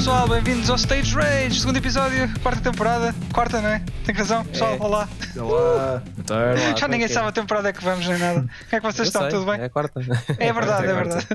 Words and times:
Olá 0.00 0.22
pessoal, 0.22 0.28
bem-vindos 0.28 0.70
ao 0.70 0.76
Stage 0.76 1.14
Rage, 1.14 1.60
segundo 1.60 1.76
episódio, 1.76 2.26
quarta 2.42 2.62
temporada. 2.62 3.14
Quarta, 3.34 3.60
não 3.60 3.68
é? 3.68 3.84
Tem 4.06 4.14
razão, 4.14 4.42
pessoal, 4.46 4.72
É. 4.74 4.78
olá. 4.78 5.08
Olá, 5.36 6.02
boa 6.16 6.24
tarde. 6.26 6.80
Já 6.80 6.88
ninguém 6.88 7.06
sabe 7.06 7.28
a 7.28 7.32
temporada 7.32 7.68
é 7.68 7.72
que 7.74 7.84
vamos 7.84 8.08
nem 8.08 8.16
nada. 8.16 8.40
Como 8.40 8.50
é 8.72 8.76
que 8.76 8.80
vocês 8.80 8.98
Eu 9.00 9.04
estão? 9.04 9.20
sei, 9.22 9.30
Tudo 9.30 9.44
bem? 9.44 9.60
É 9.60 9.64
a 9.66 9.68
quarta. 9.68 10.00
É 10.38 10.52
verdade, 10.54 10.86
é 10.86 10.90
É 10.90 10.94
verdade. 10.94 11.26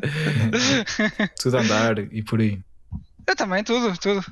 Tudo 1.39 1.57
a 1.57 1.61
andar 1.61 1.99
e 1.99 2.23
por 2.23 2.39
aí. 2.39 2.59
Eu 3.27 3.35
também, 3.35 3.63
tudo, 3.63 3.95
tudo. 3.99 4.25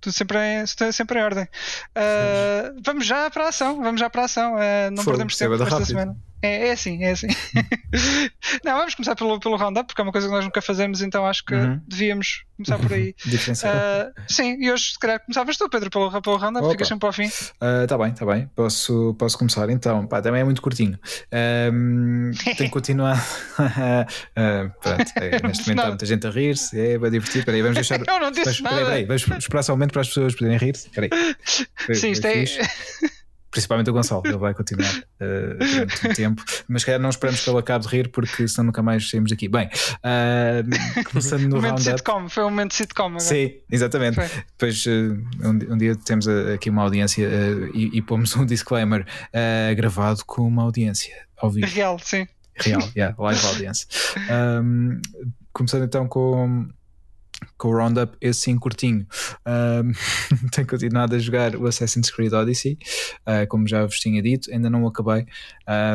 Tudo 0.00 0.12
sempre 0.12 0.38
em, 0.38 0.66
sempre 0.66 1.20
em 1.20 1.22
ordem. 1.22 1.48
Ah, 1.94 2.72
vamos 2.84 3.06
já 3.06 3.30
para 3.30 3.44
a 3.44 3.48
ação, 3.50 3.80
vamos 3.80 4.00
já 4.00 4.10
para 4.10 4.22
a 4.22 4.24
ação. 4.24 4.56
Ah, 4.56 4.90
não 4.90 5.04
Fogo, 5.04 5.12
perdemos 5.18 5.40
é 5.40 5.44
tempo 5.44 5.54
esta 5.54 5.66
rápido. 5.66 5.86
semana. 5.86 6.16
É, 6.42 6.68
é 6.68 6.72
assim, 6.72 7.02
é 7.04 7.12
assim. 7.12 7.28
não, 8.64 8.76
vamos 8.78 8.94
começar 8.94 9.14
pelo, 9.14 9.38
pelo 9.38 9.56
roundup, 9.56 9.86
porque 9.86 10.00
é 10.00 10.04
uma 10.04 10.12
coisa 10.12 10.26
que 10.26 10.32
nós 10.34 10.44
nunca 10.44 10.60
fazemos, 10.60 11.00
então 11.00 11.24
acho 11.26 11.44
que 11.44 11.54
Uhum. 11.54 11.80
devíamos 11.86 12.44
começar 12.56 12.78
por 12.78 12.92
aí. 12.92 13.14
Ah, 13.64 14.10
sim, 14.28 14.56
e 14.60 14.70
hoje 14.70 14.92
se 14.92 14.98
calhar 14.98 15.20
começavas 15.20 15.56
tu, 15.56 15.68
Pedro, 15.68 15.90
pelo, 15.90 16.20
pelo 16.22 16.36
roundup, 16.36 16.64
Opa. 16.64 16.72
ficas 16.72 16.88
sempre 16.88 17.06
ao 17.06 17.12
fim. 17.12 17.24
Está 17.82 17.96
bem, 17.98 18.12
está 18.12 18.26
bem. 18.26 18.50
Posso, 18.56 19.14
posso 19.18 19.38
começar 19.38 19.68
então. 19.70 20.06
Pá, 20.06 20.20
também 20.20 20.40
é 20.40 20.44
muito 20.44 20.60
curtinho. 20.62 20.98
Ahm, 21.32 22.32
tem 22.44 22.54
que 22.54 22.68
continuar. 22.70 23.22
Ah, 24.34 24.70
pronto, 24.80 25.12
é, 25.16 25.46
neste 25.46 25.68
momento 25.68 25.80
há 25.84 25.88
muita 25.88 26.06
gente 26.06 26.26
a 26.26 26.30
rir-se. 26.30 26.78
É 26.78 26.98
bem 26.98 27.10
divertido. 27.10 27.40
Espera 27.40 27.56
aí, 27.56 27.62
vamos 27.62 27.74
deixar. 27.76 28.00
Eu 28.00 28.20
não 28.20 28.30
disse 28.30 28.46
Mas, 28.46 28.60
nada. 28.60 28.76
peraí, 28.76 29.06
peraí, 29.06 29.18
vamos 29.26 29.44
esperar 29.44 29.62
só 29.62 29.72
um 29.72 29.76
momento 29.76 29.92
para 29.92 30.00
as 30.02 30.08
pessoas 30.08 30.34
poderem 30.34 30.58
rir-se. 30.58 30.86
Espera 30.88 31.08
aí. 31.10 31.36
Foi- 31.76 31.94
Sim, 31.94 32.10
isto 32.10 32.26
é. 32.26 32.44
Principalmente 33.52 33.90
o 33.90 33.92
Gonçalo, 33.92 34.22
ele 34.24 34.38
vai 34.38 34.54
continuar 34.54 34.90
uh, 34.90 35.58
durante 35.58 36.08
um 36.08 36.12
tempo, 36.14 36.42
mas 36.66 36.84
calhar 36.84 36.98
não 36.98 37.10
esperamos 37.10 37.44
que 37.44 37.50
ele 37.50 37.58
acabe 37.58 37.86
de 37.86 37.94
rir, 37.94 38.08
porque 38.08 38.48
senão 38.48 38.68
nunca 38.68 38.82
mais 38.82 39.10
saímos 39.10 39.30
daqui. 39.30 39.46
Bem, 39.46 39.68
uh, 39.68 41.04
começando 41.04 41.42
no 41.42 41.56
momento 41.56 41.72
roundup. 41.72 41.90
sitcom, 41.90 42.28
foi 42.30 42.44
um 42.44 42.48
momento 42.48 42.70
de 42.70 42.76
sitcom 42.76 43.04
agora. 43.04 43.20
Sim, 43.20 43.52
exatamente. 43.70 44.14
Foi. 44.14 44.26
Depois 44.26 44.86
uh, 44.86 44.90
um, 45.44 45.74
um 45.74 45.76
dia 45.76 45.94
temos 45.94 46.26
aqui 46.26 46.70
uma 46.70 46.82
audiência 46.82 47.28
e, 47.74 47.90
e 47.92 48.00
pomos 48.00 48.34
um 48.36 48.46
disclaimer 48.46 49.04
gravado 49.76 50.24
com 50.24 50.48
uma 50.48 50.62
audiência 50.62 51.14
ao 51.36 51.50
vivo. 51.50 51.66
Real, 51.66 51.98
sim. 51.98 52.26
Real, 52.56 52.82
yeah, 52.96 53.14
live 53.18 53.46
audience. 53.46 53.86
Um, 54.30 55.00
começando 55.52 55.84
então 55.84 56.06
com, 56.08 56.68
com 57.62 57.68
o 57.68 57.76
Roundup, 57.76 58.16
esse 58.20 58.40
sim 58.40 58.58
curtinho. 58.58 59.06
Um, 59.46 59.92
tenho 60.50 60.66
continuado 60.66 61.14
a 61.14 61.18
jogar 61.20 61.54
o 61.54 61.68
Assassin's 61.68 62.10
Creed 62.10 62.32
Odyssey, 62.32 62.76
uh, 63.20 63.46
como 63.48 63.68
já 63.68 63.86
vos 63.86 64.00
tinha 64.00 64.20
dito, 64.20 64.52
ainda 64.52 64.68
não 64.68 64.82
o 64.82 64.88
acabei. 64.88 65.24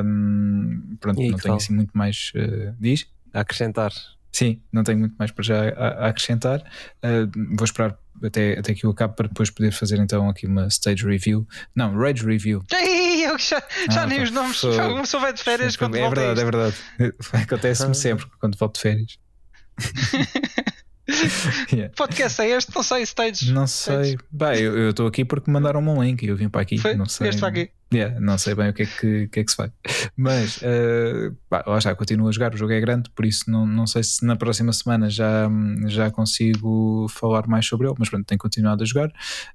Um, 0.06 0.95
pronto, 0.98 1.20
aí, 1.20 1.30
não 1.30 1.38
tenho 1.38 1.54
tal? 1.54 1.56
assim 1.58 1.73
muito 1.76 1.92
mais. 1.92 2.32
Uh, 2.34 2.73
diz? 2.80 3.06
A 3.34 3.42
acrescentar. 3.42 3.92
Sim, 4.32 4.62
não 4.72 4.82
tenho 4.82 4.98
muito 4.98 5.16
mais 5.20 5.30
para 5.32 5.44
já 5.44 5.70
a, 5.72 6.06
a 6.06 6.08
acrescentar. 6.08 6.62
Uh, 7.04 7.30
vou 7.58 7.66
esperar 7.66 8.00
até, 8.23 8.58
até 8.58 8.73
que 8.73 8.86
eu 8.86 8.92
acabe 8.92 9.18
para 9.18 9.28
depois 9.28 9.50
poder 9.50 9.73
fazer 9.73 10.00
então 10.00 10.30
aqui 10.30 10.48
uma 10.48 10.68
stage 10.68 11.06
review. 11.06 11.45
Não, 11.76 11.94
rage 11.98 12.26
review. 12.26 12.64
Ei, 12.73 13.26
eu 13.26 13.38
já, 13.38 13.62
já 13.92 14.04
Ah, 14.04 14.08
nem 14.08 14.20
pá, 14.20 14.23
os 14.23 14.32
nomes. 14.32 14.56
sou 14.56 15.20
velho 15.20 15.34
de 15.34 15.44
férias 15.44 15.76
é 15.76 15.78
quando 15.78 15.98
volto 15.98 16.18
a 16.18 16.34
verdade, 16.34 16.40
é 16.40 16.44
verdade. 16.45 16.76
Acontece-me 17.44 17.94
sempre 17.94 18.26
quando 18.40 18.58
volto 18.58 18.76
de 18.76 18.82
férias. 18.82 19.20
Yeah. 21.72 21.94
Podcast 21.95 22.41
é 22.41 22.50
este? 22.50 22.75
Não 22.75 22.83
sei, 22.83 23.02
stage. 23.03 23.52
Não 23.52 23.67
sei. 23.67 24.17
Bem, 24.31 24.59
eu 24.59 24.89
estou 24.89 25.08
aqui 25.08 25.23
porque 25.25 25.49
mandaram-me 25.49 25.89
um 25.89 26.03
link 26.03 26.23
e 26.23 26.27
eu 26.27 26.36
vim 26.36 26.49
para 26.49 26.61
aqui. 26.61 26.77
Foi? 26.77 26.95
Não 26.95 27.05
sei. 27.05 27.26
Vieste 27.26 27.39
para 27.39 27.49
aqui. 27.49 27.70
Yeah, 27.93 28.20
não 28.20 28.37
sei 28.37 28.53
bem 28.53 28.70
o 28.70 28.73
que 28.73 28.83
é 28.83 28.86
que, 28.86 29.27
que, 29.30 29.39
é 29.39 29.43
que 29.45 29.49
se 29.52 29.55
vai. 29.58 29.71
Mas, 30.15 30.58
uh, 30.58 31.33
pá, 31.49 31.64
lá 31.65 31.77
está, 31.77 31.95
continuo 31.95 32.27
a 32.27 32.31
jogar. 32.31 32.53
O 32.53 32.58
jogo 32.58 32.73
é 32.73 32.80
grande, 32.81 33.09
por 33.11 33.25
isso 33.25 33.49
não, 33.49 33.65
não 33.65 33.87
sei 33.87 34.03
se 34.03 34.25
na 34.25 34.36
próxima 34.36 34.73
semana 34.73 35.09
já, 35.09 35.49
já 35.86 36.11
consigo 36.11 37.08
falar 37.09 37.47
mais 37.47 37.65
sobre 37.65 37.87
ele. 37.87 37.95
Mas 37.97 38.09
pronto, 38.09 38.26
tenho 38.26 38.39
continuado 38.39 38.83
a 38.83 38.86
jogar. 38.86 39.09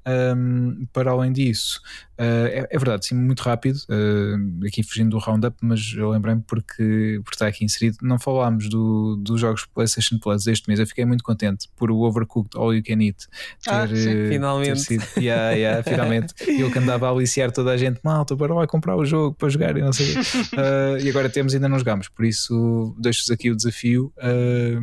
Um, 0.07 0.87
para 0.93 1.11
além 1.11 1.31
disso, 1.33 1.81
uh, 2.19 2.23
é, 2.47 2.69
é 2.71 2.79
verdade, 2.79 3.07
sim, 3.07 3.15
muito 3.15 3.41
rápido. 3.43 3.77
uh, 3.91 4.67
aqui 4.67 4.83
fugindo 4.83 5.11
do 5.11 5.19
roundup, 5.19 5.57
mas 5.61 5.93
eu 5.95 6.09
lembrei-me 6.11 6.43
porque, 6.47 7.21
porque 7.25 7.35
está 7.35 7.47
aqui 7.47 7.65
inserido. 7.65 7.99
Não 8.03 8.19
falámos 8.19 8.69
do, 8.69 9.17
dos 9.17 9.41
jogos 9.41 9.67
PlayStation 9.67 10.19
Plus 10.19 10.47
este 10.47 10.69
mês. 10.69 10.81
Eu 10.81 10.87
fiquei 10.87 11.05
muito 11.05 11.23
contente 11.23 11.69
por 11.77 11.91
o 11.91 11.99
Overcooked 12.01 12.57
All 12.57 12.75
You 12.75 12.83
Can 12.83 13.01
Eat 13.03 13.27
ter, 13.63 13.71
Ah, 13.71 13.87
sim. 13.87 13.93
uh, 13.95 13.97
ter 13.97 14.29
Finalmente. 14.31 14.81
sido. 14.81 15.05
Yeah, 15.19 15.51
yeah, 15.53 15.83
finalmente. 15.83 16.33
Eu 16.49 16.71
que 16.71 16.79
andava 16.79 17.07
a 17.07 17.11
aliciar 17.11 17.53
toda 17.53 17.71
a 17.73 17.77
gente, 17.77 18.01
malta, 18.23 18.37
para 18.37 18.55
vai 18.55 18.67
comprar 18.67 18.97
o 18.97 19.05
jogo 19.05 19.35
para 19.37 19.49
jogar 19.49 19.77
e 19.77 19.81
não 19.81 19.93
sei. 19.93 20.15
Uh, 20.15 20.99
e 21.03 21.09
agora 21.11 21.29
temos 21.29 21.53
e 21.53 21.57
ainda 21.57 21.69
não 21.69 21.79
jogamos, 21.79 22.09
por 22.09 22.25
isso 22.25 22.95
deixo-vos 22.99 23.31
aqui 23.31 23.51
o 23.51 23.57
desafio. 23.57 24.13
Uh, 24.19 24.81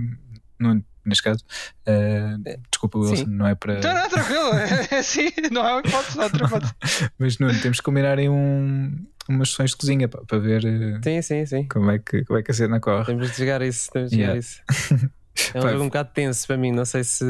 no- 0.60 0.84
neste 1.06 1.24
caso, 1.24 1.44
uh, 1.88 2.60
desculpa, 2.70 3.00
Wilson, 3.00 3.26
não 3.28 3.48
é 3.48 3.56
para. 3.56 3.80
Não, 3.80 3.94
não, 3.94 4.10
tranquilo. 4.10 4.50
É 4.92 4.98
assim, 5.00 5.30
não 5.52 5.68
é 5.68 5.80
hipótese, 5.80 6.18
não, 6.18 6.24
outra 6.26 6.46
hipótese. 6.46 6.74
Mas 7.18 7.40
Nuno, 7.40 7.60
temos 7.62 7.78
que 7.80 7.84
combinar 7.84 8.20
aí 8.20 8.30
um, 8.30 9.06
umas 9.28 9.50
sessões 9.50 9.72
de 9.72 9.78
cozinha 9.78 10.08
pá, 10.08 10.20
para 10.28 10.38
ver 10.40 10.62
Sim, 11.04 11.22
sim, 11.22 11.46
sim. 11.46 11.68
como, 11.68 11.90
é 11.92 11.98
que, 12.00 12.24
como 12.26 12.38
é 12.38 12.44
que 12.44 12.52
a 12.52 12.54
cena 12.54 12.80
corre. 12.80 13.06
Temos 13.06 13.32
de 13.32 13.38
jogar 13.38 13.62
isso. 13.62 13.90
Temos 13.92 14.12
de 14.12 14.18
jogar 14.18 14.34
Yeah. 14.36 14.40
isso. 14.40 15.10
É 15.54 15.60
um 15.60 15.62
Pá, 15.62 15.70
jogo 15.72 15.84
um 15.84 15.88
bocado 15.88 16.10
tenso 16.14 16.46
para 16.46 16.58
mim. 16.58 16.72
Não 16.74 16.84
sei 16.84 17.02
se 17.04 17.24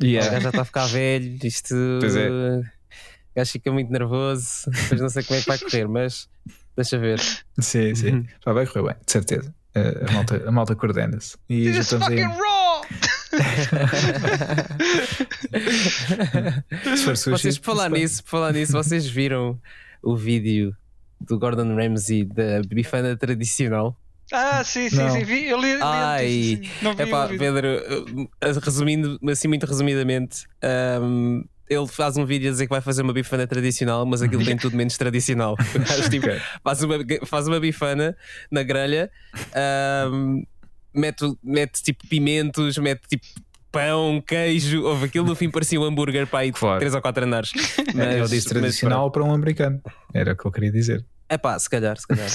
Yeah. 0.00 0.40
já 0.40 0.48
está 0.50 0.62
a 0.62 0.64
ficar 0.64 0.86
velho. 0.86 1.36
Isto. 1.42 1.74
Pois 1.98 2.14
é. 2.14 2.28
O 3.34 3.38
gajo 3.40 3.50
fica 3.52 3.72
muito 3.72 3.90
nervoso. 3.92 4.70
Depois 4.70 5.00
não 5.00 5.08
sei 5.08 5.22
como 5.24 5.38
é 5.38 5.42
que 5.42 5.48
vai 5.48 5.58
correr, 5.58 5.88
mas 5.88 6.28
deixa 6.76 6.98
ver. 6.98 7.18
Sim, 7.58 7.94
sim. 7.94 8.10
Uhum. 8.46 8.54
Vai 8.54 8.66
correr 8.66 8.86
bem, 8.86 8.96
de 9.04 9.10
certeza. 9.12 9.54
A 9.74 10.12
malta, 10.12 10.42
a 10.48 10.52
malta 10.52 10.76
coordena-se. 10.76 11.36
E 11.48 11.64
já 11.64 11.72
This 11.72 11.92
estamos 11.92 12.06
aí. 12.08 12.22
fucking 12.22 12.38
raw! 12.38 12.64
Se 16.96 17.04
for 17.04 17.16
sushi, 17.16 17.30
Vocês, 17.42 17.58
por 17.58 17.74
falar 17.74 17.90
nisso, 17.90 18.22
por 18.22 18.30
falar 18.30 18.52
nisso, 18.52 18.72
vocês 18.72 19.06
viram 19.06 19.58
o 20.02 20.16
vídeo 20.16 20.76
do 21.20 21.38
Gordon 21.38 21.74
Ramsay 21.74 22.24
da 22.24 22.60
bifana 22.68 23.16
tradicional? 23.16 23.96
Ah, 24.32 24.64
sim, 24.64 24.88
sim, 24.88 24.96
Não. 24.96 25.10
sim. 25.10 25.24
Vi, 25.24 25.46
eu 25.46 25.60
li, 25.60 25.74
li 25.74 25.80
Ai. 25.82 26.62
Não 26.82 26.94
vi 26.94 27.02
É 27.02 27.06
pá, 27.06 27.24
o 27.26 27.28
vídeo. 27.28 27.38
Pedro, 27.40 27.68
uh, 28.20 28.60
resumindo, 28.62 29.18
assim 29.30 29.48
muito 29.48 29.66
resumidamente, 29.66 30.44
um, 31.02 31.44
ele 31.68 31.86
faz 31.86 32.16
um 32.16 32.24
vídeo 32.24 32.48
a 32.48 32.52
dizer 32.52 32.66
que 32.66 32.70
vai 32.70 32.80
fazer 32.80 33.02
uma 33.02 33.12
bifana 33.12 33.46
tradicional, 33.46 34.04
mas 34.04 34.22
aquilo 34.22 34.44
tem 34.44 34.56
tudo 34.56 34.76
menos 34.76 34.96
tradicional. 34.96 35.56
Tipo, 36.10 36.26
faz, 36.62 36.82
uma, 36.82 36.96
faz 37.26 37.48
uma 37.48 37.58
bifana 37.60 38.16
na 38.50 38.62
grelha, 38.62 39.10
um, 40.12 40.44
mete, 40.94 41.24
mete 41.42 41.82
tipo 41.82 42.06
pimentos, 42.08 42.76
mete 42.78 43.02
tipo 43.08 43.26
pão, 43.72 44.22
queijo, 44.24 44.82
houve 44.84 45.06
aquilo 45.06 45.26
no 45.26 45.34
fim 45.34 45.50
parecia 45.50 45.80
um 45.80 45.84
hambúrguer 45.84 46.26
para 46.28 46.40
aí 46.40 46.52
de 46.52 46.58
Claro. 46.58 46.78
3 46.78 46.94
ou 46.94 47.02
4 47.02 47.24
andares. 47.24 47.52
É, 47.98 48.18
Ele 48.18 48.28
disse 48.28 48.48
tradicional 48.48 49.10
para 49.10 49.22
um 49.24 49.32
americano. 49.32 49.80
Era 50.12 50.32
o 50.32 50.36
que 50.36 50.44
eu 50.46 50.52
queria 50.52 50.70
dizer. 50.70 51.04
É 51.28 51.36
pá, 51.38 51.58
se 51.58 51.68
calhar, 51.70 51.96
se 51.98 52.06
calhar. 52.06 52.28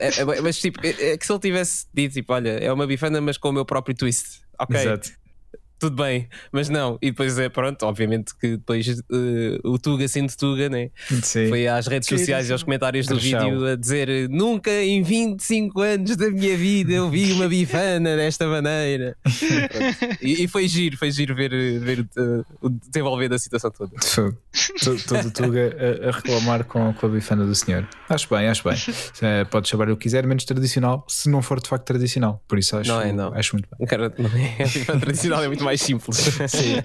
É- 0.00 0.20
é- 0.20 0.40
mas 0.40 0.58
tipo, 0.58 0.80
é, 0.86 1.12
é 1.12 1.18
que 1.18 1.26
se 1.26 1.32
ele 1.32 1.38
tivesse 1.40 1.86
dito, 1.92 2.14
tipo, 2.14 2.32
olha, 2.32 2.50
é 2.50 2.72
uma 2.72 2.86
bifana, 2.86 3.20
mas 3.20 3.36
com 3.36 3.48
o 3.50 3.52
meu 3.52 3.64
próprio 3.64 3.94
twist. 3.94 4.40
Ok, 4.58 4.78
Exato. 4.80 5.10
Tudo 5.78 6.02
bem, 6.02 6.28
mas 6.52 6.68
não. 6.68 6.98
E 7.02 7.10
depois 7.10 7.38
é 7.38 7.48
pronto, 7.48 7.84
obviamente 7.84 8.34
que 8.38 8.56
depois 8.56 8.88
eh, 8.88 9.58
o 9.64 9.78
Tuga 9.78 10.06
sendo 10.08 10.32
Tuga, 10.36 10.68
né? 10.68 10.90
Sim. 11.22 11.48
Foi 11.48 11.66
às 11.68 11.86
redes 11.86 12.08
Sim, 12.08 12.18
sociais 12.18 12.48
e 12.48 12.52
aos 12.52 12.62
comentários 12.62 13.06
do 13.06 13.16
Trechão. 13.18 13.50
vídeo 13.50 13.66
a 13.66 13.76
dizer 13.76 14.28
nunca 14.30 14.70
em 14.70 15.02
25 15.02 15.80
anos 15.80 16.16
da 16.16 16.30
minha 16.30 16.56
vida 16.56 16.92
eu 16.92 17.10
vi 17.10 17.32
uma 17.32 17.48
bifana 17.48 18.16
desta 18.16 18.46
maneira. 18.46 19.16
E, 20.20 20.44
e 20.44 20.48
foi 20.48 20.66
giro, 20.66 20.96
foi 20.96 21.10
giro 21.10 21.34
ver, 21.34 21.50
ver 21.80 22.00
eh, 22.16 22.42
o 22.60 22.68
desenvolver 22.70 23.28
da 23.28 23.38
situação 23.38 23.70
toda. 23.70 23.92
Todo 25.06 25.26
o 25.26 25.30
Tuga 25.30 25.76
a, 26.04 26.08
a 26.08 26.12
reclamar 26.12 26.64
com, 26.64 26.92
com 26.94 27.06
a 27.06 27.08
bifana 27.08 27.44
do 27.44 27.54
senhor. 27.54 27.86
Acho 28.08 28.28
bem, 28.34 28.48
acho 28.48 28.64
bem. 28.68 28.76
Eh, 29.22 29.44
pode 29.44 29.68
chamar 29.68 29.88
o 29.90 29.96
que 29.96 30.04
quiser, 30.04 30.26
menos 30.26 30.44
tradicional, 30.44 31.04
se 31.08 31.28
não 31.28 31.42
for 31.42 31.60
de 31.60 31.68
facto 31.68 31.84
tradicional. 31.84 32.42
Por 32.48 32.58
isso 32.58 32.76
acho, 32.76 32.88
Não 32.90 33.00
é, 33.00 33.12
não. 33.12 33.32
acho 33.34 33.54
muito 33.54 33.68
bem. 33.76 33.86
Cara, 33.86 34.12
não 34.18 34.30
é, 34.30 34.62
a 34.62 34.66
bifana 34.66 35.00
tradicional 35.00 35.44
é 35.44 35.46
muito 35.48 35.64
mais 35.66 35.80
simples. 35.82 36.16
Sim, 36.48 36.76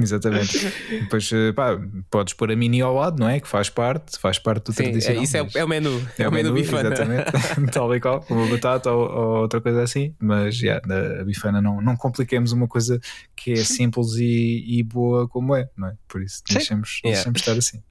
exatamente. 0.00 0.58
Depois, 0.88 1.30
eh, 1.32 1.52
pá, 1.52 1.78
podes 2.08 2.34
pôr 2.34 2.50
a 2.52 2.56
mini 2.56 2.80
ao 2.80 2.94
lado, 2.94 3.18
não 3.18 3.28
é? 3.28 3.40
Que 3.40 3.48
faz 3.48 3.68
parte, 3.68 4.18
faz 4.18 4.38
parte 4.38 4.66
do 4.66 4.72
Sim, 4.72 4.84
é, 4.84 4.86
tradicional. 4.86 5.22
isso 5.22 5.36
é, 5.36 5.48
é 5.56 5.64
o 5.64 5.68
menu. 5.68 6.08
É, 6.18 6.28
o 6.28 6.32
menu, 6.32 6.52
bifana. 6.54 6.92
Exatamente, 6.92 7.32
tal 7.72 7.94
e 7.94 8.00
qual, 8.00 8.24
uma 8.30 8.46
batata 8.46 8.90
ou, 8.90 9.10
ou 9.10 9.42
outra 9.42 9.60
coisa 9.60 9.82
assim. 9.82 10.14
Mas 10.20 10.60
yeah, 10.60 10.80
a 11.20 11.24
bifana 11.24 11.60
não, 11.60 11.80
não 11.80 11.96
compliquemos 11.96 12.52
uma 12.52 12.68
coisa 12.68 13.00
que 13.36 13.52
é 13.52 13.64
simples 13.64 14.14
e, 14.14 14.64
e 14.78 14.82
boa 14.82 15.28
como 15.28 15.54
é, 15.56 15.68
não 15.76 15.88
é? 15.88 15.94
Por 16.08 16.22
isso 16.22 16.42
deixemos, 16.48 17.00
Yeah. 17.04 17.16
deixemos 17.16 17.40
estar 17.40 17.52
assim. 17.52 17.82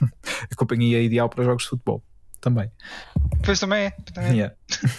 a 0.50 0.54
companhia 0.54 1.02
ideal 1.02 1.28
para 1.28 1.44
jogos 1.44 1.64
de 1.64 1.70
futebol 1.70 2.02
também. 2.40 2.70
Pois 3.44 3.60
também 3.60 3.86
é. 3.86 3.90
Também 3.90 4.30
é. 4.30 4.34
Yeah. 4.34 4.54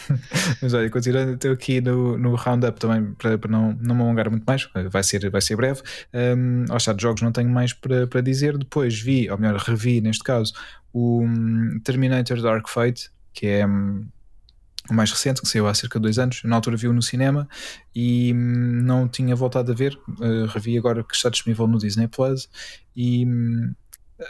Mas 0.61 0.73
olha, 0.73 0.89
continuando 0.89 1.33
estou 1.33 1.51
aqui 1.51 1.81
no, 1.81 2.17
no 2.17 2.35
roundup 2.35 2.79
também 2.79 3.13
para, 3.13 3.37
para 3.37 3.51
não, 3.51 3.73
não 3.73 3.95
me 3.95 4.01
alongar 4.01 4.29
muito 4.29 4.43
mais, 4.45 4.67
vai 4.89 5.03
ser, 5.03 5.29
vai 5.29 5.41
ser 5.41 5.55
breve. 5.55 5.81
Um, 6.13 6.65
ao 6.69 6.77
estado 6.77 6.97
de 6.97 7.03
jogos 7.03 7.21
não 7.21 7.31
tenho 7.31 7.49
mais 7.49 7.73
para, 7.73 8.07
para 8.07 8.21
dizer. 8.21 8.57
Depois 8.57 8.99
vi, 8.99 9.29
ou 9.29 9.37
melhor, 9.37 9.57
revi 9.57 10.01
neste 10.01 10.23
caso, 10.23 10.53
o 10.93 11.23
Terminator 11.83 12.41
Dark 12.41 12.67
Fate, 12.67 13.09
que 13.33 13.47
é. 13.47 13.65
o 13.65 14.93
mais 14.93 15.11
recente, 15.11 15.41
que 15.41 15.47
saiu 15.47 15.67
há 15.67 15.73
cerca 15.73 15.99
de 15.99 16.03
dois 16.03 16.19
anos. 16.19 16.41
Na 16.43 16.55
altura 16.55 16.77
vi-o 16.77 16.93
no 16.93 17.01
cinema 17.01 17.47
e 17.95 18.33
não 18.33 19.07
tinha 19.07 19.35
voltado 19.35 19.71
a 19.71 19.75
ver. 19.75 19.99
Uh, 20.07 20.45
revi 20.47 20.77
agora 20.77 21.03
que 21.03 21.15
está 21.15 21.29
disponível 21.29 21.67
no 21.67 21.77
Disney 21.77 22.07
Plus 22.07 22.49
e 22.95 23.25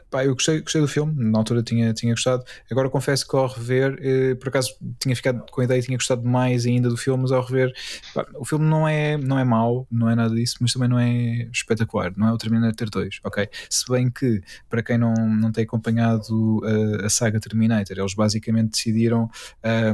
pá, 0.09 0.25
eu 0.25 0.33
gostei, 0.33 0.61
gostei 0.61 0.81
do 0.81 0.87
filme. 0.87 1.13
Na 1.17 1.39
altura 1.39 1.63
tinha, 1.63 1.93
tinha 1.93 2.13
gostado. 2.13 2.43
Agora 2.69 2.89
confesso 2.89 3.27
que 3.27 3.35
ao 3.35 3.47
rever, 3.47 3.97
eh, 4.01 4.35
por 4.35 4.49
acaso 4.49 4.75
tinha 4.99 5.15
ficado 5.15 5.43
com 5.51 5.61
a 5.61 5.63
ideia 5.63 5.79
e 5.79 5.83
tinha 5.83 5.97
gostado 5.97 6.23
mais 6.27 6.65
ainda 6.65 6.89
do 6.89 6.97
filme, 6.97 7.23
mas 7.23 7.31
ao 7.31 7.43
rever, 7.43 7.73
pá, 8.13 8.25
o 8.35 8.45
filme 8.45 8.65
não 8.65 8.87
é, 8.87 9.17
não 9.17 9.39
é 9.39 9.43
mau, 9.43 9.87
não 9.91 10.09
é 10.09 10.15
nada 10.15 10.33
disso, 10.33 10.57
mas 10.61 10.73
também 10.73 10.89
não 10.89 10.99
é 10.99 11.49
espetacular. 11.51 12.13
Não 12.15 12.27
é 12.27 12.33
o 12.33 12.37
Terminator 12.37 12.89
2, 12.89 13.19
ok? 13.23 13.47
Se 13.69 13.85
bem 13.89 14.09
que, 14.09 14.41
para 14.69 14.83
quem 14.83 14.97
não, 14.97 15.13
não 15.13 15.51
tem 15.51 15.63
acompanhado 15.63 16.61
a, 17.01 17.05
a 17.05 17.09
saga 17.09 17.39
Terminator, 17.39 17.97
eles 17.97 18.13
basicamente 18.13 18.71
decidiram 18.71 19.29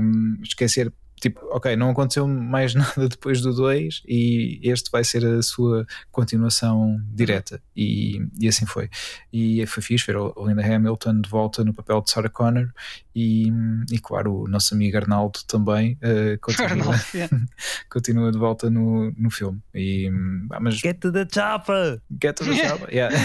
um, 0.02 0.38
esquecer 0.44 0.92
tipo, 1.20 1.40
ok, 1.52 1.76
não 1.76 1.90
aconteceu 1.90 2.28
mais 2.28 2.74
nada 2.76 3.08
depois 3.08 3.42
do 3.42 3.54
2 3.54 4.04
e 4.08 4.60
este 4.64 4.92
vai 4.92 5.04
ser 5.04 5.26
a 5.26 5.42
sua 5.42 5.86
continuação 6.12 7.02
direta 7.14 7.62
e, 7.76 8.28
e 8.40 8.48
assim 8.48 8.66
foi 8.66 8.90
e 9.32 9.66
foi 9.66 9.82
fixe 9.82 10.08
ver 10.08 10.18
o 10.18 10.34
Linda 10.46 10.66
Hamilton 10.66 11.22
de 11.22 11.30
volta 11.30 11.64
no 11.64 11.74
papel 11.74 12.02
de 12.02 12.12
Sarah 12.12 12.30
Connor 12.30 12.70
e, 13.16 13.52
e 13.92 13.98
claro, 14.00 14.42
o 14.42 14.48
nosso 14.48 14.74
amigo 14.74 14.98
Arnaldo 14.98 15.40
também 15.48 15.98
uh, 16.04 16.38
continua, 16.42 16.70
Arnaldo, 16.70 17.02
yeah. 17.16 17.46
continua 17.90 18.32
de 18.32 18.38
volta 18.38 18.70
no, 18.70 19.12
no 19.18 19.32
filme 19.32 19.62
e, 19.74 20.10
ah, 20.52 20.60
mas 20.60 20.76
Get 20.76 21.00
to 21.00 21.12
the 21.12 21.26
chopper! 21.32 22.02
Get 22.22 22.36
to 22.36 22.44
the 22.44 22.56
chopper, 22.68 22.94
yeah. 22.94 23.16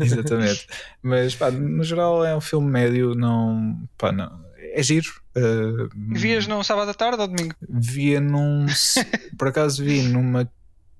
exatamente 0.00 0.66
mas 1.02 1.34
pá, 1.36 1.50
no 1.50 1.84
geral 1.84 2.24
é 2.24 2.36
um 2.36 2.40
filme 2.40 2.68
médio 2.68 3.14
não, 3.14 3.88
pá, 3.96 4.10
não 4.10 4.51
é 4.72 4.82
giro. 4.82 5.10
Uh, 5.36 5.88
Vias 6.14 6.46
num 6.46 6.62
sábado 6.62 6.90
à 6.90 6.94
tarde 6.94 7.20
ou 7.20 7.28
domingo? 7.28 7.54
Via 7.68 8.20
num. 8.20 8.66
por 9.38 9.48
acaso 9.48 9.84
vi 9.84 10.02
numa 10.02 10.50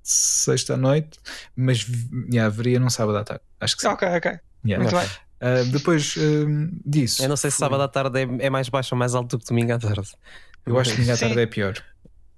sexta 0.02 0.74
à 0.74 0.76
noite, 0.76 1.19
mas 1.56 1.86
yeah, 2.30 2.48
veria 2.54 2.78
num 2.78 2.90
sábado 2.90 3.19
à 3.19 3.24
tarde. 3.24 3.42
Acho 3.60 3.76
que 3.76 3.82
sim. 3.82 3.88
Ok, 3.88 4.08
ok. 4.08 4.38
Yeah. 4.64 4.82
Muito 4.82 4.96
bem. 4.96 5.08
Uh, 5.42 5.64
depois 5.72 6.14
uh, 6.16 6.70
disso. 6.84 7.22
Eu 7.22 7.28
não 7.28 7.36
sei 7.36 7.50
se 7.50 7.56
sábado 7.56 7.82
à 7.82 7.88
tarde 7.88 8.20
é, 8.20 8.46
é, 8.46 8.50
mais 8.50 8.69
baixo 8.69 8.94
ou 8.94 8.98
mais 8.98 9.14
alto 9.14 9.36
do 9.36 9.40
que 9.40 9.48
domingo 9.48 9.72
à 9.72 9.78
tarde. 9.78 10.08
Eu 10.64 10.78
acho 10.78 10.90
que 10.90 10.96
domingo 10.96 11.12
à 11.12 11.16
tarde 11.16 11.34
Sim. 11.34 11.40
é 11.40 11.46
pior. 11.46 11.75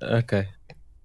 Ok. 0.02 0.46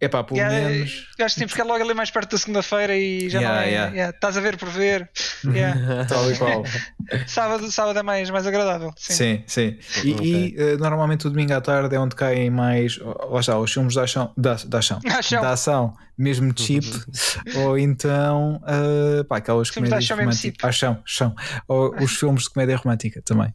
É 0.01 0.07
pá, 0.07 0.23
pelo 0.23 0.39
Yeah, 0.39 0.69
menos. 0.69 1.07
Acho 1.19 1.35
que 1.35 1.41
sim, 1.41 1.47
porque 1.47 1.61
é 1.61 1.63
logo 1.63 1.83
ali 1.83 1.93
mais 1.93 2.09
perto 2.09 2.31
da 2.31 2.37
segunda-feira 2.37 2.95
e 2.95 3.29
já 3.29 3.39
Yeah, 3.39 3.59
não 3.59 3.63
é. 3.65 3.69
yeah. 3.69 3.91
yeah, 3.93 4.15
estás 4.15 4.37
a 4.37 4.41
ver 4.41 4.57
por 4.57 4.69
ver. 4.69 5.09
Yeah. 5.45 6.05
Tal 6.07 6.31
e 6.31 6.37
qual. 6.37 6.63
sábado, 7.27 7.69
sábado 7.69 7.99
é 7.99 8.03
mais, 8.03 8.29
mais 8.29 8.47
agradável. 8.47 8.93
Sim. 8.95 9.13
Sim, 9.13 9.43
sim. 9.45 9.79
E, 10.05 10.55
e, 10.55 10.55
uh, 10.75 10.77
normalmente 10.77 11.27
o 11.27 11.29
domingo 11.29 11.53
à 11.53 11.59
tarde 11.59 11.93
é 11.93 11.99
onde 11.99 12.15
caem 12.15 12.49
mais. 12.49 12.97
Lá 12.97 13.41
está, 13.41 13.59
os 13.59 13.73
filmes 13.73 13.95
da 13.95 14.03
ação. 14.03 14.33
Da, 14.37 14.55
da 14.65 14.79
ação. 14.79 14.99
Ação. 15.05 15.41
Da 15.41 15.51
ação, 15.51 15.93
mesmo 16.17 16.53
cheap. 16.55 16.85
ou 17.57 17.77
então. 17.77 18.61
Uh, 18.63 19.25
pá, 19.25 19.37
aquelas 19.37 19.67
Filmes 19.67 19.89
comédias 19.89 20.05
ação 20.05 20.17
mesmo 20.17 20.31
românticas. 20.31 20.69
Ação, 20.69 21.03
ação. 21.05 21.35
Ou 21.67 21.93
os 22.01 22.15
filmes 22.15 22.43
de 22.43 22.51
comédia 22.51 22.77
romântica 22.77 23.21
também. 23.21 23.51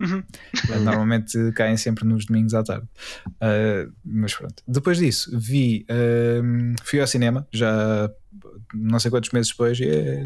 Uhum. 0.00 0.18
Uh, 0.68 0.80
Normalmente 0.80 1.52
caem 1.52 1.76
sempre 1.76 2.04
nos 2.04 2.26
domingos 2.26 2.54
à 2.54 2.62
tarde. 2.62 2.86
Uh, 3.26 3.92
mas 4.04 4.34
pronto. 4.34 4.62
Depois 4.66 4.98
disso, 4.98 5.30
vi. 5.38 5.86
uh, 5.90 6.74
fui 6.84 7.00
ao 7.00 7.06
cinema, 7.06 7.46
já 7.52 8.10
não 8.74 8.98
sei 8.98 9.10
quantos 9.10 9.30
meses 9.30 9.50
depois. 9.50 9.78
Yeah. 9.78 10.22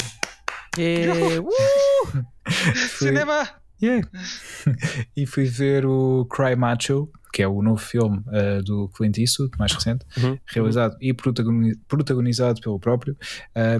Yeah. 0.78 1.40
Uh! 1.40 2.24
Fui- 2.50 3.08
Cinema! 3.08 3.48
Yeah. 3.82 4.08
e 5.16 5.26
fui 5.26 5.44
ver 5.44 5.84
o 5.84 6.24
Cry 6.26 6.56
Macho, 6.56 7.10
que 7.32 7.42
é 7.42 7.48
o 7.48 7.60
novo 7.60 7.76
filme 7.82 8.18
uh, 8.28 8.62
do 8.62 8.88
Clint 8.88 9.18
Eastwood, 9.18 9.52
mais 9.58 9.72
recente, 9.72 10.06
Uhum. 10.16 10.38
realizado 10.46 10.96
e 11.00 11.12
protagoni- 11.12 11.76
protagonizado 11.86 12.60
pelo 12.62 12.78
próprio. 12.80 13.16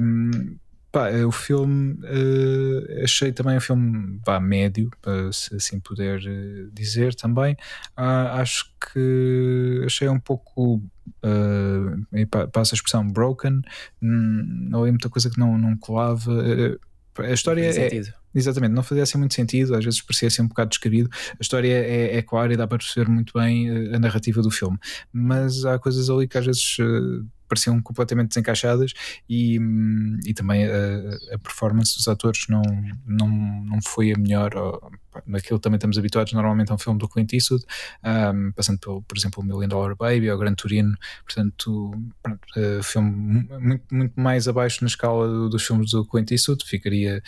Um, 0.00 0.56
pá, 0.96 1.10
o 1.26 1.30
filme 1.30 1.92
uh, 2.04 3.04
achei 3.04 3.30
também 3.30 3.58
um 3.58 3.60
filme 3.60 4.18
pá, 4.24 4.40
médio, 4.40 4.88
se 5.30 5.54
assim 5.54 5.78
puder 5.78 6.18
uh, 6.20 6.70
dizer 6.72 7.14
também. 7.14 7.54
Ah, 7.94 8.40
acho 8.40 8.72
que 8.80 9.82
achei 9.84 10.08
um 10.08 10.18
pouco. 10.18 10.82
Uh, 11.22 12.04
e 12.12 12.24
pa- 12.24 12.48
passa 12.48 12.74
a 12.74 12.76
expressão 12.76 13.06
broken, 13.06 13.60
não 14.00 14.86
é 14.86 14.90
muita 14.90 15.08
coisa 15.08 15.30
que 15.30 15.38
não, 15.38 15.58
não 15.58 15.76
colava. 15.76 16.32
A 17.18 17.32
história 17.32 17.64
Faz 17.64 17.76
é, 17.76 17.88
sentido. 17.88 18.12
Exatamente, 18.34 18.72
não 18.72 18.82
fazia 18.82 19.02
assim 19.02 19.16
muito 19.16 19.32
sentido, 19.32 19.74
às 19.74 19.84
vezes 19.84 20.02
parecia 20.02 20.28
assim 20.28 20.42
um 20.42 20.48
bocado 20.48 20.70
descabido. 20.70 21.08
A 21.12 21.38
história 21.40 21.72
é, 21.72 22.16
é 22.16 22.22
clara 22.22 22.52
e 22.52 22.56
dá 22.56 22.66
para 22.66 22.78
perceber 22.78 23.08
muito 23.10 23.32
bem 23.32 23.68
eh, 23.68 23.96
a 23.96 23.98
narrativa 23.98 24.42
do 24.42 24.50
filme, 24.50 24.76
mas 25.10 25.64
há 25.64 25.78
coisas 25.78 26.10
ali 26.10 26.28
que 26.28 26.36
às 26.36 26.44
vezes 26.44 26.76
eh, 26.78 27.24
pareciam 27.48 27.80
completamente 27.82 28.28
desencaixadas 28.28 28.92
e, 29.28 29.58
e 30.26 30.34
também 30.34 30.64
a, 30.66 31.34
a 31.34 31.38
performance 31.38 31.96
dos 31.96 32.06
atores 32.08 32.46
não, 32.48 32.62
não, 33.06 33.28
não 33.28 33.78
foi 33.86 34.12
a 34.12 34.18
melhor. 34.18 34.52
Naquilo 35.26 35.58
também 35.58 35.76
estamos 35.76 35.96
habituados, 35.96 36.32
normalmente 36.34 36.70
é 36.70 36.74
um 36.74 36.78
filme 36.78 36.98
do 36.98 37.08
Clint 37.08 37.32
Eastwood, 37.32 37.64
um, 38.04 38.52
passando 38.52 38.78
pelo, 38.78 39.02
por 39.02 39.16
exemplo, 39.16 39.42
o 39.42 39.46
Million 39.46 39.66
Dollar 39.68 39.96
Baby 39.96 40.28
ou 40.30 40.36
o 40.36 40.38
Gran 40.38 40.54
Turino, 40.54 40.94
portanto, 41.24 41.90
pronto, 42.22 42.40
eh, 42.54 42.80
filme 42.82 43.10
mu- 43.10 43.60
muito, 43.60 43.94
muito 43.94 44.20
mais 44.20 44.46
abaixo 44.46 44.78
na 44.82 44.88
escala 44.88 45.26
do- 45.26 45.48
dos 45.48 45.64
filmes 45.66 45.90
do 45.92 46.04
Clint 46.04 46.30
Eastwood, 46.32 46.62
ficaria 46.66 47.22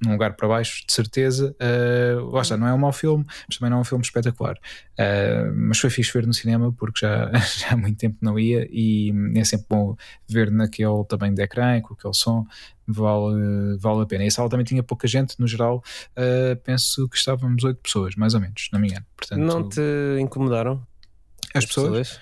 num 0.00 0.12
lugar 0.12 0.34
para 0.34 0.48
baixo, 0.48 0.84
de 0.86 0.92
certeza. 0.92 1.54
Uh, 1.60 2.30
lá 2.30 2.42
está, 2.42 2.56
não 2.56 2.66
é 2.66 2.72
um 2.72 2.78
mau 2.78 2.92
filme, 2.92 3.24
mas 3.48 3.56
também 3.58 3.70
não 3.70 3.78
é 3.78 3.80
um 3.80 3.84
filme 3.84 4.04
espetacular. 4.04 4.56
Uh, 4.98 5.52
mas 5.54 5.78
foi 5.78 5.90
fixe 5.90 6.12
ver 6.12 6.26
no 6.26 6.32
cinema 6.32 6.72
porque 6.72 7.00
já, 7.00 7.30
já 7.58 7.70
há 7.72 7.76
muito 7.76 7.98
tempo 7.98 8.16
não 8.20 8.38
ia 8.38 8.68
e 8.70 9.12
é 9.34 9.44
sempre 9.44 9.66
bom 9.68 9.96
ver 10.28 10.50
naquele 10.50 11.04
tamanho 11.08 11.34
de 11.34 11.42
ecrã 11.42 11.80
com 11.80 11.94
aquele 11.94 12.14
som. 12.14 12.46
Vale, 12.90 13.76
vale 13.78 14.02
a 14.02 14.06
pena. 14.06 14.24
E 14.24 14.28
a 14.28 14.30
sala 14.30 14.48
também 14.48 14.64
tinha 14.64 14.82
pouca 14.82 15.06
gente, 15.06 15.38
no 15.38 15.46
geral. 15.46 15.82
uh, 16.16 16.56
penso 16.64 17.08
que 17.08 17.16
estávamos 17.16 17.62
oito 17.64 17.80
pessoas, 17.82 18.14
mais 18.16 18.34
ou 18.34 18.40
menos, 18.40 18.68
não 18.72 18.80
me 18.80 18.88
engano. 18.88 19.04
Portanto, 19.14 19.40
Não 19.40 19.68
te 19.68 19.80
incomodaram? 20.20 20.82
as 21.54 21.64
pessoas, 21.64 22.20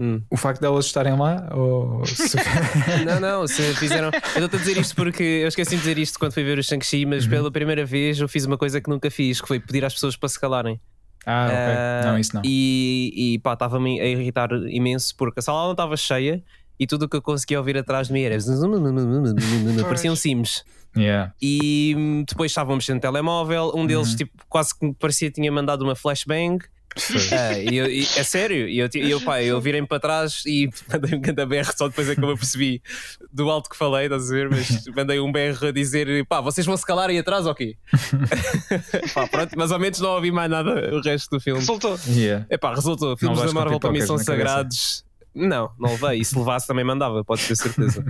Hum. 0.00 0.22
o 0.30 0.36
facto 0.36 0.60
delas 0.60 0.84
estarem 0.86 1.16
lá, 1.18 1.48
ou 1.52 2.02
Não, 3.04 3.18
não, 3.20 3.46
se 3.48 3.62
fizeram. 3.74 4.10
Eu 4.36 4.44
estou 4.44 4.58
a 4.58 4.62
dizer 4.62 4.76
isto 4.78 4.94
porque 4.94 5.22
eu 5.22 5.48
esqueci 5.48 5.70
de 5.72 5.78
dizer 5.78 5.98
isto 5.98 6.18
quando 6.18 6.32
fui 6.32 6.44
ver 6.44 6.58
o 6.58 6.62
Shang-Chi, 6.62 7.04
mas 7.04 7.24
Uhum. 7.24 7.30
pela 7.30 7.50
primeira 7.50 7.84
vez 7.84 8.20
eu 8.20 8.28
fiz 8.28 8.44
uma 8.44 8.56
coisa 8.56 8.80
que 8.80 8.88
nunca 8.88 9.10
fiz, 9.10 9.40
que 9.40 9.48
foi 9.48 9.58
pedir 9.58 9.84
às 9.84 9.92
pessoas 9.94 10.16
para 10.16 10.28
se 10.28 10.38
calarem. 10.40 10.80
ah, 11.26 11.46
ok. 11.46 11.56
Ah, 11.56 12.00
não, 12.12 12.18
isso 12.18 12.34
não. 12.34 12.42
E, 12.44 13.34
e 13.34 13.38
pá, 13.40 13.54
estava-me 13.54 14.00
a 14.00 14.06
irritar 14.06 14.50
imenso 14.68 15.14
porque 15.16 15.40
a 15.40 15.42
sala 15.42 15.64
não 15.64 15.72
estava 15.72 15.96
cheia 15.96 16.42
e 16.78 16.86
tudo 16.86 17.06
o 17.06 17.08
que 17.08 17.16
eu 17.16 17.22
conseguia 17.22 17.58
ouvir 17.58 17.76
atrás 17.76 18.06
de 18.06 18.12
mim 18.12 18.22
era. 18.22 18.36
pareciam 19.84 20.14
sims. 20.16 20.64
Yeah. 20.96 21.32
E 21.42 22.24
depois 22.26 22.50
estávamos 22.50 22.88
no 22.88 22.98
telemóvel, 23.00 23.72
um 23.74 23.86
deles 23.86 24.10
Uhum. 24.10 24.16
tipo, 24.16 24.32
quase 24.48 24.76
que 24.78 24.92
parecia 24.94 25.28
que 25.28 25.34
tinha 25.34 25.50
mandado 25.52 25.82
uma 25.82 25.94
flashbang. 25.94 26.58
Ah, 27.32 27.58
e 27.58 27.76
eu, 27.76 27.86
e- 27.86 28.02
é 28.16 28.22
sério, 28.22 28.68
e 28.68 28.78
eu, 28.78 28.88
e 28.94 29.10
eu, 29.10 29.20
pá, 29.20 29.42
eu 29.42 29.60
virei-me 29.60 29.86
para 29.86 30.00
trás 30.00 30.42
e 30.46 30.68
mandei 30.90 31.16
um 31.16 31.20
grande 31.20 31.46
berro, 31.46 31.72
só 31.76 31.88
depois 31.88 32.08
é 32.08 32.14
que 32.14 32.22
eu 32.22 32.28
me 32.28 32.36
percebi 32.36 32.82
do 33.32 33.48
alto 33.50 33.70
que 33.70 33.76
falei, 33.76 34.06
estás 34.06 34.30
a 34.30 34.34
ver? 34.34 34.50
Mas 34.50 34.84
mandei 34.94 35.20
um 35.20 35.30
berro 35.30 35.66
a 35.68 35.70
dizer: 35.70 36.24
pá, 36.26 36.40
vocês 36.40 36.66
vão 36.66 36.76
se 36.76 36.84
calar 36.84 37.10
aí 37.10 37.18
atrás 37.18 37.46
ou 37.46 37.54
quê? 37.54 37.76
pá, 39.14 39.26
pronto, 39.28 39.52
mas 39.56 39.70
ao 39.70 39.78
menos 39.78 40.00
não 40.00 40.10
ouvi 40.10 40.30
mais 40.30 40.50
nada 40.50 40.94
o 40.94 41.00
resto 41.00 41.30
do 41.30 41.40
filme. 41.40 41.60
Resultou. 41.60 41.98
Yeah. 42.08 42.46
Epá, 42.50 42.74
resultou. 42.74 43.16
Filmes 43.16 43.40
da 43.40 43.52
Marvel 43.52 43.78
para 43.80 43.92
mim 43.92 44.00
são 44.00 44.16
cabeça. 44.16 44.24
sagrados. 44.24 45.04
Não, 45.34 45.70
não 45.78 45.90
levei. 45.90 46.20
E 46.20 46.24
se 46.24 46.36
levasse 46.36 46.66
também 46.66 46.84
mandava, 46.84 47.22
pode 47.22 47.42
ter 47.46 47.54
certeza. 47.54 48.04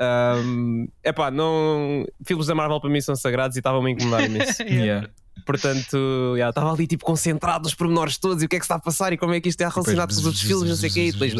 um, 0.44 0.88
epá, 1.04 1.30
não. 1.30 2.04
Filmes 2.26 2.46
da 2.46 2.54
Marvel 2.54 2.80
para 2.80 2.90
mim 2.90 3.00
são 3.00 3.14
sagrados 3.14 3.56
e 3.56 3.60
estavam-me 3.60 3.90
a 3.90 3.92
incomodar 3.92 4.24
imenso. 4.24 4.62
Yeah. 4.62 4.84
Yeah. 4.84 5.08
Portanto, 5.44 6.34
estava 6.36 6.72
ali 6.72 6.86
tipo 6.86 7.04
concentrado 7.04 7.64
nos 7.64 7.74
pormenores 7.74 8.16
todos 8.16 8.42
e 8.42 8.46
o 8.46 8.48
que 8.48 8.56
é 8.56 8.58
que 8.58 8.64
está 8.64 8.76
a 8.76 8.80
passar 8.80 9.12
e 9.12 9.18
como 9.18 9.34
é 9.34 9.40
que 9.40 9.48
isto 9.48 9.60
é 9.60 9.68
relacionado 9.68 10.12
com 10.12 10.20
os 10.20 10.26
outros 10.26 10.42
filmes, 10.42 10.68
não 10.68 10.76
sei 10.76 10.90
o 10.90 10.92
quê, 10.92 11.06
e 11.06 11.12
depois 11.12 11.34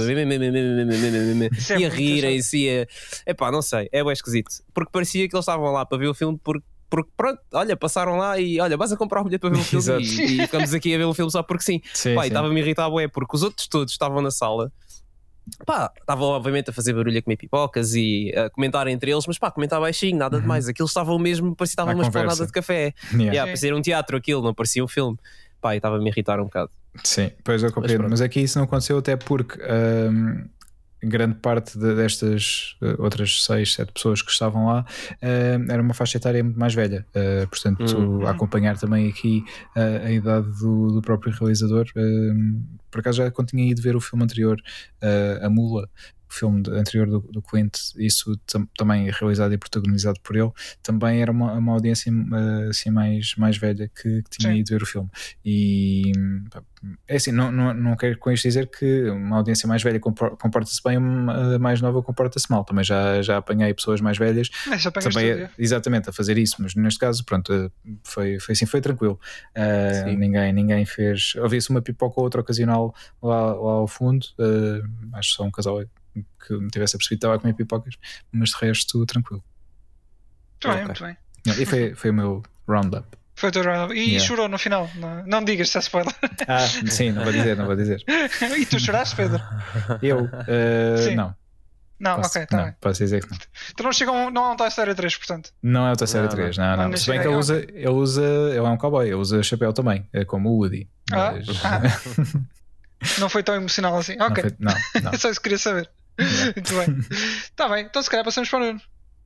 é 1.70 1.78
e 1.78 1.84
a 1.86 1.88
rirem-se 1.88 2.58
e 2.58 2.80
a... 2.82 2.86
Epá, 3.30 3.50
não 3.50 3.62
sei, 3.62 3.88
é 3.92 4.02
bem 4.02 4.12
esquisito. 4.12 4.50
Porque 4.72 4.90
parecia 4.92 5.28
que 5.28 5.34
eles 5.34 5.44
estavam 5.44 5.72
lá 5.72 5.86
para 5.86 5.98
ver 5.98 6.08
o 6.08 6.14
filme 6.14 6.38
porque. 6.42 6.64
Porque 6.90 7.10
pronto, 7.16 7.40
olha, 7.52 7.76
passaram 7.76 8.18
lá 8.18 8.38
e 8.38 8.60
olha, 8.60 8.76
vais 8.76 8.92
a 8.92 8.96
comprar 8.96 9.20
um 9.20 9.24
bilhete 9.24 9.40
para 9.40 9.50
ver 9.50 9.58
o 9.58 9.64
filme 9.64 10.04
e, 10.04 10.36
e 10.36 10.42
ficamos 10.42 10.72
aqui 10.72 10.94
a 10.94 10.98
ver 10.98 11.04
o 11.04 11.14
filme 11.14 11.30
só 11.30 11.42
porque 11.42 11.64
sim. 11.64 11.80
Sim, 11.92 12.14
Pá, 12.14 12.20
e 12.20 12.24
sim. 12.24 12.28
estava-me 12.28 12.54
a 12.54 12.62
irritar, 12.62 12.88
bué, 12.88 13.08
porque 13.08 13.34
os 13.34 13.42
outros 13.42 13.66
todos 13.66 13.92
estavam 13.92 14.22
na 14.22 14.30
sala. 14.30 14.70
Pá, 15.66 15.92
estavam 15.98 16.28
obviamente 16.28 16.70
a 16.70 16.72
fazer 16.72 16.92
barulho 16.94 17.18
a 17.18 17.22
comer 17.22 17.36
pipocas 17.36 17.94
e 17.94 18.32
a 18.34 18.48
comentar 18.50 18.86
entre 18.88 19.10
eles, 19.10 19.26
mas 19.26 19.38
pá, 19.38 19.50
comentar 19.50 19.80
baixinho, 19.80 20.16
nada 20.16 20.40
demais. 20.40 20.68
Aquilo 20.68 20.88
estavam 20.88 21.18
mesmo, 21.18 21.54
parecia 21.54 21.72
estava 21.72 21.92
uma 21.92 22.02
esplanada 22.02 22.46
de 22.46 22.52
café. 22.52 22.94
Yeah. 23.12 23.32
Yeah, 23.32 23.46
parecia 23.46 23.76
um 23.76 23.82
teatro 23.82 24.16
aquilo, 24.16 24.42
não 24.42 24.54
parecia 24.54 24.82
um 24.82 24.88
filme. 24.88 25.18
Pá, 25.60 25.74
e 25.74 25.78
estava-me 25.78 26.04
a 26.04 26.08
irritar 26.08 26.40
um 26.40 26.44
bocado. 26.44 26.70
Sim, 27.02 27.30
pois 27.42 27.62
eu 27.62 27.72
compreendo. 27.72 27.98
pronto. 27.98 28.10
Mas, 28.10 28.20
aqui 28.20 28.40
isso 28.40 28.58
não 28.58 28.64
aconteceu 28.64 28.98
até 28.98 29.16
porque 29.16 29.58
hum, 29.60 30.44
grande 31.04 31.36
parte 31.36 31.78
de, 31.78 31.94
destas 31.94 32.76
uh, 32.82 33.02
outras 33.02 33.44
6, 33.44 33.74
7 33.74 33.92
pessoas 33.92 34.22
que 34.22 34.30
estavam 34.30 34.66
lá 34.66 34.84
uh, 35.12 35.72
era 35.72 35.82
uma 35.82 35.94
faixa 35.94 36.16
etária 36.16 36.42
muito 36.42 36.58
mais 36.58 36.74
velha. 36.74 37.06
Uh, 37.10 37.46
portanto, 37.48 37.96
uhum. 37.96 38.26
acompanhar 38.26 38.78
também 38.78 39.08
aqui 39.08 39.44
a 39.74 40.10
idade 40.10 40.48
do, 40.58 40.92
do 40.92 41.02
próprio 41.02 41.32
realizador. 41.32 41.86
por 42.90 43.00
acaso 43.00 43.18
já 43.18 43.30
quando 43.30 43.48
tinha 43.48 43.70
ido 43.70 43.82
ver 43.82 43.96
o 43.96 44.00
filme 44.00 44.24
anterior, 44.24 44.60
A 45.42 45.50
Mula, 45.50 45.88
filme 46.34 46.62
anterior 46.70 47.06
do, 47.06 47.20
do 47.20 47.42
Clint, 47.42 47.76
isso 47.96 48.36
tam, 48.46 48.66
também 48.76 49.10
realizado 49.10 49.52
e 49.52 49.58
protagonizado 49.58 50.20
por 50.22 50.36
ele, 50.36 50.50
também 50.82 51.20
era 51.22 51.30
uma, 51.30 51.52
uma 51.52 51.72
audiência 51.72 52.10
eh, 52.10 52.68
assim 52.68 52.90
mais, 52.90 53.34
mais 53.36 53.56
velha 53.56 53.90
que, 53.94 54.22
que 54.22 54.30
tinha 54.30 54.52
Sim. 54.52 54.58
ido 54.58 54.70
ver 54.70 54.82
o 54.82 54.86
filme. 54.86 55.10
E 55.44 56.12
é 57.08 57.16
assim, 57.16 57.32
não, 57.32 57.50
não, 57.50 57.72
não 57.72 57.96
quero 57.96 58.18
com 58.18 58.30
isto 58.30 58.44
dizer 58.44 58.68
que 58.68 59.08
uma 59.10 59.36
audiência 59.36 59.66
mais 59.66 59.82
velha 59.82 59.98
comporta-se 60.00 60.82
bem, 60.84 60.98
uma 60.98 61.58
mais 61.58 61.80
nova 61.80 62.02
comporta-se 62.02 62.50
mal. 62.50 62.64
Também 62.64 62.84
já, 62.84 63.22
já 63.22 63.38
apanhei 63.38 63.72
pessoas 63.72 64.00
mais 64.00 64.18
velhas 64.18 64.50
também, 64.92 65.48
exatamente 65.58 66.10
a 66.10 66.12
fazer 66.12 66.36
isso, 66.38 66.56
mas 66.58 66.74
neste 66.74 66.98
caso, 66.98 67.24
pronto, 67.24 67.52
eh, 67.52 67.70
foi, 68.02 68.38
foi 68.38 68.52
assim, 68.52 68.66
foi 68.66 68.80
tranquilo. 68.80 69.18
Uh, 69.56 70.16
ninguém, 70.16 70.52
ninguém 70.52 70.84
fez. 70.84 71.34
Havia-se 71.42 71.70
uma 71.70 71.80
pipoca 71.80 72.20
ou 72.20 72.24
outra 72.24 72.40
ocasional 72.40 72.94
lá, 73.22 73.54
lá 73.54 73.72
ao 73.72 73.88
fundo, 73.88 74.26
uh, 74.38 75.16
acho 75.16 75.32
só 75.32 75.44
um 75.44 75.50
casal 75.50 75.80
que 76.46 76.54
me 76.54 76.68
tivesse 76.68 76.96
apercebido 76.96 77.18
estava 77.18 77.34
a 77.36 77.38
comer 77.38 77.54
pipocas, 77.54 77.94
mas 78.32 78.50
de 78.50 78.56
resto, 78.60 79.04
tranquilo. 79.06 79.42
Muito 80.64 80.76
bem, 80.76 80.84
muito 80.84 81.04
bem. 81.04 81.16
E 81.46 81.66
foi, 81.66 81.94
foi 81.94 82.10
o 82.10 82.14
meu 82.14 82.42
roundup. 82.66 83.06
Foi 83.36 83.48
o 83.48 83.52
teu 83.52 83.64
roundup. 83.64 83.94
E 83.94 84.00
yeah. 84.00 84.24
chorou 84.24 84.48
no 84.48 84.58
final. 84.58 84.88
Não, 84.94 85.26
não 85.26 85.44
digas 85.44 85.70
se 85.70 85.78
é 85.78 85.80
spoiler. 85.80 86.14
Ah, 86.46 86.66
sim, 86.86 87.12
não 87.12 87.24
vou 87.24 87.32
dizer, 87.32 87.56
não 87.56 87.66
vou 87.66 87.76
dizer. 87.76 88.02
e 88.58 88.66
tu 88.66 88.78
choraste, 88.78 89.16
Pedro? 89.16 89.42
Eu? 90.00 90.24
Uh, 90.24 91.14
não. 91.14 91.34
Não, 91.98 92.16
posso, 92.16 92.30
ok, 92.30 92.46
tá 92.46 92.56
não, 92.56 92.64
bem. 92.64 92.74
Posso 92.80 92.98
dizer 93.02 93.24
que 93.24 93.30
não. 93.30 93.38
Então 93.70 93.84
não, 93.84 93.92
chega 93.92 94.12
um, 94.12 94.30
não 94.30 94.44
é 94.44 94.52
um 94.52 94.56
Toy 94.56 94.68
Story 94.68 94.94
3, 94.94 95.16
portanto. 95.16 95.50
Não 95.62 95.86
é 95.86 95.92
o 95.92 95.96
Toy 95.96 96.04
Story 96.04 96.28
3, 96.28 96.58
não, 96.58 96.76
não. 96.76 96.88
não. 96.88 96.96
Se 96.96 97.08
bem 97.08 97.20
que 97.20 97.26
ele 97.26 97.36
usa, 97.36 97.64
ele 97.72 97.88
usa, 97.88 98.22
ele 98.22 98.58
é 98.58 98.62
um 98.62 98.76
cowboy, 98.76 99.06
ele 99.06 99.14
usa 99.14 99.42
chapéu 99.42 99.72
também, 99.72 100.06
é 100.12 100.24
como 100.24 100.50
o 100.50 100.58
Woody. 100.58 100.88
Ah, 101.12 101.32
mas... 101.32 101.64
ah. 101.64 101.80
não 103.20 103.28
foi 103.28 103.42
tão 103.42 103.54
emocional 103.54 103.96
assim. 103.96 104.20
Ok. 104.20 104.44
Não, 104.58 104.72
foi, 104.72 105.00
não, 105.00 105.12
não. 105.12 105.18
Só 105.18 105.30
isso 105.30 105.40
que 105.40 105.44
queria 105.44 105.58
saber. 105.58 105.88
Muito 106.18 106.74
bem. 106.74 106.98
Está 107.42 107.68
bem, 107.70 107.84
então 107.84 108.02
se 108.02 108.10
calhar 108.10 108.24
passamos 108.24 108.48
para 108.48 108.58
o 108.58 108.64
Nuno. 108.64 108.80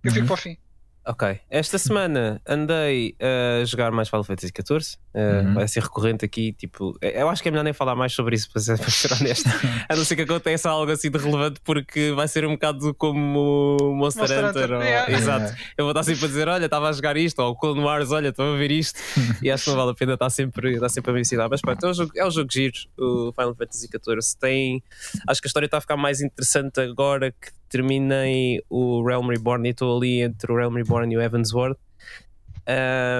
Eu 0.05 0.11
fico 0.13 0.23
uhum. 0.23 0.27
para 0.27 0.35
o 0.35 0.37
fim. 0.37 0.57
Ok, 1.09 1.41
esta 1.49 1.79
semana 1.81 2.39
andei 2.47 3.17
a 3.19 3.65
jogar 3.65 3.91
mais 3.91 4.11
Final 4.11 4.25
Fantasy 4.25 4.53
XIV. 4.55 4.99
Uh, 5.15 5.47
uhum. 5.47 5.55
Vai 5.55 5.67
ser 5.67 5.83
recorrente 5.83 6.23
aqui. 6.23 6.53
Tipo, 6.53 6.99
eu 7.01 7.31
acho 7.31 7.43
que 7.43 7.49
é 7.49 7.51
melhor 7.51 7.65
nem 7.65 7.73
falar 7.73 7.97
mais 7.97 8.13
sobre 8.13 8.37
isso, 8.37 8.51
para 8.51 8.61
ser, 8.61 8.77
para 8.79 8.91
ser 8.91 9.13
honesto. 9.15 9.49
a 9.89 9.97
não 9.97 10.05
ser 10.05 10.17
que 10.17 10.23
aconteça 10.23 10.69
algo 10.69 10.93
assim 10.93 11.11
de 11.11 11.17
relevante, 11.17 11.61
porque 11.65 12.13
vai 12.13 12.29
ser 12.29 12.45
um 12.45 12.51
bocado 12.51 12.95
como 12.95 13.79
Monster, 13.95 14.23
Monster 14.23 14.45
Hunter. 14.45 14.65
Hunter. 14.65 14.77
Ou... 14.77 14.83
Yeah. 14.83 15.13
Exato. 15.13 15.57
Eu 15.79 15.87
vou 15.87 15.93
estar 15.93 16.03
sempre 16.03 16.27
a 16.27 16.29
dizer: 16.29 16.49
Olha, 16.49 16.65
estava 16.67 16.89
a 16.91 16.93
jogar 16.93 17.17
isto, 17.17 17.39
ou 17.39 17.57
Clone 17.57 17.81
Wars, 17.81 18.11
olha, 18.11 18.29
estou 18.29 18.55
a 18.55 18.59
ver 18.59 18.71
isto. 18.71 19.01
e 19.43 19.51
acho 19.51 19.65
que 19.65 19.71
não 19.71 19.79
vale 19.79 19.93
a 19.93 19.95
pena 19.95 20.13
estar 20.13 20.29
sempre, 20.29 20.75
estar 20.75 20.91
sempre 20.91 21.11
a 21.11 21.15
me 21.15 21.21
ensinar. 21.23 21.49
Mas 21.49 21.63
pronto, 21.63 21.87
é 21.87 21.89
um 21.89 21.95
jogo, 21.95 22.13
é 22.15 22.27
um 22.27 22.31
jogo 22.31 22.53
giro, 22.53 22.77
o 22.99 23.33
Final 23.33 23.55
Fantasy 23.55 23.87
XIV. 23.87 24.39
Tem, 24.39 24.83
acho 25.27 25.41
que 25.41 25.47
a 25.47 25.49
história 25.49 25.67
está 25.67 25.79
a 25.79 25.81
ficar 25.81 25.97
mais 25.97 26.21
interessante 26.21 26.81
agora 26.81 27.31
que 27.33 27.49
terminei 27.69 28.63
o 28.69 29.05
Realm 29.05 29.29
Reborn 29.29 29.69
e 29.69 29.71
estou 29.71 29.97
ali 29.97 30.21
entre 30.23 30.53
o 30.53 30.57
Realm 30.57 30.75
Reborn 30.75 31.13
e 31.13 31.17
o 31.17 31.21
Evansward. 31.21 31.77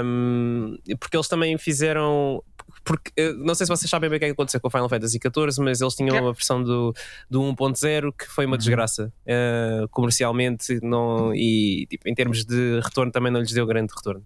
Um, 0.05 0.77
porque 1.01 1.17
eles 1.17 1.29
também 1.29 1.57
fizeram. 1.57 2.43
Porque, 2.85 3.13
não 3.39 3.55
sei 3.55 3.67
se 3.67 3.71
vocês 3.71 3.91
sabem 3.91 4.09
bem 4.09 4.17
o 4.17 4.21
que, 4.21 4.25
é 4.27 4.29
que 4.29 4.33
aconteceu 4.33 4.61
com 4.61 4.69
o 4.69 4.71
Final 4.71 4.89
Fantasy 4.89 5.19
XIV, 5.19 5.63
mas 5.63 5.81
eles 5.81 5.95
tinham 5.95 6.17
uma 6.17 6.33
versão 6.33 6.63
do, 6.63 6.95
do 7.29 7.41
1.0 7.41 8.13
que 8.17 8.27
foi 8.27 8.47
uma 8.47 8.55
uhum. 8.55 8.59
desgraça 8.59 9.13
uh, 9.25 9.89
comercialmente 9.89 10.79
não, 10.83 11.35
e 11.35 11.87
tipo, 11.89 12.09
em 12.09 12.15
termos 12.15 12.45
de 12.45 12.81
retorno 12.83 13.11
também 13.11 13.33
não 13.33 13.41
lhes 13.41 13.53
deu 13.53 13.67
grande 13.67 13.93
retorno. 13.95 14.25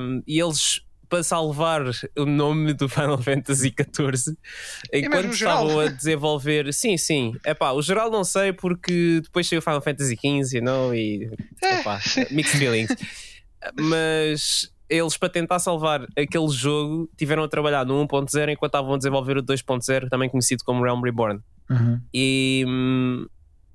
Um, 0.00 0.22
e 0.26 0.40
eles 0.40 0.80
para 1.08 1.22
salvar 1.22 1.82
o 2.16 2.26
nome 2.26 2.74
do 2.74 2.88
Final 2.88 3.18
Fantasy 3.22 3.74
XIV 3.74 4.36
enquanto 4.92 5.32
estavam 5.32 5.80
a 5.80 5.86
desenvolver. 5.88 6.72
Sim, 6.72 6.96
sim. 6.96 7.34
É 7.44 7.54
pá, 7.54 7.72
o 7.72 7.82
geral 7.82 8.10
não 8.10 8.24
sei 8.24 8.52
porque 8.52 9.20
depois 9.22 9.48
saiu 9.48 9.60
o 9.60 9.62
Final 9.62 9.80
Fantasy 9.80 10.16
XV 10.16 10.60
não? 10.60 10.94
e 10.94 11.30
é. 11.62 11.80
epá, 11.80 12.00
mixed 12.30 12.58
feelings. 12.58 12.94
Mas 13.78 14.70
eles, 14.88 15.16
para 15.16 15.28
tentar 15.28 15.58
salvar 15.58 16.06
aquele 16.16 16.48
jogo, 16.48 17.10
tiveram 17.16 17.42
a 17.42 17.48
trabalhar 17.48 17.84
no 17.84 18.06
1.0 18.06 18.52
enquanto 18.52 18.70
estavam 18.70 18.94
a 18.94 18.98
desenvolver 18.98 19.36
o 19.36 19.42
2.0, 19.42 20.08
também 20.08 20.28
conhecido 20.28 20.64
como 20.64 20.82
Realm 20.82 21.02
Reborn. 21.02 21.40
Uhum. 21.68 22.00
E, 22.12 22.64
hum, 22.66 23.26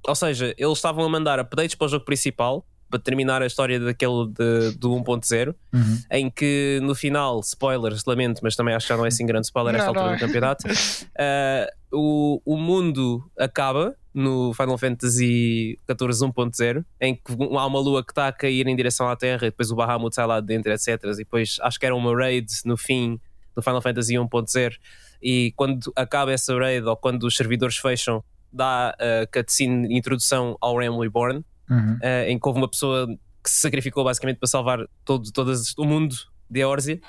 ou 0.07 0.15
seja, 0.15 0.53
eles 0.57 0.77
estavam 0.77 1.05
a 1.05 1.09
mandar 1.09 1.39
updates 1.39 1.75
para 1.75 1.85
o 1.85 1.89
jogo 1.89 2.05
principal 2.05 2.65
para 2.93 2.99
terminar 2.99 3.41
a 3.41 3.47
história 3.47 3.79
daquele 3.79 4.27
de, 4.27 4.77
do 4.77 4.91
1.0, 4.91 5.55
uhum. 5.73 5.99
em 6.11 6.29
que 6.29 6.79
no 6.83 6.93
final, 6.93 7.39
spoilers, 7.39 8.03
lamento, 8.05 8.41
mas 8.43 8.55
também 8.55 8.75
acho 8.75 8.85
que 8.85 8.93
já 8.93 8.97
não 8.97 9.03
é 9.03 9.07
assim 9.07 9.25
grande 9.25 9.47
spoiler 9.47 9.73
esta 9.73 9.87
altura 9.87 10.13
do 10.13 10.19
campeonato. 10.19 10.63
Uh, 11.13 11.67
o, 11.95 12.41
o 12.43 12.57
mundo 12.57 13.23
acaba 13.37 13.95
no 14.13 14.51
Final 14.53 14.77
Fantasy 14.77 15.79
XIV 15.87 16.31
1.0, 16.31 16.85
em 16.99 17.15
que 17.15 17.21
há 17.31 17.65
uma 17.67 17.79
lua 17.79 18.03
que 18.03 18.11
está 18.11 18.27
a 18.27 18.31
cair 18.31 18.67
em 18.67 18.75
direção 18.75 19.07
à 19.07 19.15
Terra, 19.15 19.45
e 19.45 19.51
depois 19.51 19.69
o 19.69 19.75
Bahamut 19.75 20.13
sai 20.13 20.25
lá 20.25 20.39
de 20.39 20.47
dentro, 20.47 20.71
etc. 20.71 20.87
E 21.03 21.17
depois 21.17 21.57
acho 21.61 21.79
que 21.79 21.85
era 21.85 21.95
uma 21.95 22.15
raid 22.15 22.47
no 22.65 22.75
fim 22.75 23.19
do 23.55 23.61
Final 23.61 23.81
Fantasy 23.81 24.15
1.0. 24.15 24.73
E 25.21 25.53
quando 25.55 25.93
acaba 25.95 26.31
essa 26.31 26.57
raid, 26.57 26.85
ou 26.85 26.97
quando 26.97 27.23
os 27.23 27.35
servidores 27.35 27.77
fecham, 27.77 28.23
dá 28.51 28.89
a 28.89 29.27
cutscene 29.31 29.95
introdução 29.95 30.57
ao 30.59 30.77
Realm 30.77 30.99
Reborn, 30.99 31.43
uhum. 31.69 31.95
uh, 31.95 32.27
em 32.27 32.39
que 32.39 32.47
houve 32.47 32.59
uma 32.59 32.69
pessoa 32.69 33.07
que 33.43 33.49
se 33.49 33.59
sacrificou 33.59 34.03
basicamente 34.03 34.37
para 34.37 34.47
salvar 34.47 34.79
todo, 35.03 35.31
todo 35.31 35.53
o 35.77 35.85
mundo 35.85 36.15
de 36.49 36.61
Eorzea. 36.61 36.99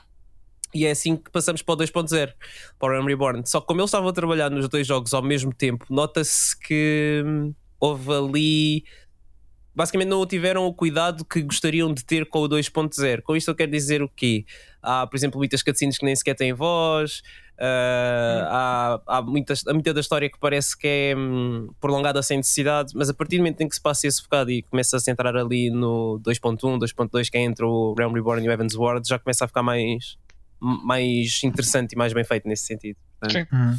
E 0.74 0.84
é 0.84 0.90
assim 0.90 1.16
que 1.16 1.30
passamos 1.30 1.62
para 1.62 1.74
o 1.74 1.76
2.0, 1.76 2.32
para 2.78 2.88
o 2.88 2.90
Realm 2.90 3.06
Reborn. 3.06 3.42
Só 3.46 3.60
que 3.60 3.66
como 3.68 3.80
eles 3.80 3.88
estavam 3.88 4.08
a 4.08 4.12
trabalhar 4.12 4.50
nos 4.50 4.68
dois 4.68 4.84
jogos 4.84 5.14
ao 5.14 5.22
mesmo 5.22 5.54
tempo, 5.54 5.86
nota-se 5.88 6.58
que 6.58 7.22
hum, 7.24 7.54
houve 7.78 8.12
ali. 8.12 8.84
Basicamente 9.72 10.08
não 10.08 10.24
tiveram 10.26 10.66
o 10.66 10.74
cuidado 10.74 11.24
que 11.24 11.42
gostariam 11.42 11.92
de 11.92 12.04
ter 12.04 12.26
com 12.26 12.40
o 12.40 12.48
2.0. 12.48 13.22
Com 13.22 13.36
isto 13.36 13.50
eu 13.50 13.54
quero 13.54 13.70
dizer 13.70 14.02
o 14.02 14.08
quê? 14.08 14.44
Há, 14.82 15.06
por 15.06 15.16
exemplo, 15.16 15.38
muitas 15.38 15.62
cutscenes 15.62 15.98
que 15.98 16.04
nem 16.04 16.14
sequer 16.14 16.34
têm 16.34 16.52
voz, 16.52 17.22
Uh, 17.56 18.42
há, 18.48 19.00
há, 19.06 19.22
muitas, 19.22 19.64
há 19.66 19.72
muita 19.72 19.94
da 19.94 20.00
história 20.00 20.28
que 20.28 20.38
parece 20.38 20.76
que 20.76 20.88
é 20.88 21.16
hum, 21.16 21.68
prolongada 21.80 22.20
sem 22.22 22.38
necessidade, 22.38 22.92
mas 22.94 23.08
a 23.08 23.14
partir 23.14 23.36
do 23.36 23.40
momento 23.40 23.60
em 23.60 23.68
que 23.68 23.74
se 23.74 23.80
passa 23.80 24.06
esse 24.06 24.22
bocado 24.22 24.50
e 24.50 24.62
começa 24.62 24.96
a 24.96 25.00
se 25.00 25.10
entrar 25.10 25.36
ali 25.36 25.70
no 25.70 26.20
2.1, 26.24 26.58
2.2, 26.58 27.30
que 27.30 27.38
é 27.38 27.42
entre 27.42 27.64
o 27.64 27.94
Realm 27.96 28.12
Reborn 28.12 28.44
e 28.44 28.48
o 28.48 28.52
Evans 28.52 28.74
Ward, 28.74 29.08
já 29.08 29.18
começa 29.18 29.44
a 29.44 29.48
ficar 29.48 29.62
mais, 29.62 30.18
mais 30.60 31.42
interessante 31.44 31.92
e 31.92 31.96
mais 31.96 32.12
bem 32.12 32.24
feito 32.24 32.48
nesse 32.48 32.66
sentido. 32.66 32.96
Portanto, 33.20 33.48
uhum. 33.52 33.78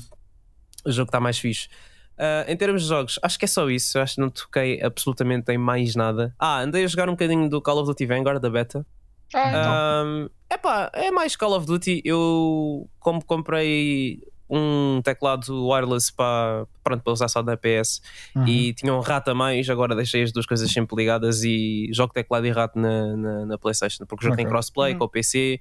O 0.86 0.92
jogo 0.92 1.08
está 1.08 1.20
mais 1.20 1.38
fixe. 1.40 1.68
Uh, 2.16 2.50
em 2.50 2.56
termos 2.56 2.84
de 2.84 2.88
jogos, 2.88 3.20
acho 3.22 3.38
que 3.38 3.46
é 3.46 3.48
só 3.48 3.70
isso. 3.70 4.00
Acho 4.00 4.16
que 4.16 4.22
não 4.22 4.30
toquei 4.30 4.82
absolutamente 4.82 5.52
em 5.52 5.58
mais 5.58 5.96
nada. 5.96 6.34
Ah, 6.40 6.62
andei 6.62 6.86
a 6.86 6.88
jogar 6.88 7.10
um 7.10 7.14
bocadinho 7.14 7.50
do 7.50 7.62
Call 7.62 7.80
of 7.80 7.88
Duty 7.88 8.06
Vanguard 8.06 8.42
da 8.42 8.50
beta. 8.50 8.86
Ah, 9.34 9.50
então. 9.50 10.30
epá, 10.50 10.92
é 10.94 11.12
mais 11.12 11.36
Call 11.36 11.56
of 11.56 11.66
Duty. 11.66 12.02
Eu, 12.06 12.90
como 13.00 13.24
comprei 13.24 14.22
um 14.50 15.02
teclado 15.04 15.68
wireless 15.68 16.14
para, 16.14 16.68
pronto, 16.84 17.04
para 17.04 17.14
usar 17.14 17.28
só 17.28 17.42
na 17.42 17.58
PS 17.58 18.02
uhum. 18.36 18.48
e 18.48 18.74
tinha 18.74 18.94
um 18.94 19.00
rato 19.00 19.32
a 19.32 19.34
mais, 19.34 19.68
agora 19.70 19.96
deixei 19.96 20.22
as 20.24 20.32
duas 20.32 20.46
coisas 20.46 20.72
sempre 20.72 20.96
ligadas 20.96 21.44
e 21.44 21.90
jogo 21.92 22.14
teclado 22.14 22.46
e 22.46 22.52
rato 22.52 22.78
na, 22.78 23.18
na, 23.18 23.46
na 23.46 23.58
PlayStation, 23.58 24.06
porque 24.06 24.24
o 24.24 24.26
jogo 24.26 24.36
okay. 24.36 24.46
tem 24.46 24.52
crossplay 24.52 24.94
uhum. 24.94 25.00
com 25.00 25.06
o 25.06 25.10
PC. 25.10 25.60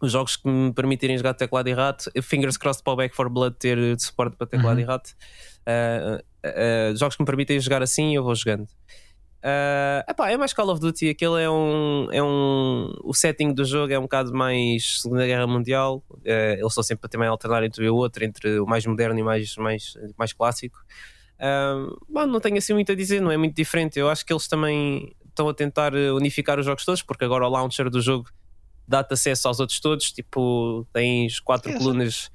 Os 0.00 0.12
jogos 0.12 0.36
que 0.36 0.48
me 0.48 0.72
permitirem 0.72 1.16
jogar 1.16 1.34
teclado 1.34 1.68
e 1.68 1.72
rato, 1.72 2.10
fingers 2.22 2.56
crossed 2.56 2.84
para 2.84 2.92
o 2.92 2.96
Back 2.96 3.14
4 3.14 3.32
Blood 3.32 3.56
ter 3.58 3.98
suporte 3.98 4.36
para 4.36 4.46
teclado 4.46 4.76
uhum. 4.76 4.82
e 4.82 4.84
rato. 4.84 5.10
Uh, 5.66 6.16
uh, 6.16 6.92
uh, 6.92 6.96
jogos 6.96 7.16
que 7.16 7.22
me 7.22 7.26
permitem 7.26 7.58
jogar 7.58 7.82
assim, 7.82 8.14
eu 8.14 8.22
vou 8.22 8.34
jogando. 8.34 8.68
Uh, 9.38 10.02
epá, 10.10 10.30
é 10.30 10.36
mais 10.36 10.52
Call 10.52 10.68
of 10.68 10.80
Duty, 10.80 11.10
aquele 11.10 11.40
é 11.40 11.48
um, 11.48 12.08
é 12.10 12.22
um. 12.22 12.92
O 13.04 13.14
setting 13.14 13.52
do 13.52 13.64
jogo 13.64 13.92
é 13.92 13.98
um 13.98 14.02
bocado 14.02 14.32
mais 14.32 15.00
Segunda 15.02 15.26
Guerra 15.26 15.46
Mundial. 15.46 16.02
Uh, 16.10 16.54
eles 16.54 16.66
estão 16.66 16.82
sempre 16.82 17.06
a 17.06 17.08
também 17.08 17.28
alternar 17.28 17.62
entre 17.62 17.88
o 17.88 17.94
outro, 17.94 18.24
entre 18.24 18.58
o 18.58 18.66
mais 18.66 18.84
moderno 18.84 19.18
e 19.18 19.22
mais, 19.22 19.56
mais, 19.56 19.94
mais 20.18 20.32
clássico. 20.32 20.78
Uh, 21.38 21.96
bom, 22.08 22.26
não 22.26 22.40
tenho 22.40 22.58
assim 22.58 22.72
muito 22.72 22.90
a 22.90 22.96
dizer, 22.96 23.20
não 23.20 23.30
é 23.30 23.36
muito 23.36 23.54
diferente. 23.54 23.98
Eu 23.98 24.10
acho 24.10 24.26
que 24.26 24.32
eles 24.32 24.48
também 24.48 25.14
estão 25.28 25.48
a 25.48 25.54
tentar 25.54 25.94
unificar 25.94 26.58
os 26.58 26.66
jogos 26.66 26.84
todos, 26.84 27.02
porque 27.02 27.24
agora 27.24 27.46
o 27.46 27.50
launcher 27.50 27.88
do 27.88 28.00
jogo 28.00 28.28
dá-te 28.88 29.14
acesso 29.14 29.46
aos 29.46 29.60
outros 29.60 29.78
todos. 29.78 30.10
Tipo, 30.10 30.84
tens 30.92 31.38
quatro 31.38 31.72
colunas 31.78 32.28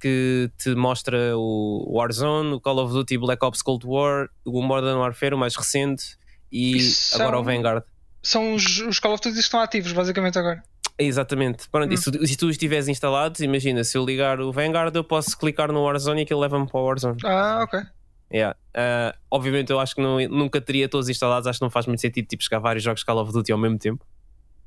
que 0.00 0.50
te 0.58 0.74
mostra 0.74 1.36
o 1.36 1.98
Warzone, 1.98 2.54
o 2.54 2.60
Call 2.60 2.78
of 2.78 2.92
Duty 2.92 3.16
Black 3.16 3.44
Ops 3.44 3.62
Cold 3.62 3.86
War, 3.86 4.28
o 4.44 4.60
Modern 4.60 4.98
Warfare, 4.98 5.34
o 5.34 5.38
mais 5.38 5.54
recente 5.54 6.18
e 6.50 6.80
são, 6.80 7.22
agora 7.22 7.40
o 7.40 7.44
Vanguard. 7.44 7.84
São 8.22 8.54
os, 8.54 8.80
os 8.80 8.98
Call 8.98 9.14
of 9.14 9.22
Duty 9.22 9.34
que 9.34 9.40
estão 9.40 9.60
ativos, 9.60 9.92
basicamente, 9.92 10.38
agora. 10.38 10.62
Exatamente. 10.98 11.68
Pronto, 11.68 11.90
hum. 11.90 11.94
e 11.94 11.96
se, 11.96 12.26
se 12.26 12.36
tu 12.36 12.50
estiveres 12.50 12.88
instalado, 12.88 13.42
imagina, 13.42 13.84
se 13.84 13.96
eu 13.96 14.04
ligar 14.04 14.40
o 14.40 14.52
Vanguard, 14.52 14.94
eu 14.94 15.04
posso 15.04 15.38
clicar 15.38 15.70
no 15.70 15.82
Warzone 15.84 16.22
e 16.22 16.24
aquilo 16.24 16.40
leva-me 16.40 16.66
para 16.66 16.80
o 16.80 16.84
Warzone. 16.84 17.18
Ah, 17.24 17.60
ok. 17.62 17.80
Yeah. 18.32 18.56
Uh, 18.76 19.16
obviamente, 19.30 19.70
eu 19.70 19.80
acho 19.80 19.94
que 19.94 20.02
não, 20.02 20.18
nunca 20.28 20.60
teria 20.60 20.88
todos 20.88 21.08
instalados. 21.08 21.46
Acho 21.46 21.60
que 21.60 21.64
não 21.64 21.70
faz 21.70 21.86
muito 21.86 22.00
sentido 22.00 22.26
tipo, 22.26 22.42
jogar 22.42 22.58
vários 22.58 22.82
jogos 22.82 23.02
Call 23.02 23.18
of 23.18 23.32
Duty 23.32 23.52
ao 23.52 23.58
mesmo 23.58 23.78
tempo. 23.78 24.04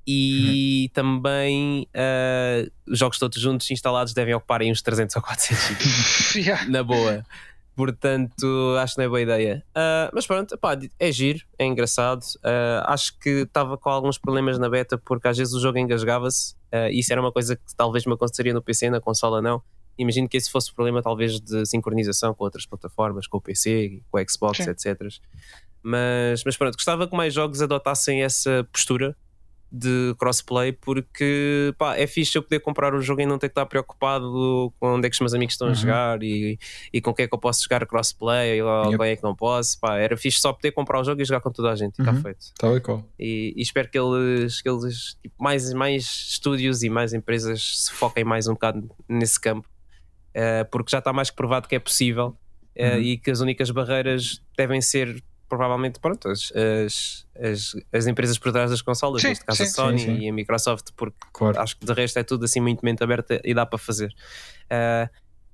E 0.08 0.86
uhum. 0.86 0.94
também 0.94 1.88
uh, 1.96 2.72
os 2.88 2.98
jogos 2.98 3.20
todos 3.20 3.40
juntos 3.40 3.70
instalados 3.70 4.14
devem 4.14 4.34
ocupar 4.34 4.62
aí 4.62 4.72
uns 4.72 4.82
300 4.82 5.16
ou 5.16 5.22
400 5.22 6.36
yeah. 6.36 6.66
na 6.68 6.82
boa. 6.84 7.24
Portanto, 7.76 8.76
acho 8.80 8.96
que 8.96 9.00
não 9.00 9.06
é 9.06 9.08
boa 9.08 9.22
ideia. 9.22 9.64
Uh, 9.70 10.12
mas 10.14 10.28
pronto, 10.28 10.58
pá, 10.58 10.78
é 11.00 11.12
giro, 11.12 11.40
é 11.58 11.66
engraçado. 11.66 12.22
Uh, 12.38 12.84
acho 12.86 13.18
que 13.20 13.30
estava 13.30 13.78
com 13.78 13.90
alguns 13.90 14.18
problemas 14.18 14.60
na 14.60 14.70
beta 14.70 14.98
porque 14.98 15.28
às 15.28 15.38
vezes 15.38 15.54
o 15.54 15.60
jogo 15.60 15.78
engasgava-se. 15.78 16.54
Uh, 16.74 16.92
isso 16.92 17.12
era 17.12 17.22
uma 17.22 17.32
coisa 17.32 17.56
que 17.56 17.76
talvez 17.76 18.06
me 18.06 18.14
aconteceria 18.14 18.54
no 18.54 18.62
PC, 18.62 18.90
na 18.90 19.00
consola 19.00 19.42
não. 19.42 19.62
Imagino 19.98 20.28
que 20.28 20.38
esse 20.38 20.50
fosse 20.50 20.72
o 20.72 20.76
problema, 20.76 21.02
talvez, 21.02 21.40
de 21.40 21.66
sincronização 21.66 22.34
com 22.34 22.44
outras 22.44 22.66
plataformas, 22.66 23.28
com 23.28 23.38
o 23.38 23.42
PC, 23.42 24.02
com 24.10 24.20
o 24.20 24.30
Xbox, 24.30 24.58
Sim. 24.58 24.70
etc. 24.70 25.02
Mas, 25.84 26.44
mas 26.44 26.58
pronto, 26.58 26.76
gostava 26.76 27.08
que 27.08 27.16
mais 27.16 27.34
jogos 27.34 27.62
adotassem 27.62 28.24
essa 28.24 28.68
postura 28.72 29.16
de 29.72 30.14
crossplay 30.20 30.74
porque 30.74 31.74
pá, 31.78 31.96
é 31.96 32.06
fixe 32.06 32.38
eu 32.38 32.44
poder 32.44 32.60
comprar 32.60 32.94
o 32.94 33.02
jogo 33.02 33.22
e 33.22 33.26
não 33.26 33.38
ter 33.38 33.48
que 33.48 33.54
estar 33.54 33.66
preocupado 33.66 34.74
com 34.80 34.96
onde 34.96 35.08
é 35.08 35.10
que 35.10 35.14
os 35.14 35.20
meus 35.20 35.34
amigos 35.34 35.54
estão 35.54 35.68
uhum. 35.68 35.74
a 35.74 35.76
jogar 35.76 36.24
e, 36.24 36.60
e 36.92 37.00
com 37.00 37.14
quem 37.14 37.24
é 37.24 37.28
que 37.28 37.34
eu 37.34 37.40
posso 37.40 37.64
jogar 37.64 37.86
crossplay 37.86 38.62
ou 38.62 38.86
yep. 38.86 38.98
quem 38.98 39.12
é 39.12 39.16
que 39.16 39.24
não 39.24 39.36
posso. 39.36 39.80
Pá, 39.80 39.98
era 39.98 40.18
fixe 40.18 40.40
só 40.40 40.52
poder 40.52 40.72
comprar 40.72 41.00
o 41.00 41.04
jogo 41.04 41.22
e 41.22 41.26
jogar 41.26 41.40
com 41.40 41.52
toda 41.52 41.72
a 41.72 41.76
gente. 41.76 42.00
Uhum. 42.00 42.10
Está 42.10 42.22
feito. 42.22 42.46
Tal 42.58 42.76
e 42.76 42.82
qual. 42.82 43.04
E, 43.18 43.54
e, 43.56 43.62
espero 43.62 43.90
que 43.90 43.98
eles, 43.98 44.62
que 44.62 44.70
eles 44.70 45.18
tipo, 45.22 45.36
mais, 45.42 45.74
mais 45.74 46.04
estúdios 46.04 46.84
e 46.84 46.90
mais 46.90 47.14
empresas 47.14 47.86
se 47.86 47.92
foquem 47.94 48.24
mais 48.24 48.48
um 48.48 48.54
bocado 48.54 48.90
nesse 49.08 49.40
campo 49.40 49.68
uh, 50.32 50.70
porque 50.70 50.92
já 50.92 51.00
está 51.00 51.14
mais 51.14 51.30
que 51.30 51.36
provado 51.36 51.68
que 51.68 51.76
é 51.76 51.80
possível. 51.80 52.38
Uh, 52.74 52.96
uhum. 52.96 53.02
e 53.02 53.18
que 53.18 53.30
as 53.30 53.42
únicas 53.42 53.70
barreiras 53.70 54.42
devem 54.58 54.80
ser 54.80 55.22
provavelmente 55.52 56.00
pronto, 56.00 56.30
as, 56.30 56.50
as, 56.56 57.28
as, 57.38 57.76
as, 57.92 58.08
empresas 58.08 58.38
por 58.38 58.54
trás 58.54 58.72
das 58.72 58.82
consolas, 58.82 59.22
sim, 59.22 59.28
neste 59.28 59.44
caso 59.44 59.58
sim, 59.58 59.64
a 59.64 59.68
Sony 59.68 60.00
sim, 60.00 60.18
e 60.20 60.30
a 60.30 60.34
Microsoft, 60.34 60.92
porque 60.96 61.18
claro. 61.34 61.60
acho 61.60 61.78
que 61.78 61.86
de 61.86 61.92
resto 61.92 62.18
é 62.20 62.24
tudo 62.24 62.46
assim 62.46 62.62
muito 62.62 62.86
mente 62.86 63.04
aberta 63.04 63.42
e 63.44 63.54
dá 63.54 63.66
para 63.66 63.78
fazer. 63.78 64.14
Uh, 64.72 65.10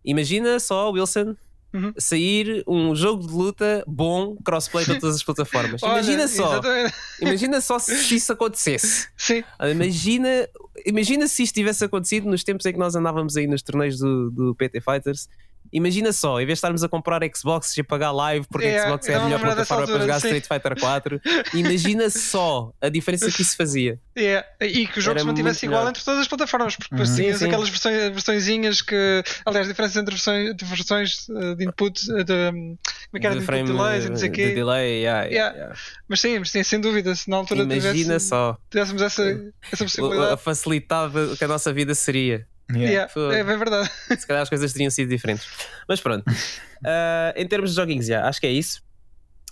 imagina 0.06 0.60
só, 0.60 0.92
Wilson, 0.92 1.36
Uhum. 1.74 1.94
sair 1.98 2.63
um 2.66 2.96
jogo 2.96 3.27
de 3.27 3.34
luta 3.34 3.84
bom, 3.86 4.38
crossplay 4.38 4.86
para 4.86 5.00
todas 5.01 5.18
as 5.18 5.24
plataformas. 5.24 5.82
Olha, 5.84 5.96
imagina 5.96 6.27
só, 6.27 6.54
exatamente. 6.54 6.94
imagina 7.22 7.62
só 7.62 7.77
se 7.77 8.16
isso 8.16 8.32
acontecesse. 8.32 9.10
Sim. 9.18 9.44
Imagina, 9.70 10.48
imagina 10.86 11.27
se 11.27 11.44
isto 11.44 11.56
tivesse 11.56 11.84
acontecido 11.84 12.30
nos 12.30 12.44
tempos 12.44 12.66
em 12.66 12.72
que 12.72 12.80
nós 12.80 12.96
andávamos 12.96 13.36
aí 13.36 13.48
nos 13.48 13.62
torneios 13.62 14.00
do, 14.00 14.32
do 14.32 14.56
PT 14.56 14.80
Fighters 14.80 15.27
Imagina 15.71 16.12
só, 16.12 16.39
em 16.39 16.45
vez 16.45 16.57
de 16.57 16.59
estarmos 16.59 16.83
a 16.83 16.89
comprar 16.89 17.21
Xbox 17.36 17.75
e 17.77 17.81
a 17.81 17.83
pagar 17.83 18.12
live 18.12 18.45
porque 18.50 18.67
a 18.67 18.86
Xbox 18.86 19.09
é 19.09 19.15
a 19.15 19.24
melhor 19.24 19.39
plataforma 19.39 19.83
altura, 19.83 19.97
para 19.97 20.07
jogar 20.07 20.21
sim. 20.21 20.27
Street 20.27 20.47
Fighter 20.47 20.79
4, 20.79 21.21
imagina 21.53 22.09
só 22.09 22.71
a 22.81 22.89
diferença 22.89 23.31
que 23.31 23.41
isso 23.41 23.55
fazia. 23.55 24.00
Yeah. 24.17 24.47
E 24.62 24.88
que 24.88 25.00
o 25.00 25.01
jogo 25.01 25.17
Era 25.17 25.19
se 25.21 25.25
mantivesse 25.25 25.65
igual 25.65 25.81
melhor. 25.81 25.89
entre 25.91 26.03
todas 26.03 26.21
as 26.21 26.27
plataformas, 26.27 26.75
porque 26.75 26.95
uhum. 26.95 27.01
assim 27.01 27.29
aquelas 27.29 27.69
versões, 27.69 27.95
versõezinhas 28.12 28.81
que, 28.81 29.24
aliás, 29.45 29.67
diferenças 29.67 29.97
entre 29.97 30.15
versões, 30.15 30.55
de 30.55 30.65
versões 30.65 31.27
eh, 31.29 31.55
de 31.55 31.65
input, 31.65 32.12
eh, 32.12 32.24
de, 32.24 32.51
como 32.51 32.77
é 33.13 33.19
que 33.19 33.25
era, 33.25 33.36
de, 33.36 33.41
de 33.41 33.45
frame, 33.45 33.67
delays 33.67 34.05
e 34.05 34.09
não 34.09 34.17
sei 34.17 34.29
o 34.29 34.31
quê. 34.31 34.47
De 34.47 34.55
delay, 34.55 35.01
yeah, 35.01 35.25
yeah, 35.25 35.55
yeah. 35.55 35.75
Mas 36.07 36.21
sim, 36.21 36.39
mas 36.39 36.50
sim, 36.50 36.63
sem 36.63 36.79
dúvida, 36.79 37.13
se 37.15 37.29
na 37.29 37.38
altura 37.38 37.62
imagina 37.62 37.93
tivesse, 37.93 38.27
só. 38.27 38.57
tivéssemos 38.69 39.01
essa, 39.01 39.24
essa 39.71 39.83
possibilidade. 39.83 40.33
A 40.33 40.38
facilidade 40.38 41.38
que 41.38 41.43
a 41.43 41.47
nossa 41.47 41.71
vida 41.71 41.93
seria. 41.93 42.47
Yeah. 42.71 43.09
Yeah, 43.15 43.38
é 43.38 43.43
bem 43.43 43.57
verdade. 43.57 43.89
Se 44.17 44.27
calhar 44.27 44.43
as 44.43 44.50
coisas 44.50 44.74
teriam 44.74 44.91
sido 44.91 45.09
diferentes. 45.09 45.47
Mas 45.88 46.01
pronto. 46.01 46.29
Uh, 46.29 47.31
em 47.36 47.47
termos 47.47 47.71
de 47.71 47.75
joguinhos, 47.75 48.05
já, 48.05 48.27
acho 48.27 48.41
que 48.41 48.47
é 48.47 48.51
isso. 48.51 48.81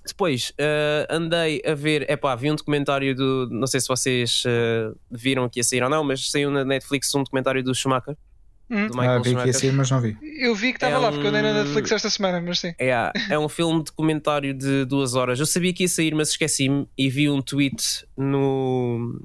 Depois 0.05 0.51
uh, 0.51 1.07
andei 1.09 1.61
a 1.65 1.73
ver, 1.73 2.05
é 2.07 2.15
pá, 2.15 2.35
vi 2.35 2.51
um 2.51 2.55
documentário 2.55 3.15
do. 3.15 3.47
Não 3.49 3.65
sei 3.65 3.79
se 3.79 3.87
vocês 3.87 4.43
uh, 4.45 4.95
viram 5.09 5.49
que 5.49 5.59
ia 5.59 5.63
sair 5.63 5.81
ou 5.81 5.89
não, 5.89 6.03
mas 6.03 6.29
saiu 6.29 6.51
na 6.51 6.63
Netflix 6.63 7.13
um 7.15 7.23
documentário 7.23 7.63
do 7.63 7.73
Schumacher. 7.73 8.15
Hum. 8.69 8.87
Do 8.87 8.95
Michael 8.95 9.09
ah, 9.09 9.17
vi 9.19 9.29
Schumacher. 9.29 9.43
que 9.43 9.49
ia 9.49 9.53
sair, 9.53 9.71
mas 9.71 9.89
não 9.89 10.01
vi. 10.01 10.17
Eu 10.39 10.53
vi 10.53 10.73
que 10.73 10.77
estava 10.77 10.95
é 10.95 10.97
lá, 10.97 11.11
porque 11.11 11.25
eu 11.25 11.29
andei 11.29 11.41
na 11.41 11.53
Netflix 11.53 11.91
esta 11.91 12.09
semana, 12.09 12.39
mas 12.39 12.59
sim. 12.59 12.73
É, 12.77 12.91
é 13.29 13.39
um 13.39 13.49
filme 13.49 13.83
documentário 13.83 14.53
de 14.53 14.85
duas 14.85 15.15
horas. 15.15 15.39
Eu 15.39 15.45
sabia 15.45 15.73
que 15.73 15.83
ia 15.83 15.89
sair, 15.89 16.13
mas 16.13 16.29
esqueci-me 16.29 16.87
e 16.95 17.09
vi 17.09 17.27
um 17.29 17.41
tweet 17.41 18.05
no, 18.15 19.19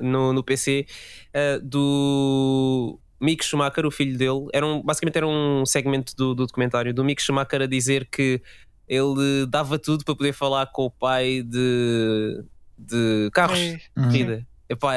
no, 0.00 0.32
no 0.32 0.42
PC 0.42 0.86
uh, 1.34 1.60
do 1.64 2.98
Mick 3.20 3.44
Schumacher, 3.44 3.84
o 3.86 3.90
filho 3.90 4.16
dele. 4.16 4.46
Era 4.52 4.66
um, 4.66 4.82
basicamente 4.82 5.16
era 5.16 5.26
um 5.26 5.66
segmento 5.66 6.14
do, 6.16 6.34
do 6.34 6.46
documentário 6.46 6.94
do 6.94 7.04
Mick 7.04 7.20
Schumacher 7.22 7.62
a 7.62 7.66
dizer 7.66 8.08
que 8.10 8.40
ele 8.88 9.46
dava 9.46 9.78
tudo 9.78 10.04
para 10.04 10.14
poder 10.14 10.32
falar 10.32 10.66
com 10.66 10.86
o 10.86 10.90
pai 10.90 11.42
de, 11.42 12.42
de 12.78 13.30
carros 13.32 13.58
de 13.58 13.80
uhum. 13.96 14.04
corrida. 14.04 14.46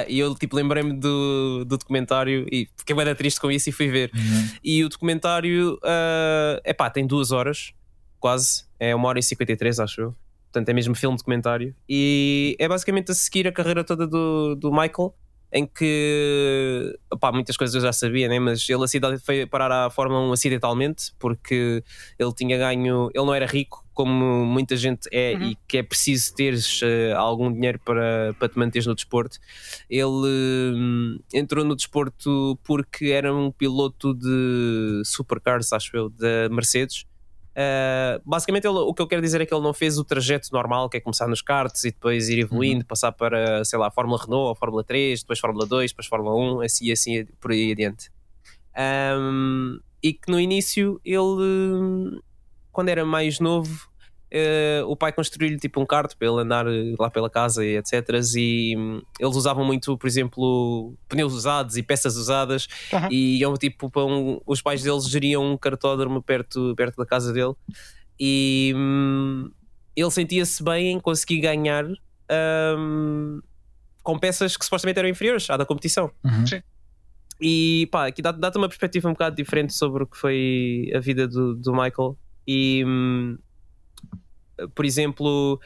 e 0.08 0.20
eu 0.20 0.34
tipo, 0.36 0.56
lembrei-me 0.56 0.94
do, 0.94 1.66
do 1.66 1.78
documentário 1.78 2.46
e 2.52 2.70
fiquei 2.78 2.96
bem 2.96 3.16
triste 3.16 3.40
com 3.40 3.52
isso 3.52 3.70
e 3.70 3.72
fui 3.72 3.90
ver. 3.90 4.12
Uhum. 4.16 4.50
E 4.64 4.84
o 4.84 4.90
documentário 4.90 5.74
uh, 5.76 6.62
epá, 6.64 6.90
tem 6.90 7.06
duas 7.06 7.32
horas, 7.32 7.74
quase, 8.20 8.66
é 8.80 8.96
uma 8.96 9.10
hora 9.10 9.20
e 9.20 9.24
53, 9.24 9.80
acho 9.80 10.02
eu. 10.02 10.16
Portanto, 10.52 10.68
é 10.68 10.74
mesmo 10.74 10.94
filme 10.94 11.16
documentário. 11.16 11.74
E 11.88 12.58
é 12.60 12.68
basicamente 12.68 13.10
a 13.12 13.16
seguir 13.16 13.48
a 13.48 13.54
carreira 13.54 13.86
toda 13.86 14.06
do, 14.06 14.54
do 14.56 14.70
Michael, 14.70 15.16
em 15.54 15.66
que 15.66 16.98
opá, 17.10 17.32
muitas 17.32 17.56
coisas 17.56 17.74
eu 17.74 17.82
já 17.82 17.94
sabia, 17.94 18.28
né? 18.28 18.38
mas 18.40 18.68
ele 18.70 18.84
assim 18.84 19.00
foi 19.24 19.46
parar 19.46 19.86
à 19.86 19.90
Fórmula 19.90 20.22
1 20.30 20.34
acidentalmente, 20.34 21.14
porque 21.18 21.84
ele 22.20 22.34
tinha 22.34 22.58
ganho, 22.58 23.10
ele 23.14 23.26
não 23.26 23.34
era 23.34 23.46
rico, 23.46 23.86
como 23.94 24.46
muita 24.46 24.76
gente 24.76 25.08
é, 25.12 25.34
uhum. 25.34 25.44
e 25.44 25.58
que 25.68 25.78
é 25.78 25.84
preciso 25.84 26.34
teres 26.36 26.82
uh, 26.82 27.16
algum 27.18 27.52
dinheiro 27.52 27.80
para, 27.80 28.34
para 28.40 28.50
te 28.50 28.58
manteres 28.58 28.86
no 28.86 28.96
desporto. 28.96 29.38
Ele 29.90 30.74
hum, 30.76 31.20
entrou 31.34 31.64
no 31.64 31.76
desporto 31.76 32.58
porque 32.64 33.08
era 33.08 33.34
um 33.34 33.52
piloto 33.52 34.14
de 34.14 35.02
supercars, 35.06 35.72
acho 35.72 35.96
eu, 35.96 36.10
da 36.10 36.50
Mercedes 36.50 37.06
Uh, 37.52 38.22
basicamente, 38.26 38.66
ele, 38.66 38.78
o 38.78 38.94
que 38.94 39.02
eu 39.02 39.08
quero 39.08 39.22
dizer 39.22 39.42
é 39.42 39.46
que 39.46 39.54
ele 39.54 39.64
não 39.64 39.74
fez 39.74 39.98
o 39.98 40.04
trajeto 40.04 40.48
normal, 40.52 40.90
que 40.90 40.98
é 40.98 41.00
começar 41.02 41.28
nos 41.28 41.42
karts 41.42 41.84
e 41.84 41.92
depois 41.92 42.30
ir 42.30 42.40
evoluindo, 42.40 42.80
uhum. 42.80 42.88
passar 42.88 43.12
para, 43.12 43.64
sei 43.66 43.78
lá, 43.78 43.88
a 43.88 43.92
Fórmula 43.92 44.22
Renault, 44.22 44.52
a 44.52 44.56
Fórmula 44.56 44.84
3, 44.84 45.22
depois 45.22 45.40
Fórmula 45.40 45.66
2, 45.66 45.92
depois 45.92 46.08
Fórmula 46.08 46.36
1, 46.36 46.62
assim 46.62 46.86
e 46.86 46.92
assim 46.92 47.26
por 47.40 47.52
aí 47.52 47.72
adiante. 47.72 48.10
Um, 49.18 49.80
e 50.02 50.14
que 50.14 50.32
no 50.32 50.40
início 50.40 51.00
ele, 51.04 52.22
quando 52.72 52.90
era 52.90 53.06
mais 53.06 53.40
novo, 53.40 53.91
uh, 54.32 54.86
o 54.88 54.96
pai 54.96 55.12
construiu-lhe 55.12 55.58
tipo 55.58 55.82
um 55.82 55.86
kart 55.86 56.16
para 56.16 56.28
ele 56.28 56.42
andar 56.42 56.66
eh, 56.68 56.96
lá 56.98 57.10
pela 57.10 57.30
casa 57.30 57.66
e 57.66 57.78
etc. 57.78 58.10
E 58.36 58.76
um, 58.78 59.02
eles 59.20 59.36
usavam 59.36 59.66
muito, 59.66 59.98
por 59.98 60.08
exemplo, 60.08 60.96
pneus 61.08 61.34
usados 61.34 61.78
e 61.78 61.84
peças 61.84 62.16
usadas. 62.16 62.68
Uhum. 62.92 63.08
E 63.12 63.40
iam 63.40 63.54
tipo 63.56 63.90
para 63.90 64.06
um, 64.06 64.40
os 64.46 64.62
pais 64.62 64.82
deles 64.84 65.10
geriam 65.10 65.52
um 65.52 65.58
cartódromo 65.58 66.22
perto, 66.22 66.74
perto 66.76 66.98
da 66.98 67.06
casa 67.06 67.34
dele. 67.34 67.54
E 68.20 68.74
um, 68.76 69.50
ele 69.96 70.12
sentia-se 70.12 70.64
bem 70.64 70.92
em 70.92 71.00
conseguir 71.00 71.42
ganhar 71.42 71.86
um, 72.78 73.42
com 74.04 74.18
peças 74.18 74.56
que 74.56 74.64
supostamente 74.64 75.00
eram 75.00 75.10
inferiores 75.10 75.50
à 75.50 75.58
da 75.58 75.66
competição. 75.66 76.12
Uhum. 76.24 76.48
Sim. 76.48 76.62
E 77.40 77.88
pá, 77.92 78.08
aqui 78.08 78.22
dá-te 78.22 78.58
uma 78.58 78.68
perspectiva 78.68 79.10
um 79.10 79.14
bocado 79.14 79.36
diferente 79.36 79.74
sobre 79.74 80.04
o 80.04 80.08
que 80.08 80.16
foi 80.16 80.92
a 80.96 81.00
vida 81.00 81.28
do, 81.28 81.56
do 81.56 81.72
Michael. 81.72 82.16
E 82.48 82.84
hum, 82.86 83.38
por 84.74 84.86
exemplo, 84.86 85.60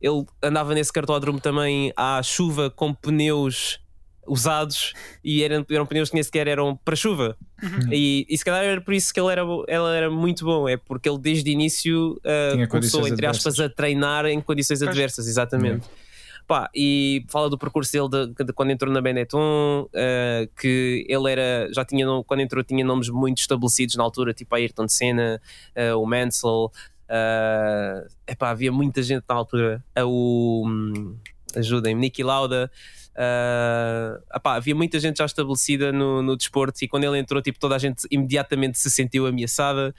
ele 0.00 0.24
andava 0.42 0.74
nesse 0.74 0.92
cartódromo 0.92 1.40
também 1.40 1.92
à 1.96 2.22
chuva 2.22 2.70
com 2.70 2.92
pneus 2.92 3.80
usados 4.26 4.92
e 5.24 5.42
eram, 5.42 5.64
eram 5.68 5.84
pneus 5.84 6.08
que 6.08 6.14
nem 6.14 6.22
sequer 6.22 6.46
eram 6.46 6.76
para 6.84 6.94
chuva. 6.94 7.36
Uhum. 7.62 7.92
E, 7.92 8.26
e 8.28 8.38
se 8.38 8.44
calhar 8.44 8.64
era 8.64 8.80
por 8.80 8.94
isso 8.94 9.12
que 9.12 9.20
ele 9.20 9.30
era, 9.30 9.42
ele 9.42 9.96
era 9.96 10.10
muito 10.10 10.44
bom, 10.44 10.68
é 10.68 10.76
porque 10.76 11.08
ele 11.08 11.18
desde 11.18 11.50
o 11.50 11.52
início 11.52 12.20
uh, 12.20 12.68
começou, 12.68 13.06
entre 13.06 13.26
aspas, 13.26 13.58
a 13.58 13.68
treinar 13.68 14.26
em 14.26 14.40
condições 14.40 14.82
adversas, 14.82 15.26
exatamente. 15.26 15.86
Uhum. 15.86 16.02
Pá, 16.46 16.68
e 16.74 17.24
fala 17.28 17.48
do 17.48 17.56
percurso 17.56 17.92
dele 17.92 18.08
de, 18.34 18.44
de 18.44 18.52
quando 18.52 18.70
entrou 18.70 18.92
na 18.92 19.00
Benetton, 19.00 19.82
uh, 19.82 20.50
que 20.60 21.06
ele 21.08 21.30
era, 21.30 21.68
já 21.72 21.84
tinha, 21.84 22.06
quando 22.26 22.40
entrou, 22.40 22.62
tinha 22.64 22.84
nomes 22.84 23.08
muito 23.08 23.38
estabelecidos 23.38 23.94
na 23.94 24.02
altura, 24.02 24.34
tipo 24.34 24.54
Ayrton 24.54 24.88
Senna, 24.88 25.40
uh, 25.76 25.96
o 25.98 26.06
Mansell, 26.06 26.70
Uh, 27.08 28.06
epá, 28.26 28.50
havia 28.50 28.72
muita 28.72 29.02
gente 29.02 29.24
na 29.28 29.34
altura. 29.34 29.84
O, 30.04 30.64
um, 30.66 31.16
ajudem-me, 31.54 32.00
Niki 32.00 32.22
Lauda. 32.22 32.70
Uh, 33.12 34.22
epá, 34.34 34.54
havia 34.54 34.74
muita 34.74 34.98
gente 34.98 35.18
já 35.18 35.26
estabelecida 35.26 35.92
no, 35.92 36.22
no 36.22 36.36
desporto 36.36 36.82
e 36.82 36.88
quando 36.88 37.04
ele 37.04 37.18
entrou, 37.18 37.42
tipo, 37.42 37.58
toda 37.58 37.76
a 37.76 37.78
gente 37.78 38.06
imediatamente 38.10 38.78
se 38.78 38.90
sentiu 38.90 39.26
ameaçada. 39.26 39.94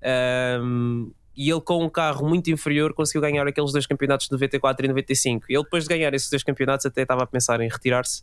Uh, 0.00 1.12
e 1.36 1.50
ele, 1.50 1.60
com 1.60 1.84
um 1.84 1.90
carro 1.90 2.28
muito 2.28 2.50
inferior, 2.50 2.94
conseguiu 2.94 3.20
ganhar 3.20 3.46
aqueles 3.46 3.72
dois 3.72 3.86
campeonatos 3.86 4.26
de 4.26 4.32
94 4.32 4.86
e 4.86 4.88
95. 4.88 5.46
Ele, 5.48 5.62
depois 5.62 5.84
de 5.84 5.90
ganhar 5.90 6.14
esses 6.14 6.30
dois 6.30 6.42
campeonatos, 6.42 6.86
até 6.86 7.02
estava 7.02 7.24
a 7.24 7.26
pensar 7.26 7.60
em 7.60 7.68
retirar-se, 7.68 8.22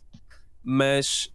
mas 0.64 1.30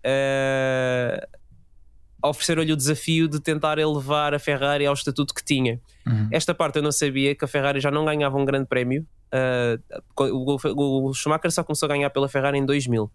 ofereceram-lhe 2.23 2.71
o 2.71 2.75
desafio 2.75 3.27
de 3.27 3.39
tentar 3.39 3.77
elevar 3.77 4.34
a 4.34 4.39
Ferrari 4.39 4.86
ao 4.86 4.93
estatuto 4.93 5.34
que 5.34 5.43
tinha. 5.43 5.80
Uhum. 6.06 6.30
Esta 6.32 6.53
parte 6.53 6.77
eu 6.77 6.84
não 6.84 6.91
sabia 6.91 7.36
que 7.36 7.45
a 7.45 7.47
Ferrari 7.47 7.80
já 7.80 7.91
não 7.91 8.06
ganhava 8.06 8.38
um 8.38 8.45
grande 8.45 8.67
prémio. 8.67 9.06
Uh, 9.27 10.23
o, 10.75 11.10
o, 11.10 11.13
Schumacher 11.13 11.51
só 11.51 11.63
começou 11.63 11.86
a 11.88 11.89
ganhar 11.89 12.10
pela 12.10 12.27
Ferrari 12.27 12.58
em 12.58 12.65
2000. 12.65 13.12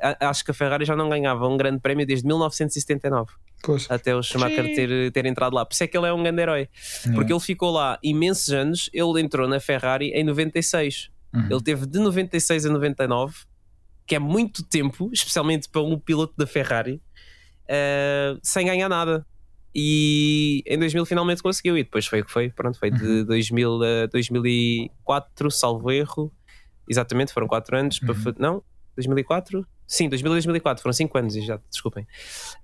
A, 0.00 0.28
acho 0.28 0.44
que 0.44 0.50
a 0.50 0.54
Ferrari 0.54 0.84
já 0.84 0.96
não 0.96 1.08
ganhava 1.08 1.46
um 1.46 1.56
grande 1.56 1.80
prémio 1.80 2.06
desde 2.06 2.26
1979. 2.26 3.32
Pois. 3.62 3.86
Até 3.90 4.14
o 4.14 4.22
Schumacher 4.22 4.64
ter, 4.74 5.12
ter 5.12 5.26
entrado 5.26 5.54
lá. 5.54 5.64
Por 5.64 5.72
isso 5.72 5.84
é 5.84 5.86
que 5.86 5.96
ele 5.96 6.06
é 6.06 6.12
um 6.12 6.22
grande 6.22 6.42
herói. 6.42 6.68
Porque 7.14 7.32
ele 7.32 7.40
ficou 7.40 7.70
lá 7.70 7.98
imensos 8.02 8.52
anos. 8.52 8.90
Ele 8.92 9.20
entrou 9.20 9.48
na 9.48 9.60
Ferrari 9.60 10.10
em 10.10 10.24
96. 10.24 11.10
Uhum. 11.34 11.46
Ele 11.50 11.62
teve 11.62 11.86
de 11.86 11.98
96 11.98 12.66
a 12.66 12.70
99, 12.70 13.34
que 14.06 14.14
é 14.14 14.18
muito 14.18 14.62
tempo, 14.64 15.10
especialmente 15.12 15.68
para 15.68 15.82
um 15.82 15.98
piloto 15.98 16.34
da 16.36 16.46
Ferrari 16.46 17.00
uh, 17.70 18.38
sem 18.42 18.66
ganhar 18.66 18.88
nada. 18.88 19.26
E 19.74 20.62
em 20.66 20.78
2000 20.78 21.04
finalmente 21.04 21.42
conseguiu, 21.42 21.76
e 21.76 21.84
depois 21.84 22.06
foi 22.06 22.20
o 22.20 22.24
que 22.24 22.32
foi. 22.32 22.48
Pronto, 22.48 22.78
foi 22.78 22.90
de 22.90 23.04
uhum. 23.04 23.24
2000 23.26 23.82
a 23.82 24.06
2004, 24.06 25.50
salvo 25.50 25.90
erro. 25.90 26.32
Exatamente, 26.88 27.32
foram 27.32 27.46
4 27.46 27.76
anos. 27.76 28.00
Uhum. 28.00 28.22
Para, 28.22 28.34
não, 28.38 28.62
2004? 28.96 29.66
Sim, 29.86 30.08
2000 30.08 30.32
a 30.32 30.34
2004, 30.34 30.82
foram 30.82 30.92
5 30.92 31.18
anos, 31.18 31.34
já, 31.44 31.60
desculpem. 31.70 32.04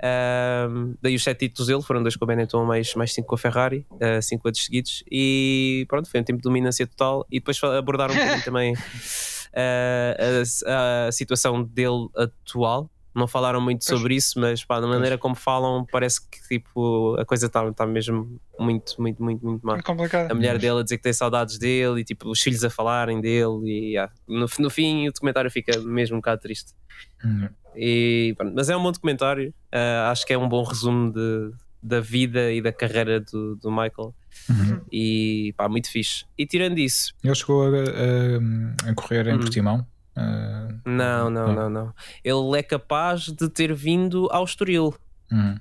Uh, 0.01 0.97
daí 1.01 1.15
os 1.15 1.23
7 1.23 1.39
títulos 1.39 1.69
dele, 1.69 1.83
foram 1.83 2.03
dois 2.03 2.17
com 2.17 2.25
o 2.25 2.29
Benetton, 2.29 2.65
mais 2.65 3.13
5 3.13 3.29
com 3.29 3.35
a 3.35 3.39
Ferrari, 3.39 3.87
5 4.21 4.43
uh, 4.43 4.49
anos 4.49 4.65
seguidos. 4.65 5.05
E 5.11 5.85
pronto, 5.89 6.11
foi 6.11 6.21
um 6.21 6.25
tempo 6.25 6.39
de 6.39 6.43
dominância 6.43 6.87
total. 6.87 7.25
E 7.31 7.39
depois 7.39 7.63
abordaram 7.63 8.15
um 8.15 8.17
bocadinho 8.17 8.43
também 8.45 8.75
uh, 8.75 8.77
a, 10.67 11.07
a, 11.07 11.13
situação 11.13 11.63
dele 11.63 12.09
atual, 12.17 12.91
não 13.15 13.27
falaram 13.27 13.61
muito 13.61 13.85
pois. 13.87 13.99
sobre 13.99 14.15
isso, 14.15 14.41
mas 14.41 14.65
pá, 14.65 14.81
da 14.81 14.87
maneira 14.87 15.17
pois. 15.17 15.23
como 15.23 15.35
falam, 15.35 15.87
parece 15.91 16.21
que 16.29 16.41
tipo, 16.49 17.17
a 17.19 17.25
coisa 17.25 17.47
está 17.47 17.71
tá 17.73 17.87
mesmo 17.87 18.41
muito, 18.59 19.01
muito, 19.01 19.23
muito, 19.23 19.45
muito 19.45 19.67
má. 19.67 19.77
É 19.77 19.83
complicado. 19.83 20.31
A 20.31 20.35
mulher 20.35 20.59
dele 20.59 20.81
a 20.81 20.83
dizer 20.83 20.97
que 20.97 21.03
tem 21.03 21.13
saudades 21.13 21.59
dele 21.59 22.01
e 22.01 22.05
tipo, 22.05 22.31
os 22.31 22.41
filhos 22.41 22.65
a 22.65 22.71
falarem 22.71 23.21
dele, 23.21 23.61
e 23.65 23.93
yeah. 23.93 24.13
no, 24.27 24.47
no 24.59 24.71
fim 24.71 25.09
o 25.09 25.13
documentário 25.13 25.51
fica 25.51 25.79
mesmo 25.81 26.17
um 26.17 26.21
bocado 26.21 26.41
triste. 26.41 26.73
Uhum. 27.25 27.49
E, 27.77 28.35
mas 28.55 28.69
é 28.69 28.77
um 28.77 28.83
bom 28.83 28.93
documentário, 28.93 29.51
uh, 29.73 30.11
acho 30.11 30.27
que 30.27 30.33
é 30.33 30.39
um 30.39 30.49
bom 30.49 30.63
resumo 30.63 31.13
de, 31.13 31.53
da 31.83 32.01
vida 32.01 32.53
e 32.53 32.61
da 32.61 32.73
carreira 32.73 33.21
do, 33.21 33.57
do 33.57 33.71
Michael. 33.71 34.15
Uhum. 34.49 34.81
E 34.91 35.55
pá, 35.57 35.69
muito 35.69 35.91
fixe. 35.91 36.25
E 36.39 36.47
tirando 36.47 36.79
isso, 36.79 37.13
ele 37.23 37.35
chegou 37.35 37.65
a, 37.65 37.69
a, 37.69 38.91
a 38.91 38.95
correr 38.95 39.27
em 39.27 39.33
uhum. 39.33 39.41
Portimão 39.41 39.87
Uh, 40.17 40.81
não, 40.85 41.31
não, 41.31 41.55
não, 41.55 41.71
não. 41.71 41.95
Ele 42.23 42.59
é 42.59 42.63
capaz 42.63 43.23
de 43.23 43.49
ter 43.49 43.73
vindo 43.75 44.29
ao 44.31 44.45
Estoril. 44.45 44.95
Uhum. 45.31 45.59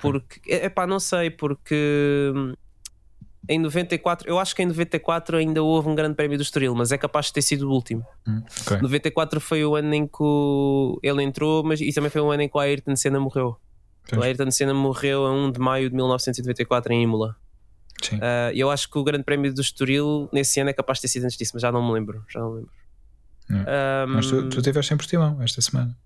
Porque, 0.00 0.40
é 0.52 0.68
pá, 0.68 0.86
não 0.86 1.00
sei, 1.00 1.30
porque 1.30 2.32
hum, 2.34 2.54
em 3.48 3.58
94, 3.58 4.28
eu 4.28 4.38
acho 4.38 4.54
que 4.54 4.62
em 4.62 4.66
94 4.66 5.38
ainda 5.38 5.62
houve 5.62 5.88
um 5.88 5.94
grande 5.94 6.14
prémio 6.14 6.36
do 6.36 6.42
Estoril, 6.42 6.74
mas 6.74 6.92
é 6.92 6.98
capaz 6.98 7.26
de 7.26 7.32
ter 7.32 7.42
sido 7.42 7.68
o 7.68 7.72
último. 7.72 8.06
Uhum. 8.26 8.42
Okay. 8.62 8.80
94 8.80 9.40
foi 9.40 9.64
o 9.64 9.74
ano 9.74 9.94
em 9.94 10.06
que 10.06 10.98
ele 11.02 11.22
entrou, 11.22 11.64
mas 11.64 11.80
e 11.80 11.92
também 11.92 12.10
foi 12.10 12.20
o 12.20 12.30
ano 12.30 12.42
em 12.42 12.48
que 12.48 12.56
o 12.56 12.60
Ayrton 12.60 12.94
Senna 12.94 13.18
morreu. 13.18 13.56
O 14.16 14.22
Ayrton 14.22 14.50
Senna 14.50 14.72
morreu 14.72 15.26
a 15.26 15.32
1 15.32 15.52
de 15.52 15.58
maio 15.60 15.88
de 15.90 15.96
1994 15.96 16.92
em 16.92 17.02
Imola. 17.02 17.36
Uh, 18.12 18.52
eu 18.54 18.70
acho 18.70 18.88
que 18.90 18.98
o 18.98 19.04
grande 19.04 19.24
prémio 19.24 19.52
do 19.52 19.60
Estoril 19.60 20.28
nesse 20.32 20.60
ano 20.60 20.70
é 20.70 20.72
capaz 20.72 20.98
de 20.98 21.02
ter 21.02 21.08
sido 21.08 21.24
antes 21.24 21.36
disso, 21.36 21.52
mas 21.54 21.62
já 21.62 21.72
não 21.72 21.86
me 21.86 21.92
lembro. 21.92 22.24
Já 22.28 22.40
não 22.40 22.50
me 22.50 22.56
lembro. 22.56 22.70
Um, 23.50 24.14
Mas 24.14 24.26
tu, 24.26 24.48
tu 24.48 24.62
tiveste 24.62 24.92
em 24.92 24.96
Portimão 24.96 25.40
esta 25.42 25.60
semana. 25.60 25.96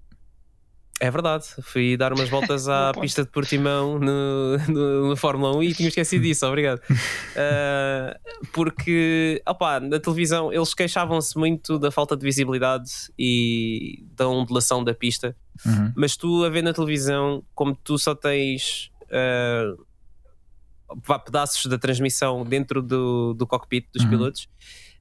É 1.00 1.10
verdade, 1.10 1.46
fui 1.62 1.96
dar 1.96 2.12
umas 2.12 2.28
voltas 2.28 2.68
à 2.68 2.92
pista 3.00 3.24
de 3.24 3.28
Portimão 3.28 3.98
no, 3.98 4.56
no, 4.68 5.08
no, 5.08 5.16
Fórmula 5.16 5.56
1 5.56 5.62
e 5.64 5.74
tinha 5.74 5.88
esquecido 5.88 6.22
disso, 6.22 6.46
obrigado. 6.46 6.78
Uh, 6.78 8.46
porque, 8.54 9.42
opá, 9.44 9.80
na 9.80 9.98
televisão 9.98 10.52
eles 10.52 10.72
queixavam-se 10.72 11.36
muito 11.36 11.76
da 11.76 11.90
falta 11.90 12.16
de 12.16 12.22
visibilidade 12.22 12.88
e 13.18 14.06
da 14.14 14.28
ondulação 14.28 14.84
da 14.84 14.94
pista, 14.94 15.34
uhum. 15.66 15.92
mas 15.96 16.16
tu 16.16 16.44
a 16.44 16.48
ver 16.48 16.62
na 16.62 16.72
televisão, 16.72 17.42
como 17.52 17.74
tu 17.74 17.98
só 17.98 18.14
tens 18.14 18.92
uh, 19.08 19.84
pedaços 21.24 21.66
da 21.66 21.78
transmissão 21.78 22.44
dentro 22.44 22.80
do, 22.80 23.34
do 23.34 23.44
cockpit 23.44 23.86
dos 23.92 24.04
uhum. 24.04 24.10
pilotos 24.10 24.48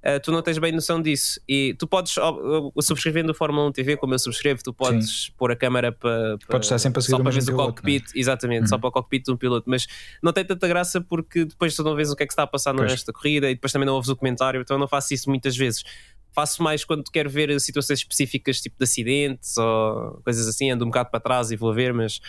uh, 0.06 0.20
tu 0.22 0.32
não 0.32 0.42
tens 0.42 0.58
bem 0.58 0.72
noção 0.72 1.02
disso. 1.02 1.40
E 1.48 1.76
tu 1.78 1.88
podes, 1.88 2.16
uh, 2.18 2.72
subscrevendo 2.82 3.32
o 3.32 3.36
Fórmula 3.36 3.68
1 3.70 3.72
TV, 3.72 3.98
como 3.98 4.14
eu 4.14 4.20
subscrevo, 4.20 4.62
tu 4.64 4.74
podes 4.74 5.26
Sim. 5.26 5.32
pôr 5.38 5.52
a 5.52 5.56
câmera 5.56 5.92
para. 5.92 6.38
Podes 6.48 6.68
estar 6.68 6.80
sempre 6.80 7.00
a 7.00 7.02
só 7.02 7.20
para 7.20 7.32
ver 7.32 7.52
o 7.52 7.56
cockpit, 7.56 8.04
é? 8.16 8.20
exatamente, 8.20 8.62
uhum. 8.62 8.68
só 8.68 8.78
para 8.78 8.90
o 8.90 8.92
cockpit 8.92 9.26
de 9.26 9.32
um 9.32 9.38
piloto. 9.38 9.70
Mas 9.70 9.88
não 10.22 10.34
tem 10.34 10.46
tanta 10.46 10.68
graça 10.68 11.02
porque 11.02 11.46
depois 11.46 11.76
tu 11.76 11.84
não 11.84 11.96
vês 11.96 12.12
o 12.12 12.16
que 12.16 12.24
é 12.24 12.26
que 12.26 12.34
está 12.34 12.44
a 12.44 12.48
passar 12.48 12.74
no 12.74 12.84
resto 12.84 13.08
da 13.08 13.14
corrida 13.14 13.50
e 13.50 13.56
depois 13.56 13.72
também 13.72 13.86
não 13.86 13.96
ouves 13.96 14.10
o 14.10 14.16
comentário, 14.16 14.62
então 14.62 14.76
eu 14.76 14.80
não 14.80 14.88
faço 14.88 15.14
isso 15.14 15.30
muitas 15.30 15.56
vezes 15.56 15.84
faço 16.34 16.64
mais 16.64 16.84
quando 16.84 17.04
quero 17.12 17.30
ver 17.30 17.60
situações 17.60 18.00
específicas, 18.00 18.62
tipo 18.62 18.78
de 18.78 18.84
acidentes 18.84 19.58
ou 19.58 20.22
coisas 20.24 20.48
assim. 20.48 20.72
Ando 20.72 20.86
um 20.86 20.88
bocado 20.88 21.10
para 21.10 21.20
trás 21.20 21.52
e 21.52 21.56
vou 21.56 21.74
ver, 21.74 21.94
mas, 21.94 22.20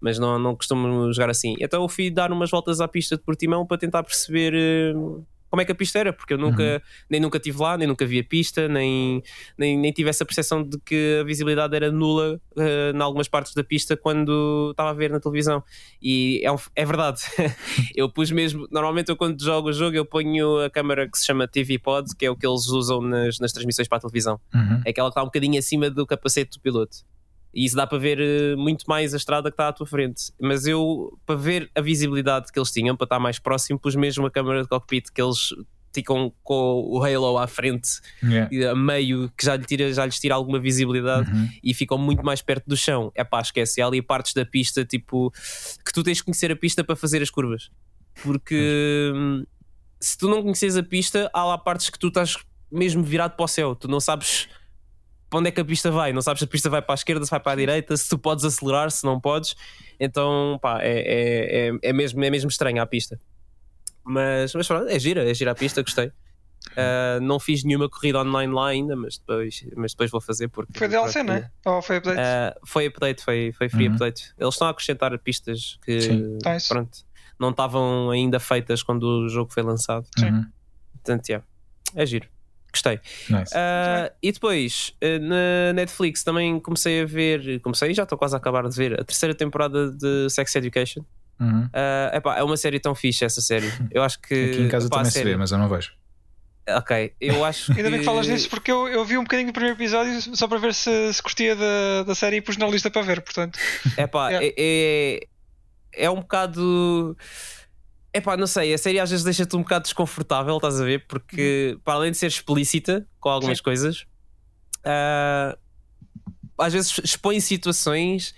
mas 0.00 0.18
não, 0.18 0.38
não 0.38 0.56
costumo 0.56 1.12
jogar 1.12 1.30
assim. 1.30 1.54
Então 1.60 1.82
eu 1.82 1.88
fui 1.88 2.10
dar 2.10 2.32
umas 2.32 2.50
voltas 2.50 2.80
à 2.80 2.88
pista 2.88 3.16
de 3.16 3.22
Portimão 3.22 3.66
para 3.66 3.78
tentar 3.78 4.02
perceber 4.02 4.54
uh, 4.94 5.24
como 5.52 5.60
é 5.60 5.66
que 5.66 5.72
a 5.72 5.74
pista 5.74 5.98
era, 5.98 6.14
porque 6.14 6.32
eu 6.32 6.38
nunca, 6.38 6.62
uhum. 6.62 6.80
nem 7.10 7.20
nunca 7.20 7.36
estive 7.36 7.60
lá, 7.60 7.76
nem 7.76 7.86
nunca 7.86 8.06
vi 8.06 8.20
a 8.20 8.24
pista, 8.24 8.66
nem, 8.68 9.22
nem, 9.58 9.76
nem 9.76 9.92
tive 9.92 10.08
essa 10.08 10.24
percepção 10.24 10.62
de 10.66 10.78
que 10.78 11.18
a 11.20 11.24
visibilidade 11.24 11.76
era 11.76 11.92
nula 11.92 12.40
uh, 12.56 12.96
em 12.96 13.02
algumas 13.02 13.28
partes 13.28 13.52
da 13.52 13.62
pista 13.62 13.94
quando 13.94 14.70
estava 14.70 14.88
a 14.88 14.94
ver 14.94 15.10
na 15.10 15.20
televisão. 15.20 15.62
E 16.00 16.40
é, 16.42 16.50
um, 16.50 16.56
é 16.74 16.86
verdade, 16.86 17.20
eu 17.94 18.08
pus 18.08 18.30
mesmo, 18.30 18.66
normalmente 18.72 19.10
eu 19.10 19.16
quando 19.16 19.38
jogo 19.44 19.68
o 19.68 19.72
jogo 19.74 19.94
eu 19.94 20.06
ponho 20.06 20.58
a 20.64 20.70
câmera 20.70 21.06
que 21.06 21.18
se 21.18 21.26
chama 21.26 21.46
TV 21.46 21.78
Pod, 21.78 22.16
que 22.16 22.24
é 22.24 22.30
o 22.30 22.34
que 22.34 22.46
eles 22.46 22.68
usam 22.68 23.02
nas, 23.02 23.38
nas 23.38 23.52
transmissões 23.52 23.86
para 23.86 23.98
a 23.98 24.00
televisão. 24.00 24.40
Uhum. 24.54 24.80
É 24.86 24.88
aquela 24.88 25.10
que 25.10 25.12
está 25.12 25.22
um 25.22 25.26
bocadinho 25.26 25.58
acima 25.58 25.90
do 25.90 26.06
capacete 26.06 26.56
do 26.56 26.62
piloto. 26.62 26.96
E 27.54 27.64
isso 27.64 27.76
dá 27.76 27.86
para 27.86 27.98
ver 27.98 28.18
eh, 28.20 28.56
muito 28.56 28.84
mais 28.86 29.12
a 29.12 29.16
estrada 29.16 29.50
que 29.50 29.54
está 29.54 29.68
à 29.68 29.72
tua 29.72 29.86
frente. 29.86 30.32
Mas 30.40 30.66
eu, 30.66 31.18
para 31.26 31.36
ver 31.36 31.70
a 31.74 31.80
visibilidade 31.80 32.50
que 32.50 32.58
eles 32.58 32.70
tinham, 32.70 32.96
para 32.96 33.04
estar 33.04 33.18
mais 33.18 33.38
próximo, 33.38 33.78
pus 33.78 33.94
mesmo 33.94 34.26
a 34.26 34.30
câmera 34.30 34.62
de 34.62 34.68
cockpit 34.68 35.10
que 35.12 35.20
eles 35.20 35.52
ficam 35.92 36.32
com 36.42 36.84
o 36.88 37.04
halo 37.04 37.38
à 37.38 37.46
frente 37.46 38.00
yeah. 38.22 38.72
a 38.72 38.74
meio 38.74 39.30
que 39.36 39.44
já, 39.44 39.56
lhe 39.56 39.64
tira, 39.64 39.92
já 39.92 40.06
lhes 40.06 40.18
tira 40.18 40.34
alguma 40.34 40.58
visibilidade 40.58 41.30
uhum. 41.30 41.48
e 41.62 41.74
ficam 41.74 41.98
muito 41.98 42.24
mais 42.24 42.40
perto 42.40 42.64
do 42.66 42.76
chão. 42.76 43.12
É 43.14 43.22
pá, 43.22 43.40
esquece. 43.40 43.80
Há 43.82 43.86
ali 43.86 44.00
partes 44.00 44.32
da 44.32 44.44
pista 44.44 44.84
tipo 44.84 45.30
que 45.84 45.92
tu 45.92 46.02
tens 46.02 46.18
de 46.18 46.24
conhecer 46.24 46.50
a 46.50 46.56
pista 46.56 46.82
para 46.82 46.96
fazer 46.96 47.22
as 47.22 47.30
curvas. 47.30 47.70
Porque 48.22 49.12
uhum. 49.14 49.44
se 50.00 50.16
tu 50.16 50.28
não 50.28 50.42
conheces 50.42 50.76
a 50.76 50.82
pista, 50.82 51.30
há 51.32 51.44
lá 51.44 51.58
partes 51.58 51.90
que 51.90 51.98
tu 51.98 52.08
estás 52.08 52.36
mesmo 52.70 53.02
virado 53.02 53.36
para 53.36 53.44
o 53.44 53.48
céu. 53.48 53.74
Tu 53.74 53.86
não 53.86 54.00
sabes 54.00 54.48
para 55.32 55.38
onde 55.38 55.48
é 55.48 55.50
que 55.50 55.62
a 55.62 55.64
pista 55.64 55.90
vai, 55.90 56.12
não 56.12 56.20
sabes 56.20 56.40
se 56.40 56.44
a 56.44 56.46
pista 56.46 56.68
vai 56.68 56.82
para 56.82 56.92
a 56.92 56.94
esquerda, 56.94 57.24
se 57.24 57.30
vai 57.30 57.40
para 57.40 57.52
a 57.52 57.56
direita, 57.56 57.96
se 57.96 58.06
tu 58.06 58.18
podes 58.18 58.44
acelerar, 58.44 58.90
se 58.90 59.02
não 59.02 59.18
podes. 59.18 59.56
Então, 59.98 60.58
pá, 60.60 60.82
é, 60.82 60.90
é, 60.90 61.68
é, 61.68 61.72
é 61.84 61.92
mesmo, 61.94 62.22
é 62.22 62.28
mesmo 62.28 62.50
estranha 62.50 62.82
a 62.82 62.86
pista. 62.86 63.18
Mas, 64.04 64.54
mas 64.54 64.68
pronto, 64.68 64.90
é 64.90 64.98
gira, 64.98 65.28
é 65.28 65.32
gira 65.32 65.52
a 65.52 65.54
pista, 65.54 65.80
gostei. 65.80 66.08
Uh, 66.08 67.18
não 67.22 67.40
fiz 67.40 67.64
nenhuma 67.64 67.88
corrida 67.88 68.20
online 68.20 68.52
lá 68.52 68.68
ainda, 68.68 68.94
mas 68.94 69.16
depois, 69.16 69.64
mas 69.74 69.92
depois 69.92 70.10
vou 70.10 70.20
fazer 70.20 70.48
porque. 70.48 70.78
Foi 70.78 70.86
DLC, 70.86 71.22
não 71.22 71.32
é? 71.32 71.50
Ou 71.64 71.80
foi 71.80 71.96
update? 71.96 72.18
Uh, 72.18 72.66
foi 72.66 72.86
update, 72.88 73.24
foi, 73.24 73.52
foi 73.52 73.70
free 73.70 73.86
uhum. 73.86 73.94
update. 73.94 74.34
Eles 74.38 74.54
estão 74.54 74.68
a 74.68 74.70
acrescentar 74.70 75.18
pistas 75.18 75.78
que 75.82 76.36
pronto, 76.68 76.98
não 77.40 77.50
estavam 77.50 78.10
ainda 78.10 78.38
feitas 78.38 78.82
quando 78.82 79.04
o 79.04 79.28
jogo 79.30 79.50
foi 79.50 79.62
lançado. 79.62 80.06
Sim. 80.18 80.44
Portanto, 80.92 81.26
yeah, 81.30 81.46
é 81.94 82.04
giro. 82.04 82.28
Gostei. 82.72 83.00
Nice. 83.28 83.54
Uh, 83.54 84.10
e 84.22 84.32
depois, 84.32 84.94
uh, 85.02 85.18
na 85.20 85.72
Netflix 85.74 86.24
também 86.24 86.58
comecei 86.58 87.02
a 87.02 87.04
ver, 87.04 87.60
comecei 87.60 87.92
já 87.92 88.04
estou 88.04 88.16
quase 88.16 88.34
a 88.34 88.38
acabar 88.38 88.66
de 88.66 88.74
ver 88.74 88.98
a 88.98 89.04
terceira 89.04 89.34
temporada 89.34 89.90
de 89.90 90.28
Sex 90.30 90.54
Education. 90.56 91.04
Uhum. 91.38 91.64
Uh, 91.64 92.16
epá, 92.16 92.38
é 92.38 92.42
uma 92.42 92.56
série 92.56 92.80
tão 92.80 92.94
fixe 92.94 93.24
essa 93.24 93.40
série. 93.40 93.70
Eu 93.90 94.02
acho 94.02 94.20
que. 94.20 94.34
Aqui 94.34 94.62
em 94.62 94.68
casa 94.68 94.86
epá, 94.86 94.98
também 94.98 95.10
se 95.10 95.22
vê, 95.22 95.36
mas 95.36 95.50
eu 95.50 95.58
não 95.58 95.68
vejo. 95.68 95.92
Ok, 96.68 97.12
eu 97.20 97.42
acho 97.44 97.72
Ainda 97.72 97.90
bem 97.90 97.98
que 97.98 98.04
falas 98.04 98.28
nisso 98.28 98.48
porque 98.48 98.70
eu, 98.70 98.86
eu 98.86 99.04
vi 99.04 99.18
um 99.18 99.24
bocadinho 99.24 99.48
do 99.48 99.52
primeiro 99.52 99.76
episódio 99.76 100.20
só 100.36 100.46
para 100.46 100.58
ver 100.58 100.72
se, 100.72 101.12
se 101.12 101.20
curtia 101.20 101.56
da, 101.56 102.04
da 102.06 102.14
série 102.14 102.36
e 102.36 102.40
pus 102.40 102.56
na 102.56 102.68
lista 102.68 102.88
para 102.88 103.02
ver, 103.02 103.20
portanto. 103.20 103.58
Epá, 103.98 104.30
yeah. 104.30 104.46
é, 104.46 104.54
é, 104.56 106.04
é 106.04 106.10
um 106.10 106.20
bocado 106.20 107.16
é 108.12 108.20
pá, 108.20 108.36
não 108.36 108.46
sei, 108.46 108.74
a 108.74 108.78
série 108.78 109.00
às 109.00 109.10
vezes 109.10 109.24
deixa-te 109.24 109.56
um 109.56 109.62
bocado 109.62 109.84
desconfortável, 109.84 110.56
estás 110.56 110.80
a 110.80 110.84
ver? 110.84 111.06
Porque, 111.06 111.78
para 111.84 111.94
além 111.94 112.10
de 112.10 112.18
ser 112.18 112.26
explícita 112.26 113.06
com 113.18 113.28
algumas 113.28 113.58
Sim. 113.58 113.64
coisas, 113.64 114.06
uh, 114.84 115.58
às 116.58 116.72
vezes 116.72 117.00
expõe 117.02 117.40
situações 117.40 118.34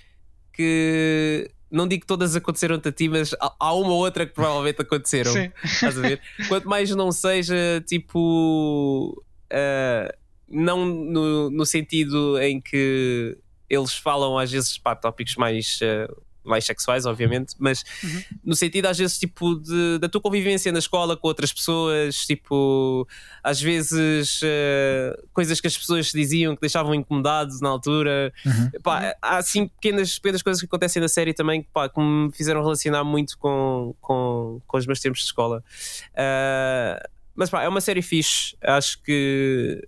que 0.52 1.50
não 1.70 1.88
digo 1.88 2.02
que 2.02 2.06
todas 2.06 2.36
aconteceram 2.36 2.76
a 2.76 2.92
ti, 2.92 3.08
mas 3.08 3.34
há 3.40 3.74
uma 3.74 3.90
ou 3.90 3.98
outra 3.98 4.24
que 4.24 4.32
provavelmente 4.32 4.80
aconteceram. 4.80 5.32
Sim. 5.32 5.50
Estás 5.64 5.98
a 5.98 6.02
ver? 6.02 6.20
Quanto 6.48 6.68
mais 6.68 6.90
não 6.90 7.10
seja 7.10 7.82
tipo. 7.86 9.20
Uh, 9.52 10.16
não 10.48 10.86
no, 10.86 11.50
no 11.50 11.66
sentido 11.66 12.38
em 12.40 12.60
que 12.60 13.36
eles 13.68 13.92
falam 13.94 14.38
às 14.38 14.52
vezes 14.52 14.78
para 14.78 14.94
tópicos 14.94 15.34
mais. 15.34 15.80
Uh, 15.80 16.22
mais 16.44 16.64
sexuais, 16.64 17.06
obviamente, 17.06 17.54
mas 17.58 17.84
uhum. 18.02 18.22
no 18.44 18.54
sentido 18.54 18.86
às 18.86 18.98
vezes 18.98 19.18
tipo 19.18 19.56
de, 19.56 19.98
da 19.98 20.08
tua 20.08 20.20
convivência 20.20 20.70
na 20.70 20.78
escola 20.78 21.16
com 21.16 21.28
outras 21.28 21.52
pessoas, 21.52 22.26
tipo 22.26 23.06
às 23.42 23.60
vezes 23.60 24.42
uh, 24.42 25.28
coisas 25.32 25.60
que 25.60 25.66
as 25.66 25.76
pessoas 25.76 26.06
diziam 26.12 26.54
que 26.54 26.60
deixavam 26.60 26.94
incomodados 26.94 27.60
na 27.60 27.68
altura. 27.68 28.32
Uhum. 28.44 28.70
Pá, 28.82 29.14
há 29.20 29.38
assim 29.38 29.68
pequenas, 29.68 30.18
pequenas 30.18 30.42
coisas 30.42 30.60
que 30.60 30.66
acontecem 30.66 31.00
na 31.00 31.08
série 31.08 31.32
também 31.32 31.62
que, 31.62 31.68
pá, 31.72 31.88
que 31.88 32.00
me 32.00 32.30
fizeram 32.32 32.62
relacionar 32.62 33.04
muito 33.04 33.38
com, 33.38 33.94
com, 34.00 34.60
com 34.66 34.76
os 34.76 34.86
meus 34.86 35.00
tempos 35.00 35.20
de 35.20 35.26
escola. 35.26 35.62
Uh, 36.10 37.08
mas 37.34 37.50
pá, 37.50 37.62
é 37.62 37.68
uma 37.68 37.80
série 37.80 38.02
fixe, 38.02 38.56
acho 38.62 39.02
que 39.02 39.86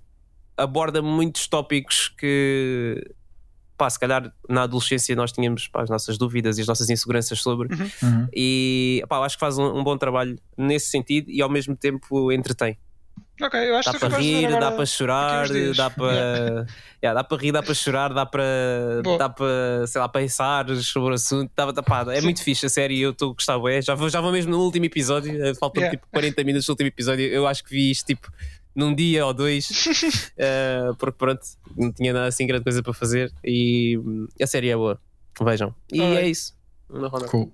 aborda 0.56 1.02
muitos 1.02 1.46
tópicos 1.46 2.08
que 2.08 3.14
pá, 3.76 3.88
se 3.90 3.98
calhar 3.98 4.32
na 4.48 4.62
adolescência 4.62 5.14
nós 5.14 5.32
tínhamos 5.32 5.68
pá, 5.68 5.82
as 5.82 5.90
nossas 5.90 6.18
dúvidas 6.18 6.58
e 6.58 6.62
as 6.62 6.66
nossas 6.66 6.88
inseguranças 6.90 7.40
sobre, 7.40 7.68
uhum. 7.74 7.90
uhum. 8.02 8.28
e 8.32 9.04
pá, 9.08 9.18
acho 9.24 9.36
que 9.36 9.40
faz 9.40 9.58
um, 9.58 9.78
um, 9.78 9.84
bom 9.84 9.96
trabalho 9.96 10.38
nesse 10.56 10.90
sentido 10.90 11.30
e 11.30 11.42
ao 11.42 11.48
mesmo 11.48 11.76
tempo 11.76 12.32
entretém. 12.32 12.78
Ok, 13.40 13.60
eu 13.60 13.76
acho 13.76 13.92
dá 13.92 13.98
para 13.98 14.18
rir, 14.18 14.48
dá 14.48 14.72
para 14.72 14.86
chorar, 14.86 15.48
dá 15.76 15.90
para 15.90 16.12
yeah. 16.12 16.66
yeah, 17.02 17.20
dá 17.20 17.24
para 17.24 17.36
rir, 17.36 17.52
dá 17.52 17.62
para 17.62 17.74
chorar, 17.74 18.14
dá 18.14 18.24
para 18.24 18.44
dá 19.18 19.28
para, 19.28 19.86
sei 19.86 20.00
lá, 20.00 20.08
pensar 20.08 20.66
sobre 20.76 21.10
o 21.10 21.14
assunto. 21.14 21.50
Dá, 21.54 21.70
dá, 21.70 21.82
pá, 21.82 22.06
é 22.12 22.16
Sim. 22.16 22.24
muito 22.24 22.42
fixe 22.42 22.64
a 22.64 22.68
série 22.70 22.98
eu 22.98 23.10
estou 23.10 23.32
a 23.32 23.34
gostar. 23.34 23.60
É, 23.70 23.82
já, 23.82 23.94
vou, 23.94 24.08
já 24.08 24.22
vou 24.22 24.32
mesmo 24.32 24.52
no 24.52 24.60
último 24.60 24.86
episódio, 24.86 25.32
eh, 25.44 25.54
faltam 25.54 25.82
yeah. 25.82 25.98
tipo 25.98 26.10
40 26.12 26.44
minutos 26.44 26.66
do 26.66 26.70
último 26.70 26.88
episódio. 26.88 27.26
Eu 27.26 27.46
acho 27.46 27.62
que 27.62 27.70
vi 27.70 27.90
isto 27.90 28.06
tipo 28.06 28.32
num 28.76 28.94
dia 28.94 29.24
ou 29.24 29.32
dois, 29.32 29.68
uh, 29.70 30.94
porque 31.00 31.18
pronto, 31.18 31.40
não 31.74 31.90
tinha 31.90 32.12
nada 32.12 32.26
assim 32.26 32.46
grande 32.46 32.64
coisa 32.64 32.82
para 32.82 32.92
fazer 32.92 33.32
e 33.42 33.96
hum, 33.98 34.28
a 34.40 34.46
série 34.46 34.68
é 34.68 34.76
boa. 34.76 35.00
Vejam. 35.40 35.74
E 35.92 36.00
é 36.00 36.28
isso. 36.28 36.54
Cool. 37.28 37.52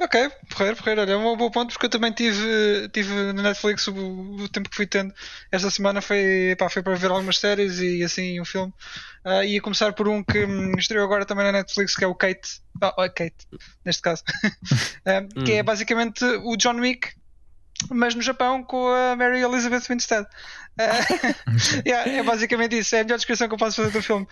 Ok, 0.00 0.28
porreiro, 0.50 0.76
porreiro. 0.76 1.00
Olha, 1.02 1.12
é 1.12 1.16
um 1.16 1.36
bom 1.36 1.50
ponto 1.50 1.72
porque 1.72 1.86
eu 1.86 1.90
também 1.90 2.10
tive, 2.10 2.88
tive 2.92 3.32
na 3.32 3.42
Netflix 3.44 3.86
o, 3.86 3.94
o 3.94 4.48
tempo 4.48 4.68
que 4.68 4.74
fui 4.74 4.86
tendo. 4.86 5.14
Esta 5.52 5.70
semana 5.70 6.00
foi, 6.00 6.56
pá, 6.58 6.68
foi 6.68 6.82
para 6.82 6.96
ver 6.96 7.12
algumas 7.12 7.38
séries 7.38 7.78
e 7.78 8.02
assim 8.02 8.40
um 8.40 8.44
filme. 8.44 8.72
Uh, 9.24 9.44
ia 9.44 9.60
começar 9.62 9.92
por 9.92 10.08
um 10.08 10.22
que 10.24 10.44
hum, 10.44 10.72
estreou 10.76 11.04
agora 11.04 11.24
também 11.24 11.44
na 11.44 11.52
Netflix, 11.52 11.94
que 11.94 12.02
é 12.02 12.08
o 12.08 12.14
Kate. 12.14 12.60
Oh, 12.82 13.08
Kate, 13.08 13.46
neste 13.84 14.02
caso. 14.02 14.24
uh, 14.44 15.28
que 15.44 15.52
é 15.52 15.62
hum. 15.62 15.64
basicamente 15.64 16.24
o 16.24 16.56
John 16.56 16.80
Wick, 16.80 17.10
mas 17.90 18.14
no 18.14 18.22
Japão 18.22 18.62
com 18.62 18.88
a 18.88 19.16
Mary 19.16 19.40
Elizabeth 19.40 19.82
Winstead. 19.88 20.26
Uh, 20.78 21.82
yeah, 21.86 22.10
é 22.10 22.22
basicamente 22.22 22.78
isso, 22.78 22.94
é 22.96 23.00
a 23.00 23.04
melhor 23.04 23.16
descrição 23.16 23.48
que 23.48 23.54
eu 23.54 23.58
posso 23.58 23.76
fazer 23.76 23.90
do 23.90 24.02
filme. 24.02 24.26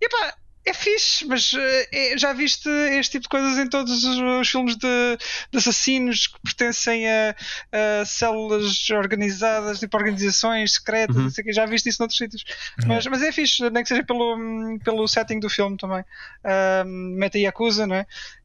E 0.00 0.08
pá, 0.08 0.34
é 0.64 0.74
fixe, 0.74 1.26
mas 1.26 1.52
é, 1.92 2.18
já 2.18 2.32
viste 2.32 2.68
este 2.98 3.12
tipo 3.12 3.22
de 3.22 3.28
coisas 3.28 3.58
em 3.58 3.68
todos 3.68 4.04
os, 4.04 4.18
os 4.18 4.48
filmes 4.48 4.76
de, 4.76 5.18
de, 5.50 5.58
assassinos 5.58 6.26
que 6.26 6.38
pertencem 6.42 7.08
a, 7.08 7.34
a, 7.72 8.04
células 8.04 8.88
organizadas, 8.90 9.80
tipo 9.80 9.96
organizações 9.96 10.74
secretas, 10.74 11.16
uhum. 11.16 11.52
já 11.52 11.64
viste 11.64 11.88
isso 11.88 12.00
noutros 12.00 12.18
sítios. 12.18 12.44
Uhum. 12.82 12.88
Mas, 12.88 13.06
mas 13.06 13.22
é 13.22 13.32
fixe, 13.32 13.68
nem 13.70 13.82
que 13.82 13.88
seja 13.88 14.04
pelo, 14.04 14.36
pelo 14.84 15.08
setting 15.08 15.40
do 15.40 15.48
filme 15.48 15.76
também. 15.76 16.00
Uh, 16.00 16.84
Meta 16.84 17.38
Yakuza, 17.38 17.86
não 17.86 17.96
é? 17.96 18.02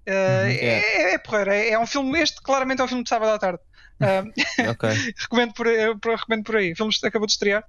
Uh, 0.08 0.12
uhum. 0.12 0.50
é, 0.50 0.80
é, 0.80 1.14
é 1.14 1.18
porreiro, 1.18 1.52
é, 1.52 1.70
é 1.72 1.80
um 1.80 1.86
filme, 1.86 2.20
este 2.22 2.42
claramente 2.42 2.82
é 2.82 2.86
um 2.86 2.88
filme 2.88 3.04
de 3.04 3.10
sábado 3.10 3.32
à 3.32 3.40
tarde. 3.40 3.60
okay. 4.72 5.14
recomendo, 5.18 5.54
por, 5.54 5.68
recomendo 5.68 6.44
por 6.44 6.56
aí. 6.56 6.74
O 6.74 6.76
filme 6.76 6.94
acabou 7.04 7.26
de 7.26 7.34
estrear, 7.34 7.64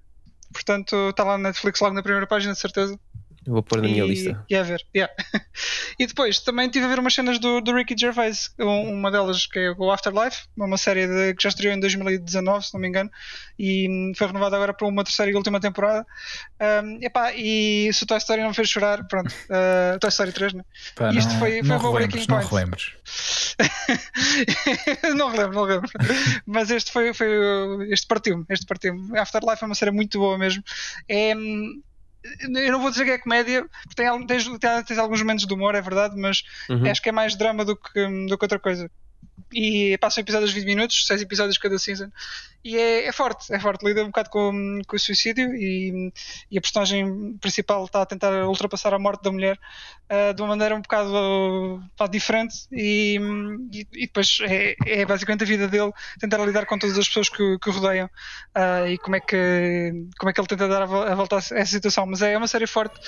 portanto 0.53 1.11
está 1.11 1.25
lá 1.25 1.39
na 1.39 1.49
Netflix 1.49 1.81
logo 1.81 1.95
na 1.95 2.03
primeira 2.03 2.27
página, 2.27 2.53
de 2.53 2.59
certeza. 2.61 2.99
Vou 3.47 3.63
pôr 3.63 3.83
na 3.83 3.89
minha 3.89 4.05
lista. 4.05 4.45
E 4.49 4.57
a 4.57 4.63
ver, 4.63 4.85
yeah. 4.95 5.13
e 5.99 6.07
depois 6.07 6.39
também 6.41 6.69
tive 6.69 6.87
a 6.87 6.89
ver 6.89 6.99
umas 6.99 7.15
cenas 7.15 7.39
do, 7.39 7.61
do 7.61 7.75
Ricky 7.75 7.95
Gervais, 7.99 8.55
uma 8.59 9.11
delas 9.11 9.47
que 9.47 9.59
é 9.59 9.71
o 9.77 9.91
Afterlife, 9.91 10.47
uma 10.57 10.79
série 10.79 11.07
de, 11.07 11.35
que 11.35 11.43
já 11.43 11.51
estreou 11.51 11.75
em 11.75 11.81
2019, 11.81 12.67
se 12.67 12.75
não 12.75 12.81
me 12.81 12.89
engano, 12.89 13.11
e 13.59 13.89
hum, 13.89 14.13
foi 14.17 14.27
renovada 14.27 14.57
agora 14.57 14.73
para 14.73 14.87
uma 14.87 15.05
terceira 15.05 15.31
e 15.31 15.35
última 15.35 15.61
temporada. 15.61 16.07
Um, 16.61 16.99
epá, 17.03 17.33
e 17.35 17.93
se 17.93 18.05
o 18.05 18.07
Toy 18.07 18.19
Story 18.19 18.41
não 18.41 18.49
me 18.49 18.55
fez 18.55 18.69
chorar, 18.69 19.07
pronto, 19.07 19.29
uh, 19.51 19.99
Toy 19.99 20.09
Story 20.09 20.33
3, 20.33 20.53
né? 20.55 20.65
Pá, 20.95 21.11
isto 21.13 21.33
não, 21.33 21.39
foi, 21.39 21.63
foi 21.63 21.77
o 21.77 21.83
meu 21.83 21.93
Breaking 21.93 22.27
Point. 22.27 22.45
Não 22.45 22.51
relembres. 22.51 22.93
não 25.17 25.31
relembro, 25.31 25.55
não 25.55 25.67
relembro. 25.67 25.91
Mas 26.47 26.71
este 26.71 26.91
foi, 26.91 27.13
foi 27.13 27.29
este 27.91 28.07
partiu-me, 28.07 28.45
este 28.49 28.67
partiu-me. 28.67 29.19
Afterlife 29.19 29.63
é 29.63 29.67
uma 29.67 29.75
série 29.75 29.91
muito 29.91 30.19
boa 30.19 30.39
mesmo. 30.39 30.63
É 31.09 31.37
hum, 31.37 31.83
eu 32.41 32.73
não 32.73 32.81
vou 32.81 32.91
dizer 32.91 33.05
que 33.05 33.11
é 33.11 33.19
comédia, 33.19 33.67
porque 33.85 34.03
tem, 34.03 34.27
tens, 34.27 34.49
tens 34.87 34.99
alguns 34.99 35.21
momentos 35.21 35.47
de 35.47 35.53
humor, 35.53 35.75
é 35.75 35.83
verdade, 35.83 36.17
mas 36.17 36.43
uhum. 36.69 36.91
acho 36.91 37.03
que 37.03 37.09
é 37.09 37.13
mais 37.13 37.37
drama 37.37 37.65
do 37.65 37.77
que, 37.77 38.27
do 38.27 38.39
que 38.39 38.45
outra 38.45 38.59
coisa. 38.59 38.91
E 39.53 39.97
passam 39.99 40.23
episódios 40.23 40.51
de 40.51 40.61
20 40.61 40.67
minutos, 40.67 41.07
6 41.07 41.23
episódios 41.23 41.59
cada 41.59 41.79
season. 41.79 42.11
E 42.64 42.79
é, 42.79 43.07
é, 43.07 43.12
forte, 43.12 43.53
é 43.53 43.61
forte. 43.61 43.85
Lida 43.85 44.03
um 44.03 44.07
bocado 44.07 44.31
com, 44.31 44.81
com 44.87 44.96
o 44.96 44.98
suicídio 44.98 45.55
e, 45.55 46.11
e, 46.50 46.57
a 46.57 46.61
personagem 46.62 47.37
principal 47.37 47.85
está 47.85 48.00
a 48.00 48.07
tentar 48.07 48.33
ultrapassar 48.46 48.94
a 48.94 48.98
morte 48.98 49.22
da 49.22 49.31
mulher 49.31 49.59
uh, 50.11 50.33
de 50.33 50.40
uma 50.40 50.48
maneira 50.48 50.74
um 50.74 50.81
bocado 50.81 51.12
uh, 52.00 52.09
diferente. 52.09 52.55
E, 52.72 53.20
e, 53.70 53.87
e 53.92 54.07
depois 54.07 54.38
é, 54.42 54.74
é, 54.87 55.05
basicamente 55.05 55.44
a 55.44 55.46
vida 55.46 55.68
dele 55.68 55.92
tentar 56.18 56.42
lidar 56.46 56.64
com 56.64 56.79
todas 56.79 56.96
as 56.96 57.07
pessoas 57.07 57.29
que, 57.29 57.59
que 57.59 57.68
o 57.68 57.72
rodeiam 57.72 58.07
uh, 58.07 58.87
e 58.88 58.96
como 58.96 59.16
é 59.16 59.20
que, 59.20 59.92
como 60.18 60.31
é 60.31 60.33
que 60.33 60.40
ele 60.40 60.48
tenta 60.48 60.66
dar 60.66 60.83
a, 60.83 60.85
a 60.85 61.14
volta 61.14 61.37
a 61.37 61.38
essa 61.38 61.66
situação. 61.66 62.07
Mas 62.07 62.22
é, 62.22 62.33
é 62.33 62.38
uma 62.38 62.48
série 62.48 62.66
forte. 62.66 62.98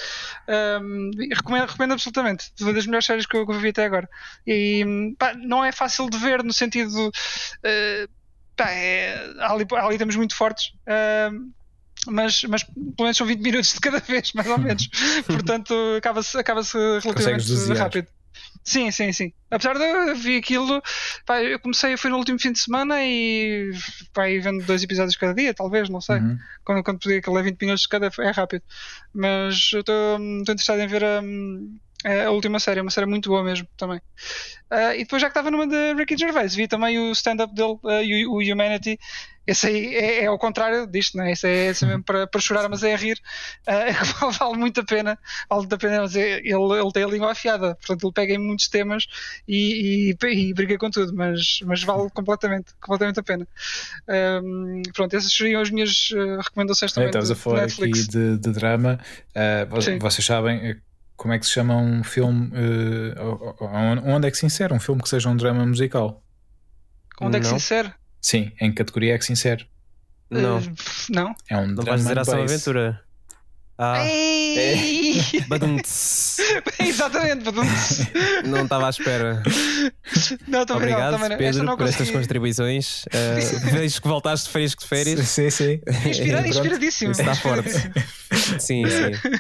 recomendo, 1.35 1.67
recomendo 1.67 1.93
absolutamente. 1.93 2.53
Uma 2.61 2.75
das 2.75 2.85
melhores 2.85 3.07
séries 3.07 3.25
que 3.25 3.35
eu, 3.39 3.47
que 3.47 3.53
eu 3.53 3.59
vi 3.59 3.71
até 3.71 3.87
agora. 3.87 4.07
E 4.47 5.15
pá, 5.19 5.33
não 5.35 5.65
é 5.65 5.73
fácil 5.73 6.11
de 6.11 6.19
ver 6.19 6.45
no 6.45 6.53
sentido. 6.53 7.11
Pá, 8.57 8.71
é, 8.71 9.35
ali, 9.41 9.67
ali 9.71 9.95
estamos 9.95 10.17
muito 10.17 10.35
fortes. 10.35 10.69
Uh, 10.87 11.53
mas, 12.09 12.45
mas 12.45 12.63
pelo 12.63 12.95
menos 13.01 13.17
são 13.17 13.27
20 13.27 13.41
minutos 13.41 13.75
de 13.75 13.81
cada 13.81 13.99
vez, 14.07 14.33
mais 14.33 14.49
ou 14.49 14.59
menos. 14.59 14.89
Portanto, 15.27 15.75
acaba-se 15.99 16.39
acaba 16.39 16.63
relativamente 17.03 17.73
rápido. 17.75 18.09
Sim, 18.63 18.91
sim, 18.91 19.13
sim. 19.13 19.33
Apesar 19.49 19.79
de 19.79 19.85
eu 19.85 20.17
ver 20.17 20.39
aquilo, 20.39 20.83
pá, 21.25 21.41
eu 21.41 21.59
comecei, 21.61 21.97
foi 21.97 22.11
no 22.11 22.17
último 22.17 22.39
fim 22.39 22.51
de 22.51 22.59
semana 22.59 22.97
e 23.01 23.71
pá, 24.13 24.29
e 24.29 24.41
vendo 24.41 24.65
dois 24.65 24.83
episódios 24.83 25.17
cada 25.17 25.33
dia, 25.33 25.55
talvez, 25.55 25.89
não 25.89 26.01
sei. 26.01 26.17
Uhum. 26.17 26.39
Quando, 26.65 26.83
quando 26.83 26.99
podia 26.99 27.23
que 27.23 27.31
20 27.31 27.61
minutos 27.61 27.83
de 27.83 27.89
cada 27.89 28.11
é 28.19 28.31
rápido. 28.31 28.63
Mas 29.15 29.71
eu 29.73 29.81
estou 29.81 30.19
interessado 30.19 30.81
em 30.81 30.87
ver 30.89 31.05
a, 31.05 31.23
a 32.05 32.31
última 32.31 32.61
série, 32.61 32.81
é 32.81 32.83
uma 32.83 32.91
série 32.91 33.07
muito 33.07 33.29
boa 33.29 33.43
mesmo 33.43 33.67
também. 33.77 34.01
Uh, 34.71 34.95
e 34.95 34.99
depois, 34.99 35.23
já 35.23 35.29
que 35.29 35.31
estava 35.31 35.51
numa 35.51 35.67
de 35.67 35.95
Ricky 35.95 36.17
Gervais, 36.17 36.55
vi 36.55 36.67
também 36.67 36.99
o 36.99 37.13
stand-up 37.13 37.55
dele, 37.55 37.79
uh, 37.83 38.31
o, 38.31 38.39
Humanity. 38.43 38.99
Esse 39.47 39.69
aí 39.69 39.95
é, 39.95 40.25
é 40.25 40.27
ao 40.27 40.37
contrário 40.41 40.89
disto, 40.89 41.17
não 41.17 41.23
é? 41.23 41.31
Esse 41.31 41.47
é, 41.47 41.67
esse 41.67 41.85
é 41.85 41.87
mesmo 41.87 42.03
para, 42.03 42.27
para 42.27 42.41
chorar, 42.41 42.69
mas 42.69 42.83
é 42.83 42.93
a 42.93 42.97
rir. 42.97 43.17
Uh, 43.69 44.31
vale 44.33 44.57
muito 44.57 44.81
a 44.81 44.85
pena, 44.85 45.19
vale 45.49 45.63
muito 45.63 45.75
a 45.75 45.79
pena. 45.79 46.01
Mas 46.01 46.17
é, 46.17 46.39
ele, 46.39 46.81
ele 46.81 46.93
tem 46.93 47.05
a 47.05 47.07
língua 47.07 47.31
afiada, 47.31 47.77
portanto, 47.77 48.05
ele 48.05 48.13
pega 48.13 48.35
em 48.35 48.39
muitos 48.39 48.69
temas 48.69 49.07
e, 49.47 50.11
e, 50.21 50.49
e 50.49 50.55
briga 50.55 50.77
com 50.79 50.91
tudo, 50.91 51.15
mas, 51.15 51.61
mas 51.65 51.83
vale 51.85 52.11
completamente, 52.11 52.73
completamente 52.81 53.21
a 53.21 53.23
pena. 53.23 53.47
Um, 54.43 54.83
pronto, 54.93 55.15
essas 55.15 55.33
seriam 55.33 55.61
as 55.61 55.71
minhas 55.71 56.09
recomendações 56.43 56.93
também. 56.93 57.07
É, 57.07 57.11
estavas 57.11 57.31
a 57.31 57.37
falar 57.37 57.65
aqui 57.65 57.91
de, 57.91 58.39
de 58.39 58.53
drama. 58.53 58.99
vocês 60.01 60.27
sabem 60.27 60.81
como 61.17 61.35
é 61.35 61.39
que 61.39 61.47
se 61.47 61.53
chama 61.53 61.77
um 61.77 62.05
filme? 62.05 62.49
Uh, 62.49 63.65
onde 64.05 64.29
é 64.29 64.31
que 64.31 64.37
se 64.37 64.47
insere 64.47 64.73
um 64.73 64.81
filme 64.81 65.03
que 65.03 65.09
seja 65.09 65.29
um 65.29 65.37
drama 65.37 65.65
musical? 65.67 66.23
Onde 67.21 67.39
é 67.39 67.41
que 67.41 67.47
se 67.47 67.55
insere? 67.55 67.93
Sim, 68.21 68.53
em 68.61 68.71
que 68.71 68.77
categoria 68.77 69.15
é 69.15 69.19
que 69.19 69.25
se 69.25 69.33
insere? 69.33 69.67
Não. 70.31 70.59
Uh, 70.59 70.63
não. 71.11 71.35
É 71.49 71.57
um 71.57 71.69
não 71.69 71.75
drama 71.75 71.91
vais 71.91 72.03
dizer 72.03 72.19
ação 72.19 72.43
aventura. 72.43 73.06
Ah. 73.79 74.07
Ei! 74.07 75.21
Exatamente, 76.81 77.45
Não 78.47 78.65
estava 78.65 78.87
à 78.87 78.91
espera. 78.91 79.43
Não, 80.49 80.65
também 80.65 80.83
Obrigado, 80.95 81.13
não, 81.13 81.19
também 81.19 81.39
Pedro, 81.39 81.63
não 81.63 81.77
por 81.77 81.87
estas 81.87 82.11
contribuições. 82.11 83.05
Uh, 83.05 83.71
vejo 83.73 84.01
que 84.01 84.09
voltaste 84.09 84.49
fresco 84.49 84.83
de 84.83 84.89
férias. 84.89 85.29
Sim, 85.29 85.51
sim. 85.51 85.81
Inspira, 86.07 86.49
inspiradíssimo. 86.49 87.13
Está 87.13 87.35
forte. 87.37 87.71
Sim, 88.59 88.85
sim. 88.87 89.39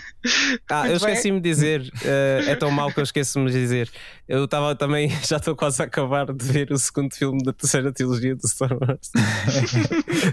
Ah, 0.71 0.89
eu 0.89 0.97
esqueci-me 0.97 1.41
de 1.41 1.49
dizer. 1.49 1.81
Uh, 1.81 2.51
é 2.51 2.55
tão 2.57 2.71
mau 2.71 2.93
que 2.93 3.01
eu 3.01 3.05
esqueço-me 3.05 3.51
de 3.51 3.59
dizer. 3.59 3.91
Eu 4.29 4.45
estava 4.45 4.75
também, 4.75 5.09
já 5.27 5.37
estou 5.37 5.57
quase 5.57 5.81
a 5.81 5.87
acabar 5.87 6.27
de 6.27 6.45
ver 6.45 6.71
o 6.73 6.79
segundo 6.79 7.15
filme 7.15 7.43
da 7.43 7.53
terceira 7.53 7.93
trilogia 7.93 8.35
do 8.35 8.47
Star 8.47 8.73
Wars. 8.73 9.11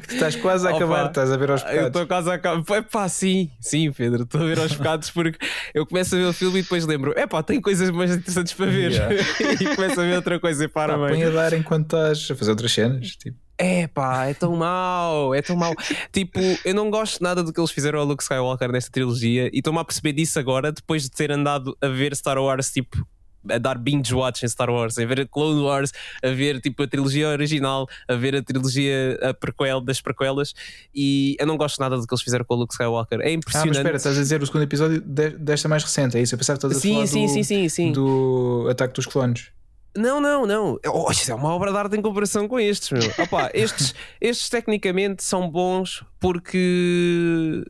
estás 0.09 0.35
quase 0.35 0.67
a 0.67 0.71
acabar, 0.71 1.07
estás 1.07 1.31
a 1.31 1.37
ver 1.37 1.51
aos 1.51 1.61
pecados. 1.61 1.81
Eu 1.81 1.87
estou 1.87 2.07
quase 2.07 2.29
a 2.29 2.33
acabar. 2.33 2.83
Pá, 2.83 3.07
sim, 3.07 3.49
sim, 3.61 3.92
Pedro, 3.93 4.23
estou 4.23 4.41
a 4.41 4.45
ver 4.45 4.59
aos 4.59 4.75
pecados 4.75 5.09
porque 5.09 5.37
eu 5.73 5.85
começo 5.85 6.15
a 6.15 6.17
ver 6.17 6.25
o 6.25 6.33
filme 6.33 6.59
e 6.59 6.61
depois 6.63 6.85
lembro, 6.85 7.13
é 7.15 7.25
pá, 7.25 7.41
tem 7.41 7.61
coisas 7.61 7.89
mais 7.91 8.15
interessantes 8.15 8.53
para 8.53 8.65
ver. 8.65 8.91
Yeah. 8.91 9.15
e 9.61 9.75
começo 9.75 9.99
a 9.99 10.03
ver 10.03 10.15
outra 10.15 10.39
coisa 10.39 10.65
e 10.65 10.67
para 10.67 10.97
pá, 10.97 11.07
Põe 11.07 11.23
a 11.23 11.29
dar 11.29 11.53
enquanto 11.53 11.85
estás 11.85 12.31
a 12.31 12.35
fazer 12.35 12.51
outras 12.51 12.71
cenas. 12.71 13.09
Tipo. 13.15 13.37
É 13.57 13.87
pá, 13.87 14.25
é 14.25 14.33
tão 14.33 14.55
mau, 14.55 15.33
é 15.33 15.41
tão 15.41 15.55
mau. 15.55 15.73
tipo, 16.11 16.39
eu 16.65 16.73
não 16.73 16.89
gosto 16.89 17.23
nada 17.23 17.43
do 17.43 17.53
que 17.53 17.59
eles 17.59 17.71
fizeram 17.71 17.99
ao 17.99 18.05
Luke 18.05 18.23
Skywalker 18.23 18.71
nesta 18.71 18.91
trilogia 18.91 19.49
e 19.53 19.59
estou-me 19.59 19.79
a 19.79 19.85
perceber 19.85 20.13
disso 20.13 20.39
agora, 20.39 20.71
depois 20.71 21.03
de 21.03 21.11
ter 21.11 21.31
andado 21.31 21.77
a 21.79 21.87
ver 21.87 22.15
Star 22.15 22.37
Wars 22.37 22.71
tipo 22.71 23.05
a 23.49 23.57
dar 23.57 23.77
binge 23.77 24.13
watch 24.13 24.43
em 24.45 24.47
Star 24.49 24.69
Wars, 24.69 24.97
a 24.97 25.05
ver 25.05 25.21
a 25.21 25.25
Clone 25.27 25.61
Wars, 25.61 25.91
a 26.23 26.29
ver 26.29 26.59
tipo 26.61 26.83
a 26.83 26.87
trilogia 26.87 27.29
original, 27.29 27.87
a 28.07 28.15
ver 28.15 28.35
a 28.35 28.41
trilogia 28.43 29.17
a 29.21 29.33
prequel, 29.33 29.81
das 29.81 29.99
prequelas 30.01 30.53
e 30.93 31.35
eu 31.39 31.45
não 31.47 31.57
gosto 31.57 31.79
nada 31.79 31.97
do 31.97 32.05
que 32.07 32.13
eles 32.13 32.21
fizeram 32.23 32.45
com 32.45 32.53
o 32.55 32.57
Luke 32.57 32.73
Skywalker. 32.73 33.19
É 33.21 33.27
Ah, 33.27 33.31
impressionante. 33.31 33.69
mas 33.69 33.77
espera, 33.77 33.97
estás 33.97 34.17
a 34.17 34.21
dizer 34.21 34.41
o 34.41 34.45
segundo 34.45 34.63
episódio 34.63 35.01
de- 35.01 35.29
desta 35.31 35.67
mais 35.67 35.83
recente, 35.83 36.17
é 36.17 36.21
isso? 36.21 36.35
Eu 36.35 36.37
pensava 36.39 36.57
que 36.59 36.65
estás 36.65 36.77
a 36.77 36.81
sim, 36.81 36.93
falar 36.93 37.07
sim, 37.07 37.25
do, 37.25 37.31
sim, 37.33 37.43
sim, 37.43 37.69
sim. 37.69 37.91
do 37.91 38.67
Ataque 38.69 38.93
dos 38.93 39.05
Clones. 39.05 39.47
Não, 39.95 40.19
não, 40.19 40.47
não. 40.47 40.79
Oh, 40.87 41.11
isto 41.11 41.29
é 41.31 41.35
uma 41.35 41.49
obra 41.53 41.71
de 41.71 41.77
arte 41.77 41.95
em 41.95 42.01
comparação 42.01 42.47
com 42.47 42.59
estes, 42.59 42.89
meu. 42.89 43.11
Opa, 43.19 43.49
estes, 43.53 43.93
estes 44.19 44.49
tecnicamente 44.49 45.23
são 45.23 45.47
bons 45.47 46.03
porque 46.19 47.63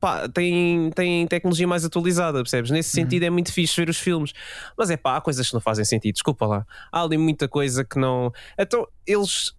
pá, 0.00 0.28
têm, 0.28 0.90
têm 0.90 1.26
tecnologia 1.26 1.68
mais 1.68 1.84
atualizada, 1.84 2.38
percebes? 2.42 2.70
Nesse 2.70 2.90
sentido 2.90 3.24
é 3.24 3.30
muito 3.30 3.52
fixe 3.52 3.76
ver 3.76 3.90
os 3.90 3.98
filmes. 3.98 4.32
Mas 4.76 4.90
é 4.90 4.96
pá, 4.96 5.16
há 5.16 5.20
coisas 5.20 5.46
que 5.46 5.54
não 5.54 5.60
fazem 5.60 5.84
sentido, 5.84 6.14
desculpa 6.14 6.46
lá. 6.46 6.66
Há 6.90 7.02
ali 7.02 7.18
muita 7.18 7.46
coisa 7.46 7.84
que 7.84 7.98
não. 7.98 8.32
Então, 8.58 8.88
eles. 9.06 9.54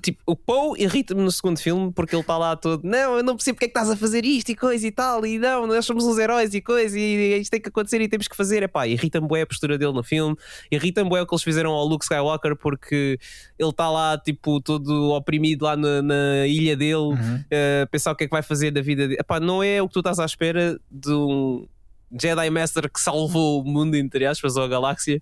Tipo, 0.00 0.22
o 0.24 0.36
Poe 0.36 0.80
irrita-me 0.80 1.20
no 1.20 1.32
segundo 1.32 1.58
filme 1.58 1.90
porque 1.92 2.14
ele 2.14 2.20
está 2.20 2.38
lá 2.38 2.54
todo. 2.54 2.82
Não, 2.84 3.16
eu 3.16 3.24
não 3.24 3.34
percebo 3.34 3.56
porque 3.56 3.64
é 3.64 3.68
que 3.68 3.72
estás 3.76 3.90
a 3.90 3.96
fazer 3.96 4.24
isto 4.24 4.50
e 4.50 4.54
coisa 4.54 4.86
e 4.86 4.92
tal. 4.92 5.26
E 5.26 5.36
não, 5.36 5.66
nós 5.66 5.84
somos 5.84 6.04
uns 6.04 6.16
heróis 6.16 6.54
e 6.54 6.60
coisa. 6.60 6.96
E 6.96 7.40
isto 7.40 7.50
tem 7.50 7.60
que 7.60 7.68
acontecer 7.68 8.00
e 8.00 8.08
temos 8.08 8.28
que 8.28 8.36
fazer. 8.36 8.62
É 8.62 8.68
pá, 8.68 8.86
irrita-me 8.86 9.26
bué 9.26 9.40
a 9.42 9.46
postura 9.46 9.76
dele 9.76 9.92
no 9.92 10.04
filme. 10.04 10.36
Irrita-me 10.70 11.10
bué 11.10 11.20
o 11.22 11.26
que 11.26 11.34
eles 11.34 11.42
fizeram 11.42 11.72
ao 11.72 11.84
Luke 11.84 12.04
Skywalker 12.04 12.54
porque 12.54 13.18
ele 13.58 13.70
está 13.70 13.90
lá, 13.90 14.16
tipo, 14.16 14.60
todo 14.60 15.10
oprimido 15.10 15.64
lá 15.64 15.76
na, 15.76 16.00
na 16.02 16.46
ilha 16.46 16.76
dele, 16.76 16.94
Uhum. 16.94 17.44
a 17.82 17.86
pensar 17.88 18.12
o 18.12 18.14
que 18.14 18.24
é 18.24 18.26
que 18.28 18.32
vai 18.32 18.42
fazer 18.42 18.70
da 18.70 18.80
vida 18.80 19.08
dele. 19.08 19.20
Epá, 19.20 19.40
não 19.40 19.60
é 19.62 19.82
o 19.82 19.88
que 19.88 19.94
tu 19.94 20.00
estás 20.00 20.18
à 20.20 20.24
espera 20.24 20.78
de 20.90 21.10
um 21.12 21.66
Jedi 22.12 22.50
Master 22.50 22.90
que 22.90 23.00
salvou 23.00 23.60
o 23.60 23.64
mundo, 23.64 23.96
entre 23.96 24.24
aspas, 24.26 24.56
ou 24.56 24.62
a 24.62 24.68
galáxia, 24.68 25.20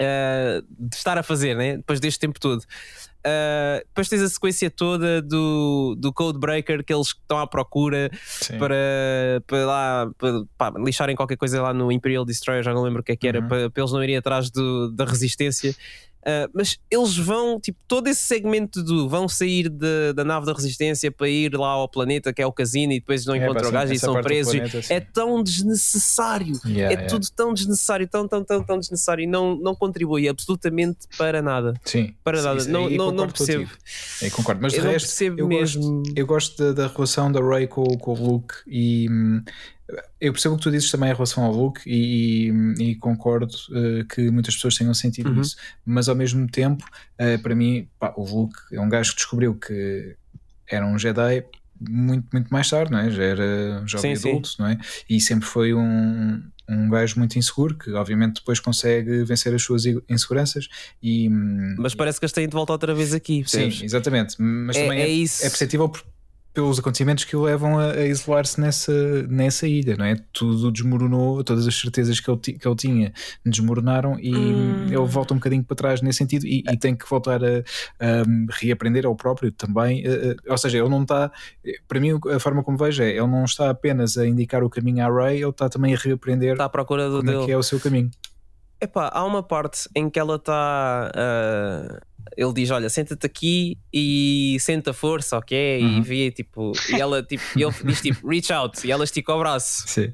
eh, 0.00 0.62
de 0.78 0.96
estar 0.96 1.16
a 1.18 1.22
fazer, 1.22 1.56
né? 1.56 1.76
Depois 1.76 2.00
deste 2.00 2.18
tempo 2.20 2.38
todo. 2.40 2.62
Eh, 3.26 3.82
depois 3.88 4.08
tens 4.08 4.20
a 4.20 4.28
sequência 4.28 4.70
toda 4.70 5.22
do, 5.22 5.94
do 5.98 6.12
Codebreaker 6.12 6.84
que 6.84 6.92
eles 6.92 7.06
estão 7.08 7.38
à 7.38 7.46
procura 7.46 8.10
Sim. 8.26 8.58
para, 8.58 8.76
para 9.46 9.64
lá 9.64 10.10
para, 10.18 10.42
pá, 10.58 10.72
lixarem 10.76 11.16
qualquer 11.16 11.36
coisa 11.38 11.62
lá 11.62 11.72
no 11.72 11.90
Imperial 11.90 12.24
Destroyer, 12.26 12.62
já 12.62 12.74
não 12.74 12.82
lembro 12.82 13.00
o 13.00 13.02
que 13.04 13.12
é 13.12 13.16
que 13.16 13.26
era, 13.26 13.40
Uhum. 13.40 13.48
para, 13.48 13.70
para 13.70 13.82
eles 13.82 13.92
não 13.92 14.02
irem 14.04 14.16
atrás 14.18 14.50
do- 14.50 14.90
da 14.92 15.04
resistência. 15.06 15.74
Uh, 16.26 16.48
mas 16.54 16.78
eles 16.90 17.16
vão, 17.18 17.60
tipo, 17.60 17.78
todo 17.86 18.08
esse 18.08 18.22
segmento 18.22 18.82
do 18.82 19.06
vão 19.08 19.28
sair 19.28 19.68
de- 19.68 20.14
da 20.14 20.24
nave 20.24 20.46
da 20.46 20.54
resistência 20.54 21.12
para 21.12 21.28
ir 21.28 21.54
lá 21.54 21.68
ao 21.68 21.86
planeta 21.86 22.32
que 22.32 22.40
é 22.40 22.46
o 22.46 22.52
casino 22.52 22.94
e 22.94 22.98
depois 22.98 23.26
não 23.26 23.34
É, 23.34 23.44
encontram 23.44 23.68
o 23.68 23.72
gajo 23.72 23.92
e 23.92 23.98
são 23.98 24.20
presos. 24.22 24.54
planeta, 24.54 24.80
sim. 24.80 24.94
É 24.94 25.00
tão 25.00 25.42
desnecessário. 25.42 26.58
Yeah, 26.64 26.82
é 26.82 26.90
yeah. 26.92 27.06
tudo 27.08 27.26
tão 27.34 27.52
desnecessário, 27.52 28.08
tão, 28.08 28.26
tão, 28.26 28.42
tão, 28.42 28.62
tão 28.62 28.78
desnecessário 28.78 29.22
e 29.22 29.26
não, 29.26 29.54
não 29.56 29.74
contribui 29.74 30.26
absolutamente 30.28 31.00
para 31.18 31.42
nada. 31.42 31.74
Sim, 31.84 32.14
Para 32.24 32.38
sim, 32.38 32.44
nada. 32.44 32.64
não, 32.68 32.86
aí 32.86 32.96
não, 32.96 33.06
não 33.06 33.26
concordo 33.26 33.32
percebo. 33.34 33.64
contigo. 33.64 33.78
Aí 34.22 34.30
concordo, 34.30 34.62
mas 34.62 34.72
de 34.72 34.78
eu 34.78 34.84
não 34.84 34.90
resto, 34.92 35.06
percebo 35.06 35.40
eu 35.40 35.46
mesmo. 35.48 35.82
gosto, 36.02 36.12
eu 36.16 36.26
gosto 36.26 36.56
da, 36.56 36.72
da 36.72 36.92
relação 36.92 37.30
da 37.30 37.40
Ray 37.40 37.66
com, 37.66 37.84
com 37.98 38.12
o 38.14 38.26
Luke 38.26 38.54
e 38.66 39.08
hum, 39.10 39.42
eu 40.20 40.32
percebo 40.32 40.54
o 40.54 40.58
que 40.58 40.64
tu 40.64 40.70
dizes 40.70 40.90
também 40.90 41.10
em 41.10 41.12
relação 41.12 41.44
ao 41.44 41.52
Luke 41.52 41.80
e, 41.86 42.50
e- 42.78 42.90
e 42.90 42.94
concordo 42.96 43.54
eh, 43.74 44.04
que 44.12 44.30
muitas 44.30 44.54
pessoas 44.54 44.76
tenham 44.76 44.94
sentido 44.94 45.30
Uhum. 45.30 45.40
isso, 45.40 45.56
mas 45.84 46.08
ao 46.08 46.14
mesmo 46.14 46.46
tempo, 46.48 46.84
eh, 47.18 47.36
para 47.38 47.54
mim, 47.54 47.88
pá, 47.98 48.12
o 48.16 48.24
Luke 48.24 48.56
é 48.72 48.80
um 48.80 48.88
gajo 48.88 49.10
que 49.10 49.16
descobriu 49.16 49.54
que 49.54 50.16
era 50.70 50.86
um 50.86 50.98
Jedi 50.98 51.44
muito, 51.78 52.26
muito 52.32 52.48
mais 52.50 52.70
tarde, 52.70 52.92
não 52.92 52.98
é? 52.98 53.10
já 53.10 53.22
era 53.22 53.82
jovem 53.86 54.14
Sim, 54.16 54.22
sim. 54.22 54.28
adulto, 54.30 54.50
não 54.58 54.68
é? 54.68 54.78
E 55.10 55.20
sempre 55.20 55.46
foi 55.46 55.74
um, 55.74 56.42
um 56.66 56.88
gajo 56.88 57.18
muito 57.18 57.38
inseguro 57.38 57.76
que, 57.76 57.90
obviamente, 57.92 58.36
depois 58.36 58.58
consegue 58.60 59.22
vencer 59.24 59.54
as 59.54 59.62
suas 59.62 59.82
inseguranças 60.08 60.66
e. 61.02 61.28
hum, 61.28 61.74
Mas 61.78 61.94
parece 61.94 62.18
que 62.18 62.24
eles 62.24 62.32
têm 62.32 62.48
de 62.48 62.54
volta 62.54 62.72
outra 62.72 62.94
vez 62.94 63.12
aqui. 63.12 63.44
Sim, 63.46 63.58
percebes? 63.58 63.82
exatamente. 63.82 64.36
Mas 64.40 64.76
É- 64.76 64.80
também 64.80 65.00
é 65.02 65.04
é, 65.04 65.08
isso. 65.08 65.44
é 65.44 65.50
perceptível 65.50 65.88
por- 65.90 66.02
pelos 66.54 66.78
acontecimentos 66.78 67.24
que 67.24 67.34
o 67.34 67.42
levam 67.42 67.78
a, 67.80 67.90
a 67.90 68.06
isolar-se 68.06 68.60
nessa, 68.60 68.92
nessa 69.24 69.66
ilha, 69.66 69.96
não 69.96 70.04
é? 70.04 70.16
Tudo 70.32 70.70
desmoronou, 70.70 71.42
todas 71.42 71.66
as 71.66 71.74
certezas 71.74 72.20
que 72.20 72.30
ele, 72.30 72.38
que 72.38 72.66
ele 72.68 72.76
tinha 72.76 73.12
desmoronaram 73.44 74.18
e 74.20 74.32
Hum. 74.34 74.86
ele 74.86 75.04
volta 75.06 75.34
um 75.34 75.38
bocadinho 75.38 75.64
para 75.64 75.76
trás 75.76 76.00
nesse 76.00 76.18
sentido 76.18 76.46
e, 76.46 76.62
e 76.70 76.76
tem 76.78 76.94
que 76.94 77.08
voltar 77.10 77.42
a, 77.44 77.58
a 77.98 78.22
reaprender 78.50 79.04
ao 79.04 79.16
próprio 79.16 79.50
também. 79.50 80.04
eh, 80.06 80.36
eh, 80.46 80.50
ou 80.50 80.56
seja, 80.56 80.78
ele 80.78 80.88
não 80.88 81.02
está, 81.02 81.30
para 81.88 81.98
mim, 82.00 82.18
a 82.32 82.38
forma 82.38 82.62
como 82.62 82.78
vejo 82.78 83.02
é, 83.02 83.10
ele 83.10 83.26
não 83.26 83.44
está 83.44 83.70
apenas 83.70 84.16
a 84.16 84.24
indicar 84.26 84.62
o 84.62 84.70
caminho 84.70 85.04
à 85.04 85.10
Ray, 85.12 85.38
ele 85.42 85.50
está 85.50 85.68
também 85.68 85.92
a 85.94 85.98
reaprender 85.98 86.52
Está 86.52 86.66
à 86.66 86.68
procura 86.68 87.08
do 87.10 87.16
como 87.18 87.30
dele. 87.30 87.42
é 87.42 87.46
que 87.46 87.52
é 87.52 87.56
o 87.58 87.62
seu 87.64 87.80
caminho. 87.80 88.10
Epá, 88.80 89.10
há 89.12 89.24
uma 89.24 89.42
parte 89.42 89.88
em 89.94 90.10
que 90.10 90.18
ela 90.18 90.36
está. 90.36 91.10
ele 92.36 92.52
diz: 92.52 92.70
Olha, 92.70 92.88
senta-te 92.88 93.24
aqui 93.26 93.78
e 93.92 94.56
senta 94.60 94.90
a 94.90 94.94
força, 94.94 95.36
ok? 95.38 95.80
E 95.80 95.84
Uhum. 95.84 96.02
vê 96.02 96.30
tipo. 96.30 96.72
E 96.90 97.00
ela 97.00 97.22
tipo, 97.22 97.42
e 97.56 97.62
ele 97.62 97.72
diz 97.84 98.00
tipo, 98.02 98.26
reach 98.28 98.52
out, 98.52 98.86
e 98.86 98.90
ela 98.90 99.04
estica 99.04 99.32
o 99.34 99.38
braço. 99.38 99.84
Sim. 99.86 100.12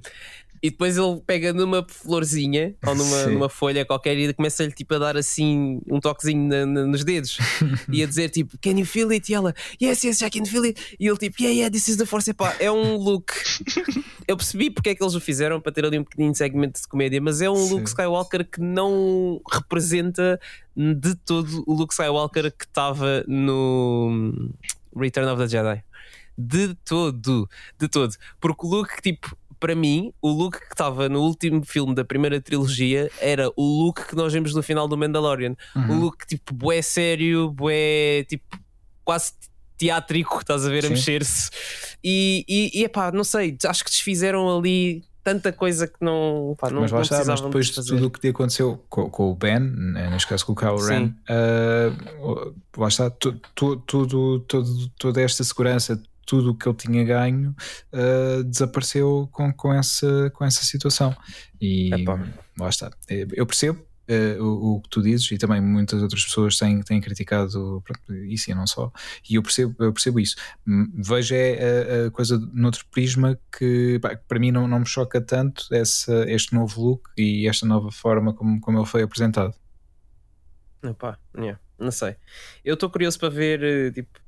E 0.63 0.71
depois 0.71 0.97
ele 0.99 1.21
pega 1.27 1.53
numa 1.55 1.85
florzinha 1.89 2.75
ou 2.87 2.95
numa, 2.95 3.27
numa 3.29 3.49
folha 3.49 3.85
qualquer 3.85 4.19
e 4.19 4.33
começa-lhe 4.35 4.73
tipo 4.73 4.95
a 4.95 4.99
dar 4.99 5.17
assim 5.17 5.81
um 5.91 5.99
toquezinho 5.99 6.47
na- 6.49 6.67
na- 6.67 6.87
nos 6.87 7.03
dedos 7.03 7.39
e 7.91 8.03
a 8.03 8.07
dizer 8.07 8.29
tipo, 8.31 8.59
Can 8.61 8.73
you 8.79 8.85
feel 8.85 9.11
it? 9.11 9.31
E 9.31 9.35
ela, 9.35 9.55
Yes, 9.81 10.05
yes, 10.05 10.21
I 10.21 10.29
can 10.31 10.45
feel 10.45 10.65
it. 10.65 10.97
E 11.01 11.07
ele 11.07 11.17
tipo, 11.17 11.37
Yeah, 11.41 11.55
yeah, 11.57 11.73
this 11.73 11.89
is 11.89 11.97
the 11.97 12.05
force. 12.05 12.29
Epá, 12.31 12.55
é 12.61 12.71
um 12.71 12.97
look. 12.97 13.33
Eu 14.29 14.37
percebi 14.37 14.71
porque 14.71 14.91
é 14.91 14.95
que 14.95 15.03
eles 15.03 15.15
o 15.15 15.21
fizeram 15.21 15.61
para 15.61 15.73
ter 15.73 15.85
ali 15.85 15.99
um 15.99 16.05
pequenino 16.05 16.35
segmento 16.35 16.81
de 16.81 16.87
comédia, 16.87 17.21
mas 17.21 17.41
é 17.41 17.51
um 17.51 17.57
Sim. 17.57 17.71
Luke 17.75 17.89
Skywalker 17.89 18.49
que 18.49 18.61
não 18.61 19.41
representa 19.51 20.39
de 20.77 21.15
todo 21.17 21.65
o 21.67 21.75
Luke 21.75 21.93
Skywalker 21.93 22.53
que 22.57 22.65
estava 22.65 23.25
no 23.27 24.51
Return 24.97 25.29
of 25.31 25.41
the 25.43 25.49
Jedi. 25.49 25.83
De 26.39 26.75
todo, 26.85 27.49
de 27.79 27.89
todo. 27.89 28.15
Porque 28.41 28.67
o 28.67 28.71
Luke, 28.71 29.03
tipo, 29.03 29.37
para 29.61 29.75
mim, 29.75 30.13
o 30.23 30.31
Luke 30.31 30.59
que 30.59 30.73
estava 30.73 31.09
no 31.09 31.21
último 31.21 31.63
filme 31.65 31.95
da 31.95 32.05
primeira 32.05 32.41
trilogia 32.41 33.11
era 33.21 33.49
o 33.57 33.85
Luke 33.85 34.07
que 34.07 34.17
nós 34.17 34.33
vemos 34.33 34.55
no 34.55 34.63
final 34.63 34.89
do 34.89 34.97
Mandalorian. 34.97 35.55
O 35.77 35.79
Uhum. 35.79 36.01
Luke, 36.01 36.27
tipo, 36.27 36.55
bué 36.55 36.81
sério, 36.83 37.51
bué, 37.51 38.25
tipo, 38.29 38.59
quase 39.05 39.33
teátrico, 39.77 40.39
estás 40.41 40.67
a 40.67 40.69
ver, 40.71 40.81
a 40.85 40.89
Sim. 40.89 40.95
mexer-se. 40.95 41.51
E, 42.03 42.45
e, 42.49 42.81
e 42.81 42.85
epá, 42.85 43.13
não 43.13 43.23
sei, 43.25 43.57
acho 43.67 43.85
que 43.85 43.91
desfizeram 43.91 44.59
ali 44.59 45.05
tanta 45.23 45.53
coisa 45.53 45.87
que 45.87 46.03
não, 46.03 46.55
pá, 46.59 46.71
não, 46.71 46.81
mas 46.81 46.91
não 46.91 47.03
está, 47.03 47.23
mas 47.27 47.41
depois 47.43 47.67
de 47.67 47.75
tudo 47.87 48.07
o 48.07 48.11
que 48.11 48.19
te 48.21 48.29
aconteceu 48.29 48.83
com, 48.89 49.09
com 49.11 49.31
o 49.31 49.35
Ben, 49.35 49.59
né, 49.61 50.09
neste 50.11 50.27
caso 50.27 50.47
com 50.47 50.53
o 50.53 50.57
Kylo 50.57 50.79
Ren, 50.87 51.13
ah, 51.29 51.93
lá 52.77 52.89
está, 52.89 53.11
tu, 53.11 53.33
tu- 53.55 53.77
tudo, 53.77 54.41
todo, 54.41 54.89
toda 54.99 55.21
esta 55.21 55.45
segurança, 55.45 56.03
tudo 56.31 56.51
o 56.53 56.55
que 56.55 56.69
ele 56.69 56.77
tinha 56.77 57.05
ganho 57.05 57.55
ah, 57.93 58.43
desapareceu 58.47 59.29
com, 59.33 59.53
com, 59.53 59.73
essa, 59.75 60.31
com 60.31 60.45
essa 60.45 60.63
situação. 60.65 61.15
E 61.61 61.93
Epá. 61.93 62.25
lá 62.59 62.69
está. 62.69 62.91
Eh, 63.09 63.27
Eu 63.33 63.45
percebo. 63.47 63.85
eh, 64.09 64.37
o, 64.41 64.77
o 64.77 64.81
que 64.83 64.89
tu 64.89 65.03
dizes 65.03 65.31
e 65.31 65.39
também 65.39 65.61
muitas 65.61 66.03
outras 66.03 66.25
pessoas 66.25 66.57
têm, 66.59 66.83
têm 66.83 67.01
criticado 67.01 67.81
pronto, 67.85 68.15
isso 68.27 68.51
e 68.51 68.55
não 68.55 68.67
só 68.67 68.91
e 69.29 69.37
eu 69.37 69.43
percebo, 69.43 69.75
eu 69.79 69.93
percebo 69.93 70.19
isso 70.19 70.35
vejo 70.95 71.33
é 71.35 72.05
a, 72.05 72.07
a 72.07 72.11
coisa 72.11 72.37
noutro 72.53 72.85
prisma 72.91 73.39
que 73.57 74.01
pá, 74.03 74.17
para 74.29 74.39
mim 74.41 74.51
não, 74.51 74.67
não 74.67 74.81
me 74.81 74.87
choca 74.87 75.21
tanto 75.21 75.67
essa, 75.73 76.25
este 76.29 76.55
novo 76.55 76.83
look 76.83 77.03
e 77.17 77.47
esta 77.49 77.65
nova 77.67 77.91
forma 77.93 78.35
como, 78.35 78.61
como 78.61 78.79
ele 78.79 78.87
foi 78.87 79.03
apresentado. 79.03 79.55
Epá, 80.83 81.19
yeah, 81.37 81.61
não 81.79 81.91
sei. 81.93 82.17
Eu 82.65 82.75
estou 82.75 82.89
curioso 82.91 83.19
para 83.19 83.29
ver 83.29 83.63
eh, 83.63 83.91
tipo, 83.93 84.19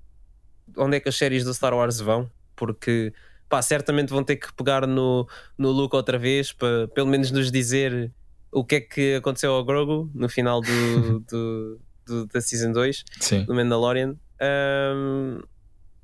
onde 0.76 0.96
é 0.96 1.00
que 1.00 1.08
as 1.08 1.16
séries 1.16 1.44
do 1.44 1.52
Star 1.54 1.74
Wars 1.74 2.00
vão, 2.00 2.30
porque 2.56 3.12
pá, 3.48 3.61
certamente 3.62 4.08
vão 4.11 4.22
ter 4.24 4.37
que 4.37 4.52
pegar 4.54 4.87
no, 4.87 5.28
no 5.58 5.70
Luke 5.70 5.94
outra 5.96 6.18
vez 6.18 6.52
para 6.52 6.88
pelo 6.88 7.08
menos 7.08 7.30
nos 7.30 7.50
dizer 7.50 8.12
o 8.50 8.64
que 8.64 8.74
é 8.76 8.80
que 8.80 9.14
aconteceu 9.14 9.52
ao 9.52 9.64
Grogu 9.64 10.10
no 10.14 10.29
final 10.29 10.60
do, 10.60 11.20
do, 11.31 11.81
do- 12.06 12.27
da 12.27 12.40
Season 12.40 12.73
2 12.73 13.04
Sim. 13.20 13.44
do 13.44 13.54
Mandalorian. 13.54 14.16
Um, 14.40 15.40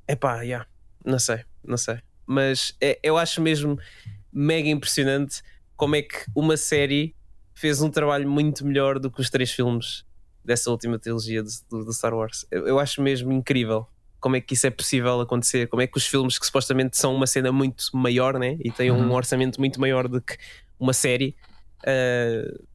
epá, 0.07 0.41
yeah, 0.41 0.65
não 1.05 1.19
sei, 1.19 1.43
não 1.63 1.77
sei. 1.77 1.99
Mas 2.25 2.75
é- 2.81 2.99
eu 3.03 3.17
acho 3.17 3.41
mesmo 3.41 3.77
mega 4.31 4.69
impressionante 4.69 5.41
como 5.75 5.95
é 5.95 6.01
que 6.01 6.17
uma 6.35 6.55
série 6.57 7.15
fez 7.53 7.81
um 7.81 7.89
trabalho 7.89 8.29
muito 8.29 8.65
melhor 8.65 8.99
do 8.99 9.09
que 9.11 9.21
os 9.21 9.29
três 9.29 9.51
filmes 9.51 10.05
dessa 10.45 10.69
última 10.71 10.97
trilogia 10.97 11.43
do, 11.43 11.49
do- 11.69 11.85
do 11.85 11.93
Star 11.93 12.13
Wars. 12.13 12.45
Eu, 12.49 12.67
eu 12.67 12.79
acho 12.79 13.01
mesmo 13.01 13.31
incrível 13.31 13.87
como 14.19 14.35
é 14.35 14.41
que 14.41 14.53
isso 14.53 14.67
é 14.67 14.69
possível 14.69 15.21
acontecer, 15.21 15.67
como 15.67 15.81
é 15.81 15.87
que 15.87 15.97
os 15.97 16.05
filmes 16.05 16.37
que 16.37 16.45
supostamente 16.45 16.97
são 16.97 17.15
uma 17.15 17.25
cena 17.27 17.51
muito 17.51 17.85
maior 17.93 18.37
né? 18.39 18.57
e 18.63 18.71
têm 18.71 18.91
um 18.91 18.99
Uhum. 19.07 19.13
orçamento 19.13 19.59
muito 19.59 19.79
maior 19.79 20.07
do 20.07 20.21
que 20.21 20.35
uma 20.79 20.93
série. 20.93 21.35
uh, 21.83 22.67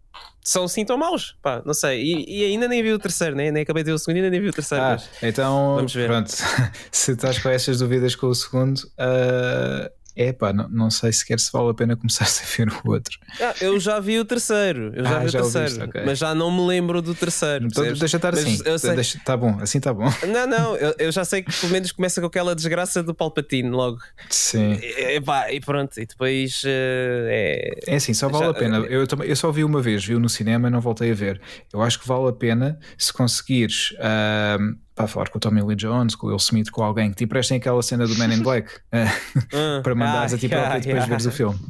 são 0.46 0.64
assim 0.64 0.84
tão 0.84 0.98
maus, 0.98 1.36
pá, 1.42 1.62
não 1.64 1.72
sei. 1.72 2.02
E, 2.02 2.40
e 2.40 2.44
ainda 2.44 2.68
nem 2.68 2.82
vi 2.82 2.92
o 2.92 2.98
terceiro, 2.98 3.34
né? 3.34 3.50
nem 3.50 3.62
acabei 3.62 3.82
de 3.82 3.90
ver 3.90 3.94
o 3.94 3.98
segundo, 3.98 4.16
ainda 4.16 4.30
nem 4.30 4.40
vi 4.40 4.48
o 4.48 4.52
terceiro. 4.52 4.84
Ah, 4.84 4.98
então, 5.22 5.76
Vamos 5.76 5.94
ver. 5.94 6.06
pronto, 6.06 6.30
se 6.92 7.12
estás 7.12 7.38
com 7.38 7.48
estas 7.48 7.78
dúvidas 7.78 8.14
com 8.14 8.26
o 8.26 8.34
segundo, 8.34 8.80
ah, 8.98 9.90
é 10.16 10.32
pá, 10.32 10.52
não, 10.52 10.68
não 10.68 10.90
sei 10.90 11.12
sequer 11.12 11.38
se 11.40 11.50
vale 11.52 11.70
a 11.70 11.74
pena 11.74 11.96
começar 11.96 12.24
a 12.26 12.56
ver 12.56 12.68
o 12.84 12.90
outro. 12.90 13.18
Ah, 13.40 13.54
eu 13.60 13.78
já 13.80 13.98
vi 14.00 14.18
o 14.18 14.24
terceiro, 14.24 14.92
eu 14.94 15.04
já 15.04 15.16
Ah, 15.16 15.18
vi 15.20 15.28
já 15.28 15.38
o 15.38 15.42
terceiro, 15.42 15.68
viste, 15.68 15.82
ok. 15.84 16.02
mas 16.04 16.18
já 16.18 16.34
não 16.34 16.50
me 16.50 16.66
lembro 16.66 17.00
do 17.02 17.14
terceiro. 17.14 17.66
Então, 17.66 17.84
deixa 17.92 18.16
estar 18.16 18.32
Mas 18.32 18.44
assim. 18.44 18.62
eu 18.64 18.94
Deixa, 18.94 19.18
tá 19.24 19.36
bom, 19.36 19.58
assim 19.60 19.80
tá 19.80 19.92
bom. 19.92 20.08
Não, 20.28 20.46
não, 20.46 20.76
eu, 20.76 20.94
eu 20.98 21.12
já 21.12 21.24
sei 21.24 21.42
que 21.42 21.52
pelo 21.60 21.72
menos 21.72 21.90
começa 21.92 22.20
com 22.20 22.26
aquela 22.26 22.54
desgraça 22.54 23.02
do 23.02 23.14
Palpatine 23.14 23.70
logo. 23.70 23.98
Sim. 24.30 24.74
E, 24.80 25.16
epá, 25.16 25.50
e 25.52 25.60
pronto, 25.60 25.98
e 26.00 26.06
depois 26.06 26.62
eh, 26.64 27.74
é. 27.88 27.92
É 27.94 27.96
assim, 27.96 28.14
só 28.14 28.28
vale 28.28 28.44
Já- 28.44 28.50
a 28.50 28.54
pena. 28.54 28.78
Eu, 28.78 29.06
também, 29.06 29.28
eu 29.28 29.36
só 29.36 29.50
vi 29.50 29.64
uma 29.64 29.80
vez, 29.82 30.04
vi 30.04 30.14
no 30.18 30.28
cinema 30.28 30.68
e 30.68 30.70
não 30.70 30.80
voltei 30.80 31.10
a 31.10 31.14
ver. 31.14 31.40
Eu 31.72 31.82
acho 31.82 31.98
que 32.00 32.06
vale 32.06 32.28
a 32.28 32.32
pena 32.32 32.78
se 32.96 33.12
conseguires 33.12 33.94
ahm, 33.98 34.76
pá, 34.94 35.06
falar 35.06 35.28
com 35.28 35.38
o 35.38 35.40
Tommy 35.40 35.62
Lee 35.62 35.76
Jones, 35.76 36.14
com 36.14 36.26
o 36.26 36.30
Will 36.30 36.36
Smith, 36.38 36.70
com 36.70 36.82
alguém 36.82 37.10
que 37.10 37.16
te 37.16 37.24
emprestem 37.24 37.56
aquela 37.58 37.82
cena 37.82 38.06
do 38.06 38.16
Man 38.16 38.32
in 38.32 38.42
Black 38.42 38.70
ah, 38.92 39.80
para 39.82 39.94
mandares 39.94 40.32
ah, 40.32 40.36
a 40.36 40.38
ti 40.38 40.46
yeah, 40.52 40.62
próprio 40.70 40.78
e 40.78 40.86
depois 40.86 41.04
yeah. 41.04 41.06
veres 41.06 41.26
o 41.26 41.32
filme. 41.32 41.60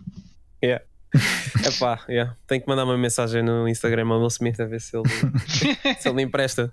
Epá, 1.64 2.00
yeah. 2.08 2.36
tenho 2.46 2.60
que 2.60 2.68
mandar 2.68 2.84
uma 2.84 2.98
mensagem 2.98 3.42
no 3.42 3.68
Instagram 3.68 4.08
ao 4.08 4.18
Will 4.18 4.28
Smith 4.28 4.58
a 4.60 4.64
ver 4.64 4.80
se 4.80 4.96
ele, 4.96 5.08
se 5.98 6.08
ele 6.08 6.16
me 6.16 6.22
empresta. 6.22 6.72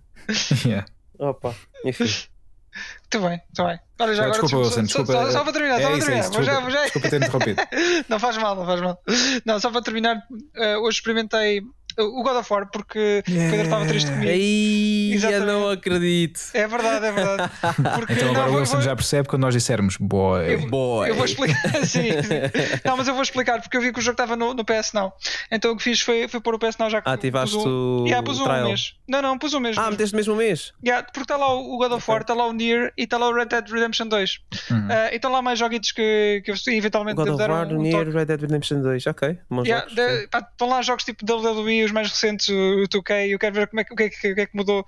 Yeah. 0.66 0.86
Opa, 1.20 1.54
enfim. 1.86 2.06
Muito 2.06 3.28
bem, 3.28 3.42
muito 3.42 3.64
bem. 3.66 3.80
Olha, 4.00 4.16
já 4.16 4.24
Ah, 4.24 4.26
agora, 4.26 4.42
desculpa, 4.42 4.50
só- 4.50 4.58
Wilson, 4.58 4.74
só, 4.74 4.82
desculpa. 5.04 5.12
Só, 5.14 5.32
só 5.32 5.44
para 5.44 5.54
terminar, 5.54 5.82
só 5.82 5.82
É 5.82 5.88
para 5.88 5.98
isso, 5.98 6.06
é 6.06 6.06
terminar. 6.06 6.20
isso, 6.22 6.32
Vou 6.32 6.44
já, 6.44 6.52
desculpa, 6.52 6.62
vou 6.62 6.72
já... 6.72 6.82
desculpa 6.84 7.10
ter 7.10 7.18
interrompido. 7.18 7.62
não 8.10 8.20
faz 8.20 8.38
mal, 8.38 8.56
não 8.56 8.66
faz 8.66 8.82
mal. 8.82 9.04
Não, 9.46 9.60
só 9.60 9.70
para 9.70 9.82
terminar, 9.82 10.24
eh, 10.56 10.78
hoje 10.78 10.98
experimentei 10.98 11.62
o 12.02 12.24
God 12.24 12.38
of 12.38 12.54
War 12.54 12.70
porque 12.72 13.24
o 13.28 13.32
Pedro 13.32 13.62
estava 13.64 13.86
triste 13.86 14.10
comigo. 14.10 14.32
Ei, 14.32 15.16
eu 15.24 15.46
não 15.46 15.70
acredito. 15.70 16.40
É 16.54 16.68
verdade, 16.68 17.06
é 17.06 17.12
verdade. 17.12 17.52
Porque, 17.96 18.14
Então 18.14 18.26
não, 18.28 18.32
agora 18.34 18.48
o 18.48 18.52
vou- 18.52 18.60
Wilson 18.60 18.74
vou- 18.74 18.82
já 18.82 18.96
percebe 18.96 19.28
quando 19.28 19.42
nós 19.44 19.54
dissermos 19.54 19.98
boy. 19.98 20.58
Boy. 20.68 21.10
Eu 21.10 21.16
vou 21.16 21.26
explicar, 21.26 21.62
sim, 21.86 22.10
sim. 22.12 22.80
Não, 22.86 22.98
mas 22.98 23.08
eu 23.08 23.14
vou 23.14 23.24
explicar 23.24 23.62
porque 23.62 23.76
eu 23.78 23.82
vi 23.82 23.92
que 23.92 24.00
o 24.00 24.02
jogo 24.02 24.14
estava 24.14 24.36
no, 24.36 24.54
no 24.54 24.64
PS 24.66 24.94
Now. 24.94 25.14
Então 25.52 25.72
o 25.74 25.78
que 25.78 25.84
fiz 25.84 26.02
foi, 26.02 26.28
foi 26.28 26.40
pôr 26.40 26.56
o 26.56 26.60
PS 26.60 26.78
Now 26.78 26.90
já 26.90 27.02
que 27.02 27.10
Ah, 27.10 27.14
ativaste 27.14 27.56
pus 27.56 27.66
um, 27.66 27.70
o 28.04 28.06
yeah, 28.08 28.24
pus 28.26 28.40
um 28.40 28.44
trial. 28.44 28.68
mês. 28.68 28.94
Não, 29.08 29.22
não, 29.22 29.38
pus 29.38 29.54
um 29.54 29.60
mês. 29.60 29.78
Ah, 29.78 29.82
mesmo. 29.82 29.92
meteste 29.92 30.16
mesmo 30.16 30.34
um 30.34 30.38
mês? 30.38 30.74
Yeah, 30.84 31.04
porque 31.06 31.22
está 31.22 31.38
lá 31.38 31.54
o 31.54 31.78
God 31.78 31.92
of 31.94 32.10
War, 32.10 32.22
está 32.22 32.34
lá 32.34 32.48
o 32.48 32.54
Nier 32.54 32.94
e 32.98 33.04
está 33.04 33.18
lá 33.18 33.30
o 33.30 33.34
Red 33.34 33.46
Dead 33.46 33.68
Redemption 33.70 34.08
2. 34.08 34.40
Uhum. 34.72 34.88
Ah, 34.90 35.10
e 35.12 35.16
estão 35.16 35.32
lá 35.32 35.42
mais 35.42 35.60
joguitos 35.60 35.92
que, 35.92 36.42
que 36.46 36.52
eu 36.52 36.56
eventualmente 36.74 37.16
God 37.18 37.30
of 37.30 37.42
War, 37.44 37.68
um, 37.68 37.78
um 37.78 37.82
Nier, 37.82 38.06
toque. 38.06 38.18
Red 38.18 38.26
Dead 38.26 38.42
Redemption 38.42 38.82
2. 38.82 39.08
Ok, 39.08 39.38
Yeah, 39.66 39.88
jogos. 39.90 39.96
de- 39.96 40.28
pá, 40.28 40.40
estão 40.40 40.70
lá 40.70 40.82
jogos 40.82 41.04
tipo 41.04 41.26
WWE, 41.26 41.88
os 41.92 41.94
mais 41.94 42.10
recentes, 42.10 42.48
o 42.50 42.84
2K, 42.88 43.28
eu 43.30 43.38
quero 43.38 43.54
ver 43.56 43.68
como 43.68 43.82
é, 43.82 43.84
que- 43.84 43.94
o, 43.94 43.96
que 43.96 44.04
é 44.04 44.10
que, 44.10 44.32
o 44.32 44.36
que 44.36 44.42
é 44.42 44.46
que 44.46 44.56
mudou 44.56 44.86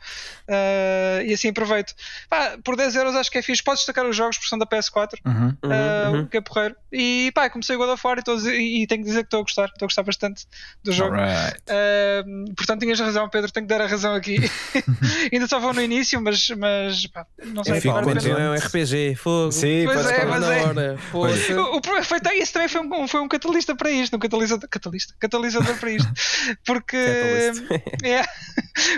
ah, 0.47 1.21
e 1.23 1.33
assim 1.33 1.49
aproveito. 1.49 1.93
Pá, 2.29 2.57
por 2.63 2.75
10 2.75 2.95
euros 2.95 3.15
acho 3.15 3.29
que 3.29 3.37
é 3.37 3.41
fixe. 3.41 3.61
Podes 3.63 3.81
destacar 3.81 4.05
os 4.05 4.15
jogos 4.15 4.37
por 4.37 4.47
são 4.47 4.57
da 4.57 4.65
PS4, 4.65 5.13
Uhum. 5.25 5.33
Uhum, 5.63 6.13
uhum. 6.13 6.21
o 6.21 6.27
que 6.27 6.37
é 6.37 6.41
porreiro. 6.41 6.75
E 6.91 7.31
pá, 7.33 7.49
comecei 7.49 7.75
o 7.75 7.79
God 7.79 7.89
of 7.89 8.01
War 8.05 8.17
e, 8.19 8.23
dizer- 8.23 8.59
e 8.59 8.87
tenho 8.87 9.01
que 9.01 9.07
dizer 9.07 9.21
que 9.21 9.27
estou 9.27 9.39
a 9.39 9.43
gostar, 9.43 9.65
estou 9.65 9.85
a 9.85 9.87
gostar 9.87 10.03
bastante 10.03 10.45
do 10.83 10.91
jogo. 10.91 11.15
Alright. 11.15 11.59
Ah, 11.69 12.23
portanto, 12.55 12.81
tinhas 12.81 12.99
razão, 12.99 13.27
Pedro, 13.29 13.51
tenho 13.51 13.65
que 13.67 13.73
dar 13.73 13.81
a 13.83 13.87
razão 13.87 14.13
aqui. 14.15 14.37
Ainda 15.31 15.47
só 15.47 15.59
vou 15.59 15.73
no 15.73 15.81
início, 15.81 16.21
mas, 16.21 16.49
mas 16.49 17.05
pá, 17.07 17.25
não 17.45 17.63
sei. 17.63 17.79
Não 17.83 18.37
é 18.39 18.49
um 18.51 18.55
RPG, 18.55 19.15
fogo. 19.15 19.51
Sim, 19.51 19.83
Pois 19.85 20.05
é, 20.05 20.25
mas 20.25 20.43
é. 20.43 20.61
hora. 20.65 20.97
Poxa. 21.11 21.61
O, 21.61 21.77
o, 21.77 22.03
foi, 22.03 22.19
tá, 22.19 22.33
isso 22.35 22.53
também 22.53 22.67
foi 22.67 22.81
um, 22.81 23.07
foi 23.07 23.21
um 23.21 23.27
catalista 23.27 23.75
para 23.75 23.89
isto, 23.91 24.15
um 24.15 24.19
catalisador, 24.19 24.67
catalista, 24.69 25.13
catalisador 25.19 25.77
para 25.77 25.91
isto, 25.91 26.11
porque 26.65 26.82
Catalyst. 26.83 27.63
é, 28.03 28.23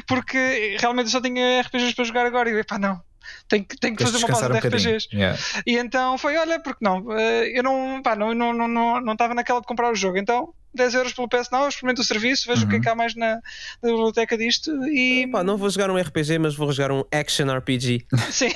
porque 0.07 0.77
realmente 0.79 1.05
eu 1.05 1.11
só 1.11 1.21
tinha 1.21 1.61
RPGs 1.61 1.95
para 1.95 2.05
jogar 2.05 2.25
agora 2.25 2.49
e 2.49 2.53
eu, 2.53 2.65
pá, 2.65 2.77
não, 2.77 3.01
tenho 3.47 3.65
que, 3.65 3.77
tenho 3.77 3.95
que 3.95 4.03
fazer 4.03 4.17
uma 4.17 4.27
pausa 4.27 4.49
um 4.49 4.59
de. 4.59 4.67
RPGs. 4.67 5.07
Yeah. 5.13 5.37
E 5.65 5.77
então 5.77 6.17
foi, 6.17 6.37
olha, 6.37 6.59
porque 6.59 6.83
não, 6.83 7.05
Eh, 7.11 7.57
eu 7.57 7.63
não, 7.63 8.01
pá, 8.03 8.15
não, 8.15 8.33
não, 8.33 8.53
não, 8.53 8.67
não, 8.67 9.01
não 9.01 9.13
estava 9.13 9.33
naquela 9.33 9.61
de 9.61 9.67
comprar 9.67 9.91
o 9.91 9.95
jogo, 9.95 10.17
então 10.17 10.53
10 10.75 10.93
euros 10.95 11.13
pelo 11.13 11.27
PS 11.27 11.49
Now, 11.51 11.67
experimento 11.67 12.01
o 12.01 12.03
serviço, 12.05 12.47
vejo 12.47 12.65
o 12.65 12.67
que 12.67 12.73
é 12.73 12.77
Uhum. 12.77 12.81
que 12.83 12.89
há 12.89 12.95
mais 12.95 13.15
na, 13.15 13.35
na 13.81 13.89
biblioteca 13.89 14.37
disto 14.37 14.71
e 14.87 15.27
Pá, 15.31 15.43
não 15.43 15.57
vou 15.57 15.69
jogar 15.69 15.89
um 15.89 15.97
RPG, 15.97 16.37
mas 16.39 16.55
vou 16.55 16.71
jogar 16.71 16.91
um 16.91 17.03
action 17.11 17.45
RPG. 17.55 18.05
sim, 18.31 18.49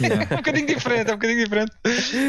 Yeah. 0.00 0.26
é 0.30 0.34
um 0.34 0.36
bocadinho 0.38 0.66
diferente, 0.66 1.10
é 1.10 1.12
um 1.12 1.16
bocadinho 1.16 1.44
diferente. 1.44 1.72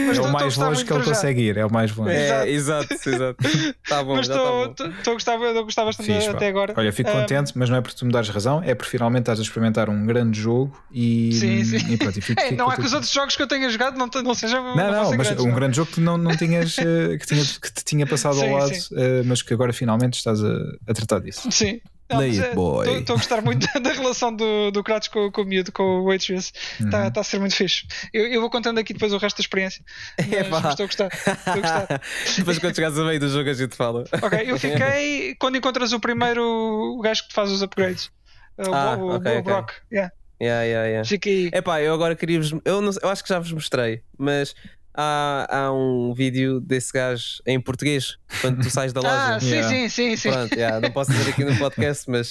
Mas 0.07 0.17
É 0.17 0.21
o 0.21 0.31
mais 0.31 0.55
longe 0.57 0.83
que 0.85 0.91
ele 0.93 1.03
consegue 1.03 1.41
ir, 1.41 1.57
é 1.57 1.65
o 1.65 1.71
mais 1.71 1.95
longe. 1.95 2.11
É, 2.11 2.49
exato, 2.49 2.93
exato. 2.93 3.37
Tá 3.87 4.03
bom, 4.03 4.15
Mas 4.17 4.27
já 4.27 4.33
tá 4.33 4.39
estou 4.41 4.65
bom. 4.65 4.71
estou- 4.71 4.87
estou 4.89 5.11
a 5.11 5.13
gostar, 5.15 5.37
bastante 5.85 6.25
pá. 6.25 6.31
até 6.31 6.47
agora. 6.47 6.73
Olha, 6.75 6.91
fico 6.91 7.09
Ah, 7.09 7.13
contente, 7.13 7.53
mas 7.55 7.69
não 7.69 7.77
é 7.77 7.81
por 7.81 7.93
tu 7.93 8.05
me 8.05 8.11
dares 8.11 8.27
razão, 8.29 8.61
é 8.63 8.75
porque 8.75 8.89
finalmente 8.91 9.21
estás 9.21 9.39
a 9.39 9.41
experimentar 9.43 9.89
um 9.89 10.05
grande 10.05 10.39
jogo 10.39 10.77
e, 10.91 11.31
Sim, 11.33 11.63
sim. 11.63 11.93
e 11.93 11.97
pronto, 11.97 12.17
e 12.17 12.21
fico, 12.21 12.39
É, 12.41 12.45
fico 12.49 12.57
não 12.57 12.71
é 12.71 12.75
que 12.75 12.81
os 12.81 12.93
outros 12.93 13.11
jogos 13.11 13.35
que 13.35 13.41
eu 13.41 13.47
tenha 13.47 13.69
jogado 13.69 13.97
não, 13.97 14.07
não 14.23 14.33
sejam. 14.35 14.75
Não, 14.75 14.91
não, 14.91 15.03
fossem 15.05 15.17
mas 15.17 15.27
grandes, 15.27 15.45
um 15.45 15.47
não. 15.47 15.55
grande 15.55 15.75
jogo 15.77 15.91
que 15.91 15.99
não, 16.01 16.17
não 16.17 16.35
tinhas 16.35 16.77
eh, 16.77 17.17
que, 17.17 17.25
tinha, 17.25 17.43
que 17.45 17.71
te 17.73 17.83
tinha 17.85 18.05
passado 18.05 18.35
Sim, 18.35 18.49
ao 18.49 18.57
lado, 18.57 18.73
sim. 18.75 18.95
Mas 19.37 19.41
que 19.41 19.53
agora 19.53 19.71
finalmente 19.73 20.15
estás 20.15 20.43
a, 20.43 20.53
a 20.87 20.93
tratar 20.93 21.19
disso. 21.19 21.49
Sim. 21.51 21.79
Estou 22.09 22.55
boy. 22.55 22.87
a 23.05 23.13
gostar 23.13 23.41
muito 23.41 23.67
da 23.81 23.91
relação 23.91 24.33
do, 24.33 24.71
do 24.71 24.81
Kratos 24.81 25.09
com, 25.09 25.29
com 25.29 25.41
o 25.41 25.45
miúdo, 25.45 25.73
com 25.73 26.01
o 26.03 26.09
Atreus. 26.11 26.53
Está 26.79 27.03
Uhum. 27.03 27.11
a 27.17 27.23
ser 27.23 27.37
muito 27.37 27.53
fixe. 27.53 27.85
Eu, 28.13 28.25
eu 28.27 28.39
vou 28.39 28.49
contando 28.49 28.77
aqui 28.79 28.93
depois 28.93 29.11
o 29.11 29.17
resto 29.17 29.37
da 29.37 29.41
experiência. 29.41 29.83
Mas, 30.17 30.49
mas 30.49 30.65
estou 30.69 30.83
a 30.85 30.87
gostar. 30.87 31.07
Estou 31.13 31.53
a 31.53 31.55
gostar. 31.57 32.01
Depois 32.37 32.59
quando 32.59 32.75
chegares 32.75 32.97
a 32.97 33.03
meio 33.03 33.19
do 33.19 33.27
jogo 33.27 33.49
a 33.49 33.53
gente 33.53 33.75
fala. 33.75 34.05
Ok, 34.21 34.39
eu 34.45 34.57
fiquei 34.57 35.35
quando 35.35 35.57
encontras 35.57 35.91
o 35.91 35.99
primeiro 35.99 36.41
o 36.41 37.01
gajo 37.01 37.23
que 37.23 37.29
te 37.29 37.33
faz 37.35 37.51
os 37.51 37.61
upgrades. 37.61 38.09
O, 38.57 38.73
Ah, 38.73 38.95
o, 38.97 39.15
ok, 39.15 39.31
o 39.35 39.39
ok. 39.39 39.41
Brock. 39.41 39.71
Yeah. 39.91 40.11
Yeah, 40.41 40.63
yeah, 40.63 40.87
yeah. 40.87 41.03
Fiquei. 41.09 41.49
Epá, 41.51 41.81
eu 41.81 41.93
agora 41.93 42.15
queria 42.15 42.39
vos. 42.39 42.53
Eu, 42.63 42.79
não, 42.79 42.91
eu 43.01 43.09
acho 43.09 43.23
que 43.23 43.29
já 43.29 43.39
vos 43.39 43.51
mostrei, 43.51 44.01
mas 44.17 44.53
há, 44.97 45.47
há 45.49 45.71
um 45.71 46.13
vídeo 46.13 46.59
desse 46.59 46.91
gajo 46.91 47.23
em 47.45 47.61
português 47.61 48.17
quando 48.41 48.61
tu 48.63 48.69
sais 48.69 48.91
da 48.91 49.01
Ah, 49.05 49.33
loja. 49.33 49.39
sim, 49.45 49.51
Yeah. 49.51 49.69
sim, 49.69 49.89
sim, 49.89 50.15
sim. 50.17 50.31
Pronto, 50.31 50.53
yeah, 50.55 50.79
não 50.81 50.91
posso 50.91 51.11
dizer 51.11 51.29
aqui 51.29 51.45
no 51.45 51.55
podcast, 51.57 52.09
mas. 52.09 52.29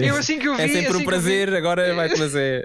Eu 0.00 0.16
assim 0.16 0.38
que 0.38 0.46
eu 0.46 0.54
vi. 0.54 0.62
é 0.62 0.68
sempre 0.68 0.88
assim 0.90 0.98
um 0.98 1.04
prazer. 1.04 1.54
Agora 1.54 1.94
vai-te 1.94 2.16
fazer. 2.18 2.64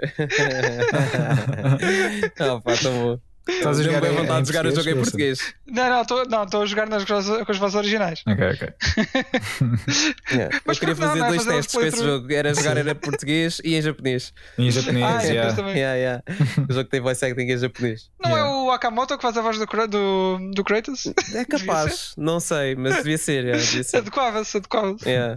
oh, 2.40 2.60
pá, 2.60 2.76
tão 2.76 2.92
bom. 2.92 3.20
Estás 3.58 3.80
a 3.80 3.82
jogar 3.82 4.00
bem 4.00 4.12
em- 4.12 4.16
vontade 4.16 4.40
em 4.40 4.42
de 4.42 4.48
jogar 4.48 4.66
o 4.66 4.74
jogo 4.74 4.88
em 4.90 4.96
português. 4.96 5.54
Não, 5.66 5.88
não, 5.90 6.02
estou 6.02 6.28
não, 6.28 6.44
estou 6.44 6.62
a 6.62 6.66
jogar 6.66 6.88
nas, 6.88 7.04
com 7.04 7.14
as 7.14 7.58
vozes 7.58 7.74
originais. 7.76 8.22
Ok, 8.26 8.46
ok. 8.50 8.68
Yeah. 10.32 10.54
Eu 10.56 10.60
Mas 10.64 10.78
queria 10.78 10.94
porque 10.94 11.06
não, 11.06 11.08
fazer 11.08 11.18
não 11.20 11.26
é 11.26 11.28
dois 11.30 11.42
fazer 11.44 11.56
testes 11.56 11.74
com 11.74 11.82
esse 11.82 12.04
jogo. 12.04 12.32
Era 12.32 12.54
jogar 12.54 12.76
era 12.76 12.94
português 12.94 13.60
e 13.64 13.74
em 13.74 13.82
japonês. 13.82 14.32
Em 14.58 14.70
japonês, 14.70 15.04
Ah, 15.04 15.22
é, 15.22 15.26
yeah. 15.26 15.50
depois 15.50 15.56
também. 15.56 15.76
Yeah, 15.82 15.96
yeah. 15.96 16.22
O 16.68 16.72
jogo 16.72 16.88
tem 16.88 17.00
voice 17.00 17.24
acting 17.24 17.42
em 17.42 17.58
japonês. 17.58 18.10
Não 18.22 18.30
Yeah. 18.30 18.48
é 18.48 18.54
o 18.54 18.70
Akamoto 18.70 19.16
que 19.16 19.22
faz 19.22 19.36
a 19.36 19.42
voz 19.42 19.58
do, 19.58 19.66
do, 19.88 20.50
do 20.54 20.64
Kratos? 20.64 21.06
É 21.34 21.44
capaz, 21.44 22.12
não 22.16 22.38
sei, 22.38 22.74
mas 22.76 22.96
devia 22.96 23.18
ser. 23.18 23.44
Yeah, 23.44 23.60
devia 23.62 23.82
ser. 23.84 23.96
Adequava-se, 23.98 24.56
adequava-se. 24.58 25.08
Yeah. 25.08 25.34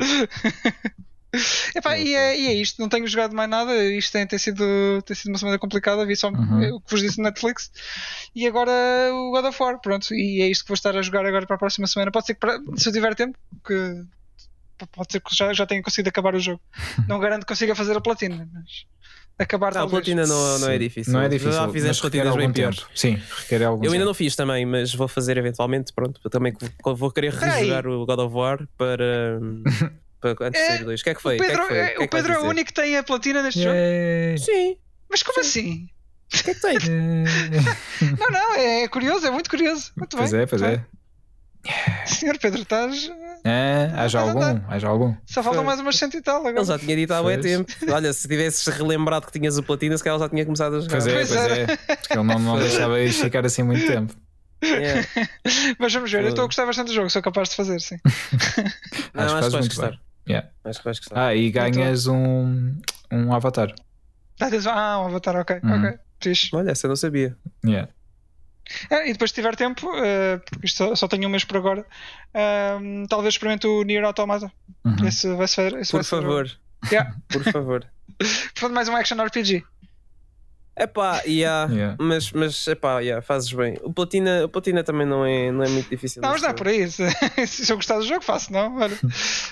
Epá, 1.76 1.98
e, 1.98 2.14
é, 2.14 2.40
e 2.40 2.48
é 2.48 2.54
isto, 2.54 2.80
não 2.80 2.88
tenho 2.88 3.08
jogado 3.08 3.36
mais 3.36 3.50
nada. 3.50 3.74
Isto 3.86 4.12
tem, 4.14 4.28
tem, 4.28 4.38
sido, 4.40 4.64
tem 5.04 5.16
sido 5.16 5.30
uma 5.30 5.38
semana 5.38 5.58
complicada. 5.60 6.06
Vi 6.06 6.16
só 6.16 6.30
Uhum. 6.30 6.76
o 6.76 6.82
que 6.82 6.92
vos 6.92 7.02
disse 7.02 7.18
no 7.18 7.24
Netflix 7.24 7.72
e 8.36 8.46
agora 8.48 8.72
o 9.12 9.32
God 9.32 9.46
of 9.46 9.62
War. 9.62 9.80
Pronto, 9.82 10.14
e 10.14 10.42
é 10.42 10.48
isto 10.48 10.64
que 10.64 10.68
vou 10.70 10.76
estar 10.76 10.96
a 10.96 11.02
jogar 11.02 11.26
agora 11.26 11.46
para 11.48 11.56
a 11.56 11.60
próxima 11.60 11.88
semana. 11.88 12.12
Pode 12.12 12.28
ser 12.28 12.36
que, 12.36 12.40
para- 12.40 12.60
se 12.78 12.88
eu 12.90 12.94
tiver 12.94 13.16
tempo, 13.16 13.38
que 13.66 14.04
pode 14.92 15.12
ser 15.12 15.22
que 15.22 15.36
já, 15.36 15.52
já 15.54 15.66
tenha 15.66 15.82
conseguido 15.82 16.10
acabar 16.10 16.36
o 16.36 16.40
jogo. 16.40 16.62
Não 17.08 17.20
garanto 17.20 17.42
que 17.42 17.48
consiga 17.48 17.74
fazer 17.74 17.98
a 17.98 18.02
platina, 18.02 18.48
mas 18.54 18.86
acabar 19.40 19.74
Não, 19.74 19.80
a 19.80 19.82
talvez. 19.82 20.04
platina 20.06 20.28
não, 20.28 20.60
não 20.60 20.70
é 20.70 20.78
difícil. 20.78 21.12
Não 21.14 21.22
é 21.22 21.28
difícil. 21.28 21.54
Já 21.54 21.68
fizeste 21.70 22.04
requer 22.04 22.22
platinas 22.22 22.46
bem 22.46 22.54
piores. 22.54 22.78
tempo. 22.80 22.92
Sim, 22.94 23.20
requer 23.40 23.64
algum 23.64 23.84
Eu 23.84 23.88
ainda 23.92 23.98
tempo. 23.98 24.06
não 24.06 24.14
fiz 24.14 24.36
também, 24.36 24.66
mas 24.66 24.94
vou 24.94 25.08
fazer 25.08 25.38
eventualmente. 25.38 25.92
Pronto, 25.92 26.22
também 26.30 26.54
vou 26.84 27.12
querer 27.12 27.34
rejogar 27.34 27.88
o 27.88 28.06
God 28.06 28.20
of 28.20 28.36
War 28.36 28.68
para. 28.78 29.40
para 30.36 30.48
antes 30.48 30.60
de 30.62 30.66
É, 30.66 30.72
sair 30.72 30.82
o 30.82 30.86
2. 30.86 31.02
O 31.02 31.04
que 31.04 31.10
é 31.10 31.16
que 31.16 31.22
foi? 31.22 31.36
O 31.36 31.40
Pedro, 31.40 31.56
que 31.56 31.62
é, 31.62 31.68
que 31.68 31.68
foi? 31.68 31.78
é, 31.78 31.82
é 31.82 31.86
o 31.86 31.92
que 31.92 31.98
vais 31.98 32.10
Pedro 32.26 32.34
é 32.34 32.40
o 32.40 32.50
único 32.50 32.68
que 32.68 32.74
tem 32.74 32.98
a 32.98 33.04
platina 33.04 33.44
neste 33.44 33.62
jogo. 33.62 33.76
Yay. 33.76 34.38
Sim, 34.38 34.78
Mas 35.10 35.24
como 35.24 35.40
assim? 35.42 35.88
o 36.34 36.44
que 36.44 36.50
é 36.52 36.54
que 36.54 36.62
tem? 36.62 36.74
Yay. 36.74 36.84
Não, 38.20 38.30
não, 38.32 38.56
é 38.56 38.88
curioso, 38.88 39.26
é 39.28 39.32
muito 39.32 39.50
curioso. 39.50 39.92
Muito 39.96 40.16
Pois 40.18 40.32
bem. 40.32 40.42
é, 40.42 40.46
pois 40.46 40.62
é. 40.62 40.68
bem. 40.78 40.86
Senhor 42.06 42.38
Pedro, 42.40 42.62
estás. 42.62 43.10
É, 43.46 43.90
há 43.96 44.08
já 44.10 44.20
algum, 44.20 44.42
há 44.68 44.80
já 44.80 44.88
algum. 44.90 45.16
Só 45.26 45.42
faltam 45.42 45.64
mais 45.64 45.80
umas 45.80 45.96
cento 45.98 46.18
e 46.18 46.22
tal 46.22 46.38
agora. 46.38 46.58
Ele 46.58 46.66
já 46.66 46.78
tinha 46.78 46.96
dito 46.96 47.14
há 47.14 47.24
bem 47.24 47.40
tempo. 47.40 47.72
Olha, 47.90 48.12
se 48.12 48.28
tivesses 48.28 48.66
relembrado 48.68 49.26
que 49.26 49.32
tinhas 49.32 49.58
o 49.58 49.64
platina, 49.64 49.98
se 49.98 50.04
calhar 50.04 50.20
já 50.20 50.28
tinha 50.28 50.44
começado 50.44 50.76
a 50.76 50.80
jogar. 50.82 50.92
Pois 50.98 51.08
é, 51.08 51.14
Pois 51.14 51.28
pois 51.30 51.40
é. 51.52 51.66
Porque 51.96 52.14
ele 52.14 52.24
não, 52.24 52.40
não 52.40 52.60
deixava 52.60 53.00
isto 53.02 53.24
ficar 53.24 53.46
assim 53.46 53.64
muito 53.64 53.86
tempo. 53.88 54.14
Yeah. 54.62 55.08
Mas 55.80 55.94
vamos 55.94 56.10
ver, 56.12 56.24
eu 56.24 56.30
estou 56.30 56.44
a 56.44 56.48
gostar 56.48 56.66
bastante 56.66 56.88
do 56.88 56.94
jogo, 56.94 57.10
sou 57.10 57.22
capaz 57.22 57.50
de 57.50 57.56
fazer, 57.56 57.80
sim. 57.82 57.98
Não, 59.14 59.24
Acho 59.24 59.34
que 59.34 59.36
acho 59.36 59.36
que 59.36 59.42
vais 59.42 59.54
muito 59.54 59.68
gostar. 59.76 59.90
bem. 59.92 60.00
Yeah. 60.28 60.50
Acho 60.64 60.80
que 60.80 60.86
vais 60.86 61.00
gostar. 61.00 61.28
Ah, 61.28 61.36
e 61.36 61.52
ganhas 61.52 62.08
um, 62.08 62.76
um 63.12 63.34
avatar. 63.34 63.74
Ah, 64.40 64.50
Ah, 64.68 65.02
um 65.02 65.06
avatar, 65.08 65.36
ok, 65.36 65.60
Uhum. 65.64 65.80
ok. 65.88 66.00
Fixe. 66.22 66.50
Olha, 66.56 66.72
essa 66.72 66.86
eu 66.88 66.90
não 66.90 66.96
sabia. 66.96 67.38
Yeah. 67.66 67.90
É, 68.90 69.10
e 69.10 69.12
depois, 69.12 69.32
se 69.32 69.36
tiver 69.36 69.56
tempo, 69.58 69.92
eh, 69.98 70.38
porque 70.50 70.66
isto 70.68 70.78
só, 70.78 70.96
só 70.96 71.08
tenho 71.08 71.28
um 71.28 71.32
mês 71.32 71.44
por 71.44 71.58
agora, 71.58 71.86
ehm, 72.34 73.06
talvez 73.10 73.34
experimente 73.34 73.68
o 73.68 73.84
Nier 73.84 74.06
Automata. 74.06 74.50
Uhum. 74.86 75.06
Esse 75.06 75.34
vai 75.36 75.48
ser. 75.50 75.74
Esse 75.78 75.92
Por 75.92 75.98
vai 75.98 76.04
ser 76.06 76.10
favor. 76.10 76.50
Yeah. 76.90 77.14
Por 77.28 77.44
favor. 77.44 77.86
Portanto, 78.56 78.74
mais 78.74 78.88
um 78.88 78.96
action 78.96 79.22
RPG. 79.22 79.64
É 80.76 80.88
pá, 80.88 81.22
yeah, 81.28 81.72
Yeah. 81.72 81.98
mas, 82.00 82.32
mas 82.32 82.68
é 82.68 82.74
pá, 82.74 83.00
yeah, 83.00 83.22
fazes 83.22 83.52
bem. 83.54 83.78
O 83.84 83.94
platina, 83.94 84.46
o 84.46 84.50
platina 84.50 84.84
também 84.84 85.06
não 85.06 85.24
é, 85.26 85.52
não 85.52 85.64
é 85.64 85.70
muito 85.70 85.88
difícil. 85.90 86.22
Não, 86.22 86.32
mas 86.32 86.42
dá 86.42 86.52
por 86.54 86.68
aí. 86.68 86.90
Se, 86.90 87.06
se 87.46 87.72
eu 87.72 87.76
gostar 87.76 87.98
do 87.98 88.08
jogo, 88.08 88.24
faço, 88.24 88.52
não? 88.52 88.78
Olha, 88.78 88.98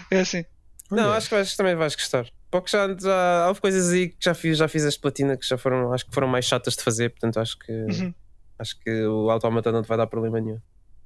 é 0.09 0.21
assim. 0.21 0.43
Não, 0.91 1.11
acho 1.13 1.29
que, 1.29 1.35
vais, 1.35 1.55
também 1.55 1.75
vais 1.75 1.95
gostar. 1.95 2.25
Porque 2.49 2.69
já, 2.69 2.87
já 2.99 3.47
houve 3.47 3.61
coisas 3.61 3.89
aí 3.91 4.09
que 4.09 4.17
já 4.19 4.33
fiz, 4.33 4.57
já 4.57 4.67
fiz 4.67 4.83
as 4.85 4.97
platina 4.97 5.37
que 5.37 5.47
já 5.47 5.57
foram, 5.57 5.93
acho 5.93 6.05
que 6.05 6.13
foram 6.13 6.27
mais 6.27 6.45
chatas 6.45 6.75
de 6.75 6.83
fazer, 6.83 7.09
portanto 7.09 7.39
acho 7.39 7.57
que 7.57 7.71
Uhum. 7.71 8.13
acho 8.59 8.77
que 8.79 9.05
o 9.05 9.29
automata 9.31 9.71
não 9.71 9.81
te 9.81 9.87
vai 9.87 9.97
dar 9.97 10.07
problema 10.07 10.39
nenhum. 10.41 10.59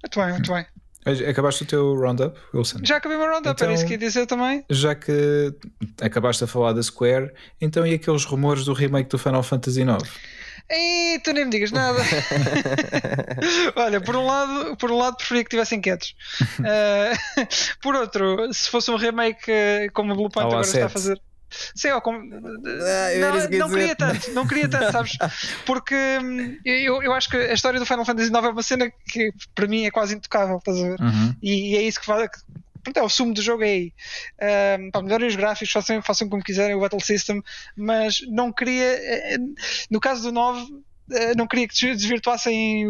Muito 0.04 0.20
bem, 0.20 0.32
muito 0.32 0.52
bem. 0.52 0.66
Acabaste 1.30 1.62
o 1.62 1.66
teu 1.68 1.94
roundup, 1.96 2.36
Wilson? 2.52 2.80
Já 2.84 2.98
acabei 2.98 3.16
o 3.16 3.22
meu 3.22 3.30
roundup, 3.30 3.52
Então- 3.52 3.68
era 3.68 3.76
isso 3.76 3.86
que 3.86 3.92
ia 3.92 3.98
dizer 4.00 4.26
também. 4.26 4.66
Já 4.72 4.96
que 4.96 5.54
acabaste 6.02 6.44
a 6.44 6.48
falar 6.48 6.74
da 6.74 6.82
Square, 6.82 7.32
então 7.62 7.86
e 7.86 7.94
aqueles 7.94 8.26
rumores 8.26 8.66
do 8.66 8.74
remake 8.74 9.08
do 9.10 9.20
Final 9.20 9.44
Fantasy 9.44 9.82
IX? 9.84 10.10
Ei, 10.70 11.20
tu 11.20 11.32
nem 11.32 11.46
me 11.46 11.52
digas 11.52 11.72
nada. 11.72 12.00
Olha, 13.76 14.02
por 14.02 14.16
um 14.16 14.26
lado, 14.26 14.76
por 14.78 14.92
um 14.92 14.98
lado 14.98 15.18
preferia 15.18 15.44
que 15.44 15.50
tivessem 15.50 15.82
quietos. 15.82 16.16
Eh, 16.66 17.14
por 17.82 17.96
outro, 17.96 18.52
se 18.54 18.70
fosse 18.70 18.90
um 18.90 18.96
remake 18.96 19.52
eh, 19.52 19.90
como 19.94 20.14
o 20.14 20.16
Blue 20.16 20.30
Point 20.30 20.48
agora 20.48 20.66
está 20.66 20.86
a 20.86 20.90
A7. 20.90 20.92
fazer. 20.92 21.22
Sim, 21.76 21.92
ou 21.92 22.02
como. 22.02 22.20
Ah, 22.20 23.50
não, 23.50 23.60
não 23.60 23.70
queria 23.70 23.96
tanto, 23.96 24.32
não 24.32 24.48
queria 24.48 24.68
tanto, 24.68 24.92
sabes? 24.92 25.18
Porque 25.66 25.96
hum, 26.22 26.58
eu, 26.66 27.04
eu 27.04 27.14
acho 27.14 27.30
que 27.30 27.38
a 27.38 27.54
história 27.54 27.80
do 27.80 27.86
Final 27.86 28.06
Fantasy 28.06 28.30
IX 28.30 28.44
é 28.44 28.50
uma 28.50 28.64
cena 28.64 28.92
que 29.08 29.32
para 29.54 29.68
mim 29.68 29.86
é 29.86 29.92
quase 29.92 30.16
intocável, 30.16 30.58
estás 30.58 30.78
a 30.78 30.90
ver? 30.90 31.00
Uhum. 31.00 31.36
E, 31.42 31.76
é 31.78 31.82
isso 31.84 32.00
que 32.00 32.06
faz. 32.06 32.30
Pronto, 32.86 32.98
é 32.98 33.04
o 33.04 33.10
sumo 33.10 33.34
do 33.34 33.42
jogo 33.42 33.64
aí. 33.64 33.94
Um, 34.80 34.92
pá, 34.92 35.02
melhorem 35.02 35.28
os 35.28 35.36
gráficos, 35.36 35.72
façam, 35.74 36.02
façam 36.04 36.30
como 36.30 36.44
quiserem 36.44 36.76
o 36.76 36.80
Battle 36.80 37.02
System, 37.02 37.42
mas 37.76 38.20
não 38.30 38.52
queria. 38.54 38.84
eh, 38.86 39.38
No 39.90 40.00
caso 40.00 40.22
do 40.24 40.32
9, 40.32 40.66
eh, 41.12 41.36
não 41.36 41.48
queria 41.48 41.68
que 41.68 41.74
des- 41.74 41.98
desvirtuassem 41.98 42.86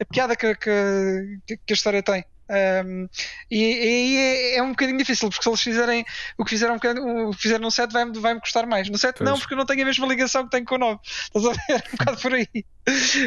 a 0.00 0.04
piada 0.04 0.36
que, 0.36 0.54
que, 0.56 1.56
que 1.56 1.72
a 1.72 1.74
história 1.74 2.02
tem. 2.02 2.24
Um, 2.46 3.08
e, 3.50 3.64
aí 3.64 4.16
é, 4.16 4.56
é 4.56 4.62
um 4.62 4.70
bocadinho 4.70 4.98
difícil, 4.98 5.28
porque 5.30 5.42
se 5.42 5.48
eles 5.48 5.60
fizerem 5.60 6.04
o 6.36 6.44
que 6.44 6.50
fizeram, 6.50 6.74
um 6.74 7.28
o 7.28 7.30
que 7.30 7.42
fizeram 7.42 7.62
no 7.62 7.70
7 7.70 7.92
vai, 7.92 8.04
vai-me 8.12 8.40
custar 8.40 8.66
mais. 8.66 8.88
No 8.90 8.98
7 8.98 9.22
não, 9.22 9.32
Pois. 9.32 9.40
porque 9.40 9.54
eu 9.54 9.58
não 9.58 9.66
tenho 9.66 9.82
a 9.82 9.86
mesma 9.86 10.06
ligação 10.06 10.44
que 10.44 10.50
tenho 10.50 10.64
com 10.64 10.74
o 10.74 10.78
9. 10.78 11.00
Estás 11.04 11.46
a 11.46 11.50
ver? 11.50 11.84
Um 11.94 11.96
bocado 11.96 12.20
por 12.20 12.34
aí. 12.34 12.48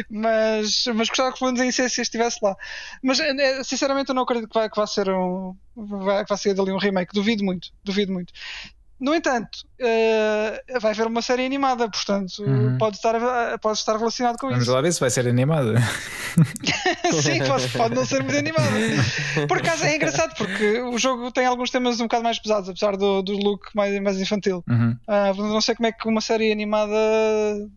Mas, 0.08 0.84
mas 0.94 1.08
gostava 1.08 1.32
que 1.32 1.38
pelo 1.38 1.52
menos 1.52 1.60
a 1.60 1.66
essência 1.66 2.02
estivesse 2.02 2.38
lá. 2.42 2.56
Mas 3.02 3.18
eh, 3.18 3.64
sinceramente 3.64 4.08
eu 4.08 4.14
não 4.14 4.22
acredito 4.22 4.48
que 4.48 4.58
vai, 4.58 4.70
que 4.70 4.76
vai 4.76 4.86
ser 4.86 5.08
um 5.10 5.56
vai, 5.74 6.24
que 6.24 6.28
vai 6.28 6.38
ser 6.38 6.54
dali 6.54 6.70
um 6.70 6.78
remake. 6.78 7.12
Duvido 7.12 7.44
muito, 7.44 7.70
duvido 7.82 8.12
muito. 8.12 8.32
No 9.00 9.14
entanto, 9.14 9.58
eh, 9.78 10.60
vai 10.80 10.90
haver 10.92 11.06
uma 11.06 11.22
série 11.22 11.46
animada, 11.46 11.88
portanto 11.88 12.42
Uhum. 12.42 12.76
pode, 12.78 12.96
estar, 12.96 13.14
pode 13.60 13.78
estar 13.78 13.96
relacionado 13.96 14.36
com 14.38 14.48
Vamos 14.48 14.64
isso. 14.64 14.72
lá 14.72 14.80
ver 14.80 14.92
se 14.92 14.98
vai 15.00 15.08
ser 15.10 15.28
animada. 15.28 15.74
Sim, 17.22 17.38
pode, 17.46 17.68
pode 17.68 17.94
não 17.94 18.04
ser 18.04 18.22
muito 18.22 18.36
animada. 18.36 18.68
Por 19.46 19.58
acaso 19.58 19.84
é 19.84 19.96
engraçado 19.96 20.34
porque 20.36 20.80
o 20.80 20.98
jogo 20.98 21.30
tem 21.30 21.46
alguns 21.46 21.70
temas 21.70 22.00
um 22.00 22.04
bocado 22.04 22.24
mais 22.24 22.38
pesados, 22.38 22.68
apesar 22.68 22.96
do, 22.96 23.22
do 23.22 23.32
look 23.32 23.68
mais, 23.74 24.00
mais 24.02 24.20
infantil. 24.20 24.64
Uhum. 24.68 24.96
Ah, 25.06 25.32
não 25.36 25.60
sei 25.60 25.74
como 25.74 25.86
é 25.86 25.92
que 25.92 26.08
uma 26.08 26.20
série 26.20 26.50
animada 26.50 26.96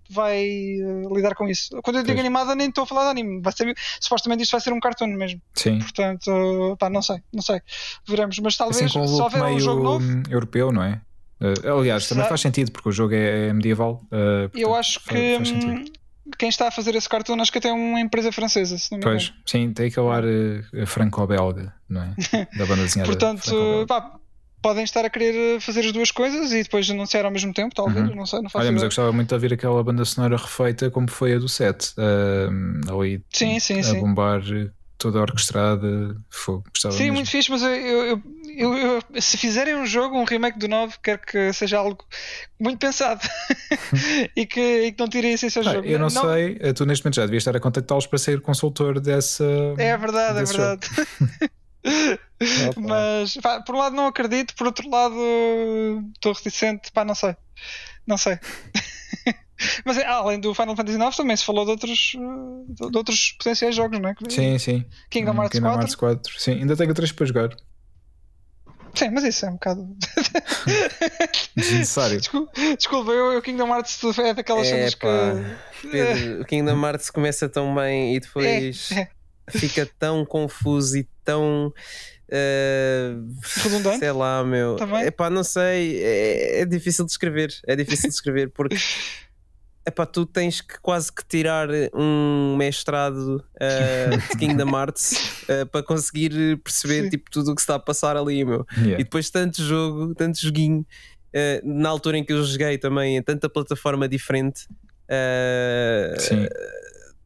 vai 0.09 0.39
eh, 0.43 1.13
lidar 1.13 1.35
com 1.35 1.47
isso. 1.47 1.69
Quando 1.83 1.97
eu 1.97 2.03
digo 2.03 2.15
Pois. 2.15 2.19
animada, 2.25 2.55
nem 2.55 2.69
estou 2.69 2.83
a 2.83 2.87
falar 2.87 3.03
de 3.05 3.09
anime. 3.11 3.41
Vai 3.41 3.53
ser, 3.53 3.75
supostamente 3.99 4.43
isto 4.43 4.51
vai 4.51 4.61
ser 4.61 4.73
um 4.73 4.79
cartoon 4.79 5.07
mesmo. 5.07 5.41
Sim. 5.53 5.79
Portanto, 5.79 6.75
pá, 6.79 6.89
não 6.89 7.01
sei, 7.01 7.17
não 7.33 7.41
sei. 7.41 7.61
Veremos. 8.07 8.37
Mas 8.39 8.57
talvez 8.57 8.77
Assim 8.77 8.99
um 8.99 9.07
se 9.07 9.21
um 9.21 9.59
jogo 9.59 9.83
novo, 9.83 10.23
europeu, 10.29 10.71
não 10.71 10.83
é? 10.83 10.99
Uh, 11.41 11.79
aliás, 11.79 12.07
também 12.07 12.23
Sa- 12.23 12.29
faz 12.29 12.41
sentido 12.41 12.71
porque 12.71 12.87
o 12.89 12.91
jogo 12.91 13.13
é, 13.15 13.47
é 13.47 13.53
medieval. 13.53 14.03
uh, 14.11 14.49
eu 14.53 14.69
portanto, 14.69 14.75
acho 14.75 14.99
faz- 14.99 15.19
que 15.19 15.37
faz 15.37 15.51
hum, 15.65 15.83
quem 16.37 16.49
está 16.49 16.67
a 16.67 16.71
fazer 16.71 16.93
esse 16.95 17.09
cartoon 17.09 17.41
acho 17.41 17.51
que 17.51 17.57
até 17.57 17.69
é 17.69 17.73
uma 17.73 17.99
empresa 17.99 18.31
francesa, 18.31 18.77
se 18.77 18.91
não 18.91 18.99
me 18.99 19.03
engano. 19.05 19.17
Pois, 19.19 19.33
sim, 19.45 19.73
tem 19.73 19.87
aquele 19.87 20.07
ar 20.07 20.23
uh, 20.23 20.85
franco-belga, 20.87 21.73
não 21.89 22.03
é? 22.03 22.13
Da 22.57 22.65
banda 22.65 22.83
desenhada. 22.83 23.09
Portanto, 23.11 23.85
pá, 23.87 24.15
podem 24.61 24.83
estar 24.83 25.03
a 25.03 25.09
querer 25.09 25.59
fazer 25.59 25.79
as 25.79 25.91
duas 25.91 26.11
coisas 26.11 26.51
e 26.53 26.61
depois 26.61 26.87
anunciar 26.91 27.25
ao 27.25 27.31
mesmo 27.31 27.51
tempo, 27.51 27.73
talvez, 27.73 28.07
Uhum. 28.07 28.15
não 28.15 28.25
sei, 28.27 28.41
não 28.41 28.49
faço 28.49 28.63
Olha, 28.63 28.71
mas 28.71 28.83
eu 28.83 28.87
gostava 28.89 29.11
muito 29.11 29.29
de 29.29 29.33
ouvir 29.33 29.51
aquela 29.53 29.83
banda 29.83 30.05
sonora 30.05 30.37
refeita 30.37 30.91
como 30.91 31.09
foi 31.09 31.33
a 31.33 31.39
do 31.39 31.49
set. 31.49 31.93
Uh, 31.97 32.93
ali 32.95 33.25
Sim, 33.33 33.59
sim, 33.59 33.79
a 33.79 33.83
sim. 33.83 33.99
bombar 33.99 34.41
toda 35.01 35.19
orquestrada. 35.19 36.15
Fogo, 36.29 36.63
Sim, 36.77 36.87
mesmo. 36.89 37.13
muito 37.13 37.29
fixe, 37.29 37.49
mas 37.49 37.61
eu, 37.63 37.69
eu- 37.69 38.21
eu- 38.57 38.77
eu- 39.13 39.21
se 39.21 39.37
fizerem 39.37 39.75
um 39.75 39.85
jogo, 39.85 40.17
um 40.17 40.23
remake 40.23 40.59
do 40.59 40.67
9, 40.67 40.95
quero 41.01 41.19
que 41.19 41.51
seja 41.53 41.77
algo 41.79 42.05
muito 42.59 42.77
pensado 42.79 43.21
e, 44.35 44.45
que, 44.45 44.59
e 44.85 44.91
que 44.91 44.99
não 44.99 45.07
tirem 45.09 45.31
a 45.31 45.33
essência 45.33 45.61
ao 45.61 45.67
Ah, 45.67 45.73
jogo. 45.73 45.87
eu 45.87 45.97
não, 45.99 46.09
sei, 46.09 46.53
uh, 46.63 46.73
tu 46.73 46.85
neste 46.85 47.03
momento 47.03 47.15
já 47.15 47.25
devias 47.25 47.41
estar 47.41 47.55
a 47.55 47.59
contactá-los 47.59 48.05
para 48.07 48.19
ser 48.19 48.39
consultor 48.41 48.99
dessa. 48.99 49.43
É 49.77 49.97
verdade, 49.97 50.39
é 50.39 50.43
verdade. 50.43 50.87
Mas 52.77 53.35
pá, 53.37 53.61
por 53.61 53.75
um 53.75 53.79
lado 53.79 53.95
não 53.95 54.07
acredito, 54.07 54.55
por 54.55 54.67
outro 54.67 54.89
lado 54.89 55.15
estou 56.15 56.33
reticente, 56.33 56.91
pá, 56.91 57.03
não 57.03 57.15
sei. 57.15 57.35
Não 58.05 58.17
sei. 58.17 58.37
Mas 59.85 59.97
é, 59.97 60.05
além 60.05 60.39
do 60.39 60.53
Final 60.55 60.75
Fantasy 60.75 60.97
IX 60.97 61.15
também 61.15 61.37
se 61.37 61.45
falou 61.45 61.65
de 61.65 61.71
outros, 61.71 62.13
de, 62.69 62.97
outros 62.97 63.31
potenciais 63.37 63.75
jogos, 63.75 63.99
não 63.99 64.09
é? 64.09 64.15
Sim, 64.27 64.57
sim. 64.57 64.85
Kingdom 65.09 65.33
Hum, 65.33 65.37
Hearts 65.43 65.51
Kingdom 65.51 65.69
4. 65.69 65.81
Hearts 65.81 65.95
4. 65.95 66.39
Sim, 66.39 66.51
ainda 66.53 66.75
tenho 66.75 66.93
três 66.93 67.11
para 67.11 67.25
jogar. 67.27 67.49
Sim, 68.95 69.09
mas 69.11 69.23
isso 69.23 69.45
é 69.45 69.49
um 69.49 69.53
bocado. 69.53 69.87
Desnecessário. 71.55 72.17
Desculpa, 72.19 72.51
desculpa, 72.77 73.11
eu, 73.11 73.31
eu 73.33 73.41
Kingdom 73.41 73.67
Hearts 73.67 73.99
é 74.19 74.33
daquelas 74.33 74.67
É, 74.67 74.69
cenas 74.69 74.95
que. 74.95 75.87
Pedro, 75.89 76.41
o 76.41 76.45
Kingdom 76.45 76.81
Hearts 76.85 77.09
começa 77.09 77.47
tão 77.47 77.73
bem 77.73 78.15
e 78.15 78.19
depois 78.19 78.91
É, 78.91 79.07
fica 79.49 79.89
tão 79.97 80.25
confuso 80.25 80.97
e 80.97 81.07
tão. 81.23 81.73
Eh, 82.31 83.13
Redundante? 83.57 83.99
Sei 83.99 84.11
lá, 84.11 84.43
meu. 84.43 84.77
Também? 84.77 85.05
Epá, 85.05 85.29
não 85.29 85.43
sei. 85.43 86.01
É, 86.01 86.61
é 86.61 86.65
difícil 86.65 87.05
de 87.05 87.11
escrever. 87.11 87.53
É 87.67 87.75
difícil 87.75 88.09
de 88.09 88.15
escrever 88.15 88.49
porque. 88.51 88.77
Epá, 89.83 90.05
tu 90.05 90.27
tens 90.27 90.61
que 90.61 90.79
quase 90.79 91.11
que 91.11 91.25
tirar 91.25 91.67
um 91.91 92.55
mestrado 92.55 93.43
eh, 93.59 94.11
de 94.29 94.37
Kingdom 94.37 94.69
Hearts 94.77 95.43
eh, 95.47 95.65
para 95.65 95.81
conseguir 95.81 96.57
perceber 96.63 97.05
Sim. 97.05 97.09
tipo, 97.09 97.31
tudo 97.31 97.51
o 97.51 97.55
que 97.55 97.61
está 97.61 97.75
a 97.75 97.79
passar 97.79 98.15
ali, 98.15 98.45
meu. 98.45 98.63
Yeah. 98.77 99.01
E 99.01 99.03
depois 99.03 99.31
tanto 99.31 99.63
jogo, 99.63 100.13
tanto 100.13 100.39
joguinho, 100.39 100.85
eh, 101.33 101.61
na 101.65 101.89
altura 101.89 102.19
em 102.19 102.23
que 102.23 102.31
eu 102.31 102.43
joguei 102.43 102.77
também 102.77 103.17
em 103.17 103.23
tanta 103.23 103.49
plataforma 103.49 104.07
diferente, 104.07 104.67
Sim, 106.19 106.47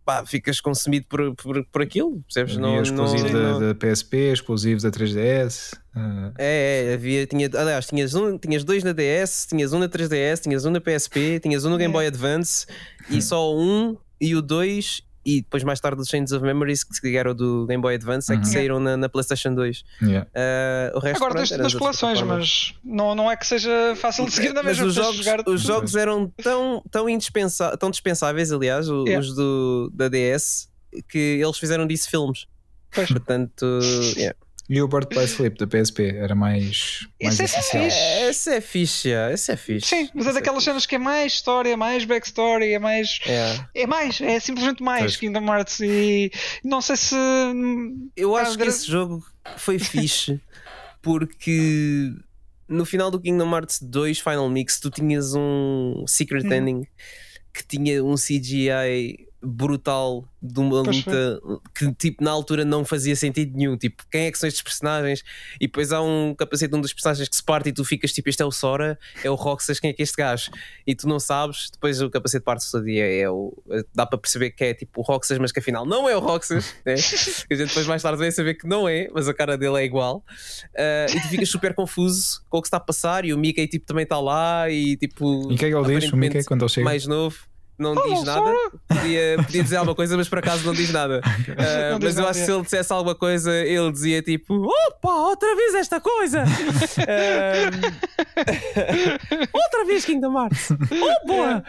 pá, 0.05 0.23
ficas 0.25 0.61
consumido 0.61 1.05
por, 1.09 1.35
por, 1.35 1.65
por 1.65 1.81
aquilo, 1.81 2.21
percebes? 2.27 2.55
havia 2.57 2.81
exclusivo 2.83 3.27
não- 3.29 3.59
da, 3.59 3.73
da 3.73 3.75
PSP, 3.75 4.31
exclusivo 4.31 4.81
da 4.81 4.91
3DS. 4.91 5.73
ah, 5.95 6.31
É, 6.37 6.89
é, 6.89 6.93
havia, 6.93 7.25
tinha, 7.25 7.49
aliás, 7.55 7.87
tinhas, 7.87 8.13
um, 8.13 8.37
tinhas 8.37 8.63
dois 8.63 8.83
na 8.83 8.93
DS, 8.93 9.47
tinhas 9.49 9.73
um 9.73 9.79
na 9.79 9.89
3DS, 9.89 10.41
tinhas 10.43 10.63
um 10.65 10.69
na 10.69 10.79
PSP, 10.79 11.39
tinhas 11.39 11.65
um 11.65 11.69
no 11.71 11.77
Game 11.77 11.89
É. 11.91 11.93
Boy 11.93 12.05
Advance 12.07 12.67
e 13.09 13.21
só 13.21 13.53
um 13.55 13.97
e 14.21 14.35
o 14.35 14.41
2 14.41 15.01
e 15.25 15.41
depois 15.41 15.63
mais 15.63 15.79
tarde 15.79 15.99
os 16.01 16.07
Chains 16.07 16.31
of 16.31 16.43
Memories 16.45 16.83
que 16.83 17.17
era 17.17 17.31
o 17.31 17.33
do 17.33 17.65
Game 17.65 17.81
Boy 17.81 17.95
Advance 17.95 18.31
é 18.31 18.35
que 18.37 18.45
Uhum. 18.45 18.51
saíram 18.53 18.79
na, 18.79 18.95
na 18.95 19.09
PlayStation 19.09 19.53
2. 19.55 19.83
yeah. 20.03 20.27
Ah, 20.35 20.91
o 20.95 20.99
resto 20.99 21.23
Agora 21.23 21.43
pronto, 21.45 21.57
das 21.63 21.73
coleções, 21.73 22.21
mas 22.21 22.73
não, 22.83 23.15
não 23.15 23.31
é 23.31 23.35
que 23.35 23.47
seja 23.47 23.95
fácil 23.95 24.25
de 24.25 24.31
seguir 24.31 24.53
na 24.53 24.61
mesma 24.61 24.85
os 24.85 24.93
jogos, 24.93 25.15
jogar- 25.17 25.43
os 25.47 25.61
jogos 25.61 25.95
eram 25.95 26.31
tão, 26.43 26.83
tão, 26.91 27.09
indispensa 27.09 27.75
tão 27.77 27.89
dispensáveis, 27.89 28.51
aliás, 28.51 28.87
o- 28.89 29.03
Yeah. 29.05 29.19
os 29.27 29.35
do, 29.35 29.91
da 29.93 30.07
DS, 30.09 30.69
que 31.09 31.17
eles 31.43 31.57
fizeram 31.57 31.87
disso 31.87 32.09
filmes. 32.09 32.45
Pois. 32.93 33.07
Portanto, 33.09 33.65
yeah. 34.15 34.35
O 34.67 34.87
Bird 34.87 35.07
by 35.15 35.25
Sleep 35.25 35.57
da 35.59 35.67
PSP 35.67 36.15
era 36.15 36.33
mais, 36.33 37.07
mais 37.21 37.33
Isso 37.35 37.41
é 37.41 37.45
essencial. 37.45 37.83
fixe. 37.83 37.97
É, 37.97 38.29
esse 38.29 38.49
é 38.49 38.61
fixe, 38.61 39.07
yeah, 39.09 39.33
esse 39.33 39.51
é 39.51 39.55
fixe. 39.55 39.87
Sim, 39.87 40.09
mas 40.13 40.25
é 40.25 40.29
Esse 40.29 40.39
daquelas 40.39 40.63
fixe. 40.63 40.71
cenas 40.71 40.85
que 40.87 40.95
é 40.95 40.97
mais 40.97 41.33
história, 41.33 41.77
mais 41.77 42.03
backstory, 42.03 42.73
é 42.73 42.79
mais. 42.79 43.19
Yeah. 43.27 43.69
É 43.75 43.85
mais, 43.85 44.19
é 44.21 44.39
simplesmente 44.39 44.81
mais 44.81 45.01
Pois. 45.03 45.17
Kingdom 45.17 45.45
Hearts 45.53 45.79
e 45.81 46.31
não 46.63 46.81
sei 46.81 46.95
se. 46.97 47.15
Eu 48.15 48.35
Ah, 48.35 48.41
acho 48.41 48.51
que 48.51 48.63
André- 48.63 48.69
esse 48.69 48.89
jogo 48.89 49.23
foi 49.57 49.77
fixe 49.77 50.41
porque 51.01 52.11
no 52.67 52.85
final 52.85 53.11
do 53.11 53.19
Kingdom 53.21 53.53
Hearts 53.53 53.79
2 53.81 54.19
Final 54.19 54.49
Mix 54.49 54.79
tu 54.79 54.89
tinhas 54.89 55.35
um 55.35 56.03
Secret 56.07 56.43
Hum. 56.47 56.53
Ending 56.53 56.87
que 57.53 57.63
tinha 57.65 58.03
um 58.03 58.15
CGI 58.15 59.27
brutal 59.45 60.27
de 60.41 60.59
uma 60.59 60.83
Pois 60.83 60.97
luta 60.97 61.41
que 61.73 61.93
tipo 61.93 62.23
na 62.23 62.31
altura 62.31 62.63
não 62.63 62.85
fazia 62.85 63.15
sentido 63.15 63.55
nenhum 63.55 63.77
tipo 63.77 64.03
quem 64.11 64.25
é 64.27 64.31
que 64.31 64.37
são 64.37 64.47
estes 64.47 64.61
personagens 64.61 65.23
e 65.59 65.67
depois 65.67 65.91
há 65.91 66.01
um 66.01 66.35
capacete 66.35 66.71
de 66.71 66.77
um 66.77 66.81
dos 66.81 66.93
personagens 66.93 67.27
que 67.27 67.35
se 67.35 67.43
parte 67.43 67.69
e 67.69 67.73
tu 67.73 67.83
ficas 67.83 68.11
tipo 68.11 68.29
este 68.29 68.41
é 68.41 68.45
o 68.45 68.51
Sora 68.51 68.99
é 69.23 69.29
o 69.29 69.35
Roxas 69.35 69.79
quem 69.79 69.89
é 69.89 69.93
que 69.93 70.01
é 70.01 70.03
este 70.03 70.15
gajo 70.17 70.51
e 70.85 70.93
tu 70.95 71.07
não 71.07 71.19
sabes 71.19 71.69
depois 71.71 72.01
o 72.01 72.09
capacete 72.09 72.43
parte 72.43 72.69
todo 72.69 72.87
e 72.87 72.99
é, 72.99 73.21
é 73.21 73.29
o 73.29 73.53
dá 73.93 74.05
para 74.05 74.17
perceber 74.19 74.51
que 74.51 74.63
é 74.63 74.73
tipo 74.73 75.01
o 75.01 75.03
Roxas 75.03 75.37
mas 75.39 75.51
que 75.51 75.59
afinal 75.59 75.85
não 75.85 76.07
é 76.07 76.15
o 76.15 76.19
Roxas 76.19 76.75
né? 76.85 76.93
a 77.49 77.55
gente 77.55 77.67
depois 77.67 77.87
mais 77.87 78.01
tarde 78.01 78.19
vai 78.19 78.31
saber 78.31 78.55
que 78.55 78.67
não 78.67 78.87
é 78.87 79.07
mas 79.13 79.27
a 79.27 79.33
cara 79.33 79.57
dele 79.57 79.81
é 79.81 79.85
igual 79.85 80.23
Ah, 80.77 81.05
e 81.09 81.21
tu 81.21 81.27
ficas 81.29 81.49
super 81.49 81.73
confuso 81.73 82.43
com 82.49 82.57
o 82.57 82.61
que 82.61 82.67
está 82.67 82.77
a 82.77 82.81
passar 82.81 83.25
e 83.25 83.33
o 83.33 83.37
Mickey 83.37 83.67
tipo 83.67 83.85
também 83.85 84.03
está 84.03 84.19
lá 84.19 84.69
e 84.69 84.95
tipo 84.97 85.51
E 85.51 85.55
o 85.55 85.57
que 85.57 85.65
é 85.65 85.69
ele 85.69 85.99
diz? 85.99 86.11
O 86.11 86.17
Mickey 86.17 86.43
quando 86.43 86.63
ele 86.63 86.69
chega? 86.69 86.85
mais 86.85 87.07
novo 87.07 87.37
não 87.77 87.93
Oh, 87.93 88.01
diz 88.09 88.23
nada. 88.23 88.53
Podia, 88.87 89.35
podia 89.43 89.63
dizer 89.63 89.75
alguma 89.77 89.95
coisa, 89.95 90.15
mas 90.17 90.29
por 90.29 90.39
acaso 90.39 90.65
não 90.65 90.73
diz 90.73 90.91
nada. 90.91 91.21
Ah, 91.57 91.91
Não 91.91 91.99
mas 92.01 92.17
eu 92.17 92.27
acho 92.27 92.39
que 92.39 92.43
é. 92.43 92.45
se 92.45 92.51
ele 92.51 92.61
dissesse 92.63 92.93
alguma 92.93 93.15
coisa, 93.15 93.51
ele 93.53 93.91
dizia 93.91 94.21
tipo: 94.21 94.53
Opa, 94.65 95.13
outra 95.13 95.55
vez 95.55 95.75
esta 95.75 95.99
coisa! 96.01 96.43
Ahm, 97.07 97.81
outra 99.53 99.85
vez 99.85 100.05
Kingdom 100.05 100.37
Hearts! 100.37 100.69
Oh, 100.71 101.27
boa! 101.27 101.63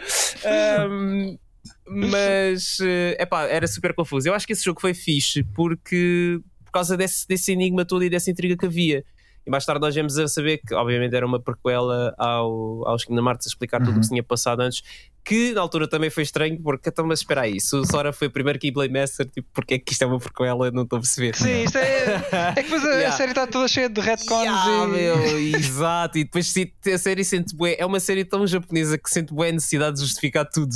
Ahm, 0.45 1.37
mas 1.85 2.77
é 3.17 3.25
pá, 3.25 3.43
era 3.43 3.67
super 3.67 3.93
confuso. 3.93 4.27
Eu 4.27 4.33
acho 4.33 4.45
que 4.45 4.53
esse 4.53 4.63
jogo 4.63 4.79
foi 4.81 4.93
fixe 4.93 5.43
porque 5.55 6.39
por 6.65 6.71
causa 6.71 6.97
desse, 6.97 7.27
desse 7.27 7.51
enigma 7.53 7.85
todo 7.85 8.03
e 8.03 8.09
dessa 8.09 8.29
intriga 8.29 8.57
que 8.57 8.65
havia. 8.65 9.03
E 9.45 9.49
mais 9.49 9.65
tarde 9.65 9.79
nós 9.79 9.93
viemos 9.95 10.17
a 10.17 10.27
saber 10.27 10.57
que, 10.57 10.73
obviamente, 10.75 11.15
era 11.15 11.25
uma 11.25 11.41
prequela 11.41 12.13
ao, 12.17 12.85
aos 12.85 13.05
Kingdom 13.05 13.25
Hearts 13.29 13.47
a 13.47 13.49
explicar 13.49 13.79
tudo 13.79 13.95
o 13.95 13.99
que 13.99 14.03
se 14.03 14.09
tinha 14.09 14.21
passado 14.21 14.59
antes. 14.59 14.83
Que 15.27 15.53
na 15.53 15.61
altura 15.61 15.87
também 15.89 16.09
foi 16.09 16.23
estranho, 16.23 16.57
porque 16.61 16.89
então, 16.89 17.05
mas 17.05 17.19
espera 17.19 17.41
aí, 17.41 17.59
se 17.59 17.75
o 17.75 17.85
Sora 17.85 18.13
foi 18.13 18.27
o 18.27 18.31
primeiro 18.31 18.57
Keyblade 18.57 18.93
Master, 18.93 19.25
tipo, 19.29 19.47
porque 19.53 19.73
é 19.73 19.79
que 19.79 19.91
isto 19.91 20.01
é 20.03 20.07
uma 20.07 20.19
prequela? 20.19 20.71
Não 20.71 20.83
estou 20.83 20.97
a 20.97 21.01
perceber. 21.01 21.35
Sim, 21.35 21.63
isto 21.63 21.77
é. 21.77 22.15
É 22.55 22.63
que 22.63 22.63
depois 22.63 22.83
a, 22.85 22.87
Yeah. 22.97 23.09
a 23.09 23.11
série 23.17 23.31
está 23.31 23.45
toda 23.47 23.67
cheia 23.67 23.89
de 23.89 23.99
retcons 24.01 24.43
Yeah, 24.43 24.85
e. 24.85 24.87
meu, 24.91 25.39
exato, 25.59 26.17
e 26.17 26.23
depois 26.23 26.47
se- 26.51 26.71
a 26.93 26.97
série 26.97 27.23
sente 27.23 27.55
bué, 27.55 27.75
é 27.77 27.85
uma 27.85 27.99
série 27.99 28.23
tão 28.23 28.47
japonesa 28.47 28.97
que 28.97 29.09
sente 29.09 29.33
bué 29.33 29.49
a 29.49 29.51
necessidade 29.51 29.97
de 29.97 30.01
justificar 30.03 30.45
tudo, 30.49 30.73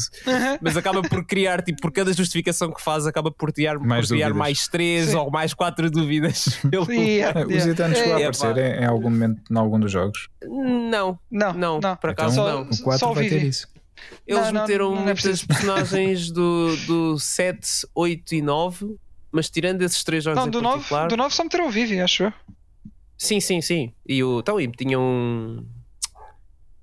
mas 0.61 0.75
acaba 0.75 1.01
por 1.01 1.23
criar, 1.25 1.61
tipo, 1.61 1.81
por 1.81 1.91
cada 1.91 2.11
justificação 2.13 2.71
que 2.73 2.81
faz, 2.81 3.05
acaba 3.07 3.31
por 3.31 3.51
criar 3.53 3.79
Mais 3.79 4.07
por 4.07 4.13
criar 4.15 4.33
mais 4.33 4.67
três 4.67 5.09
Sim. 5.09 5.15
ou 5.15 5.31
mais 5.31 5.53
quatro 5.53 5.89
dúvidas. 5.89 6.59
Pelo- 6.69 6.91
Yeah, 6.91 7.39
Ah, 7.39 7.45
Os 7.45 7.51
yeah. 7.53 7.71
Itanos 7.71 7.97
chegou 7.97 8.15
a 8.15 8.19
É, 8.21 8.25
aparecer 8.27 8.57
em, 8.57 8.81
em 8.81 8.85
algum 8.85 9.09
momento 9.09 9.41
em 9.49 9.57
algum 9.57 9.79
dos 9.79 9.91
jogos. 9.91 10.27
Não, 10.43 11.17
Não, 11.31 11.53
não, 11.53 11.79
não. 11.79 11.95
por 11.95 12.09
acaso 12.09 12.33
Então, 12.41 12.65
não. 12.65 12.69
o 12.71 12.83
4 12.83 12.99
só 12.99 13.13
vai 13.13 13.29
ter 13.29 13.43
isso. 13.43 13.67
Eles 14.27 14.45
Não, 14.45 14.51
não, 14.53 14.61
meteram 14.61 14.89
não 14.91 15.01
é 15.01 15.05
muitas 15.05 15.21
preciso. 15.21 15.47
personagens 15.47 16.31
do, 16.31 16.75
do 16.87 17.19
7, 17.19 17.87
8 17.95 18.35
e 18.35 18.41
9, 18.41 18.95
mas 19.31 19.49
tirando 19.49 19.81
esses 19.81 20.03
três 20.03 20.23
jogos 20.23 20.39
Não, 20.39 20.47
em 20.47 20.51
do 20.51 20.61
9, 20.61 20.75
particular. 20.77 21.07
do 21.07 21.17
9 21.17 21.33
só 21.35 21.43
meteram 21.43 21.67
o 21.67 21.71
Vivi, 21.71 21.99
acho 21.99 22.23
eu. 22.23 22.33
Sim, 23.17 23.39
sim, 23.39 23.61
sim. 23.61 23.93
E 24.07 24.23
o. 24.23 24.39
Então, 24.39 24.59
e 24.59 24.67
tinham. 24.71 25.01
um- 25.01 25.65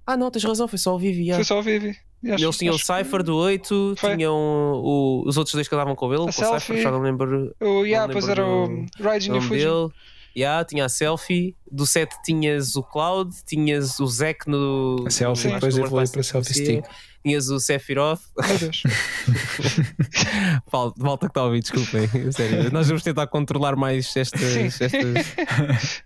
Ah, 0.06 0.16
não, 0.16 0.30
tens 0.30 0.44
razão, 0.44 0.66
foi 0.68 0.78
só 0.78 0.94
o 0.94 0.98
Vivi. 0.98 1.32
Foi 1.34 1.44
só 1.44 1.58
o 1.58 1.62
Vivi. 1.62 1.96
E 2.22 2.32
acho- 2.32 2.44
Eles 2.44 2.56
tinham 2.56 2.74
o 2.74 2.78
que- 2.78 2.84
Cypher 2.84 3.22
do 3.22 3.36
8, 3.36 3.94
Foi. 3.96 4.16
tinham 4.16 4.34
o- 4.34 5.22
os 5.26 5.36
outros 5.36 5.54
dois 5.54 5.68
que 5.68 5.74
andavam 5.74 5.94
com 5.94 6.06
ele, 6.12 6.22
com 6.22 6.28
o 6.28 6.32
Selfie. 6.32 6.60
Cypher, 6.60 6.82
já 6.82 6.90
não 6.90 7.00
lembro 7.00 7.54
O, 7.60 7.84
yeah, 7.84 8.06
não 8.12 8.14
lembro 8.20 8.30
era 8.30 8.46
o 8.46 8.86
Raijin 9.00 9.28
e 9.28 9.30
o 9.32 9.34
nome 9.36 9.46
Fuji. 9.48 9.64
dele. 9.64 9.88
Yeah, 10.36 10.64
tinha 10.64 10.84
a 10.84 10.88
Selfie. 10.88 11.56
Do 11.70 11.84
7 11.86 12.16
tinhas 12.24 12.76
o 12.76 12.82
Cloud, 12.82 13.34
tinhas 13.44 13.98
o 14.00 14.06
Zack 14.06 14.48
no. 14.48 15.04
A 15.06 15.10
selfie, 15.10 15.48
no 15.48 15.54
depois 15.54 15.76
evoluiu 15.76 16.10
para 16.10 16.22
selfie 16.22 16.54
Classic, 16.54 16.64
stick. 16.82 16.84
Tinhas 17.24 17.48
o 17.48 17.58
Sephiroth. 17.58 18.20
Meu 18.48 18.58
Deus. 18.58 18.82
Fal- 20.70 20.94
Volta 20.96 21.26
que 21.26 21.30
está 21.30 21.40
a 21.40 21.44
ouvir, 21.44 21.60
desculpem. 21.60 22.08
Sério, 22.32 22.70
nós 22.72 22.86
vamos 22.86 23.02
tentar 23.02 23.26
controlar 23.26 23.76
mais 23.76 24.16
estas. 24.16 24.40
Estas... 24.80 24.92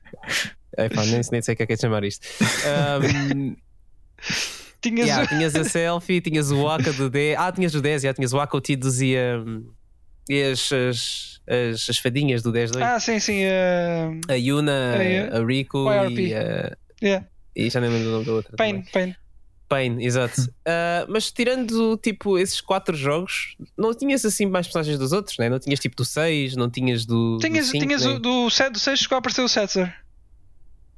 Epá, 0.78 1.04
nem, 1.04 1.20
nem 1.30 1.42
sei 1.42 1.52
o 1.54 1.56
que 1.56 1.62
é 1.62 1.66
que 1.66 1.72
é 1.74 1.76
de 1.76 1.82
chamar 1.82 2.02
isto. 2.04 2.26
Ahm, 2.66 3.54
Tinhas 4.80 5.06
yeah, 5.06 5.22
o- 5.24 5.28
tinhas 5.28 5.54
a 5.54 5.64
selfie, 5.64 6.20
tinhas 6.20 6.50
o 6.50 6.62
Waka 6.62 6.92
do 6.92 7.08
10. 7.10 7.38
Ah, 7.38 7.52
tinhas 7.52 7.74
o 7.74 7.80
10, 7.80 8.02
já, 8.02 8.14
tinhas 8.14 8.32
o 8.32 8.36
Waka, 8.38 8.56
o 8.56 8.60
Tidus 8.60 9.00
e, 9.00 9.14
a- 9.16 9.44
e 10.30 10.42
as, 10.42 10.70
as, 10.72 11.40
as, 11.46 11.90
as 11.90 11.98
fadinhas 11.98 12.42
do 12.42 12.50
10 12.50 12.70
2. 12.72 12.84
Ah, 12.84 12.98
sim, 12.98 13.20
sim. 13.20 13.42
eh, 13.42 14.08
A 14.28 14.32
Yuna, 14.34 14.94
Ah, 14.98 15.02
yeah. 15.02 15.38
a 15.38 15.44
Rico 15.44 15.88
YRP. 15.92 16.18
e, 16.20 16.34
a, 16.34 16.76
yeah. 17.02 17.26
e 17.54 17.68
já 17.70 17.80
nem 17.80 17.90
lembro 17.90 18.06
do 18.06 18.12
nome 18.12 18.24
da 18.24 18.32
outra. 18.32 18.56
Pain, 18.56 18.82
também. 18.82 18.90
Pain. 18.92 19.16
Pain, 19.74 19.98
exato. 20.00 20.34
Ah, 20.66 21.04
mas 21.08 21.30
tirando 21.32 21.96
tipo 21.96 22.38
esses 22.38 22.60
quatro 22.60 22.96
jogos, 22.96 23.56
não 23.76 23.92
tinhas 23.94 24.24
assim 24.24 24.46
mais 24.46 24.66
personagens 24.66 24.98
dos 24.98 25.12
outros, 25.12 25.36
né? 25.38 25.48
não 25.48 25.58
tinhas 25.58 25.80
tipo 25.80 25.96
do 25.96 26.04
6, 26.04 26.54
não 26.56 26.70
tinhas 26.70 27.04
do. 27.04 27.38
Tinhas, 27.40 27.66
do 27.66 27.72
5, 27.72 27.84
tinhas 27.86 28.04
o, 28.06 28.18
do 28.18 28.48
7 28.50 28.72
do 28.72 28.78
6 28.78 28.98
chegou 29.00 29.16
a 29.16 29.18
aparecer 29.18 29.40
o 29.42 29.48
Setzer. 29.48 29.92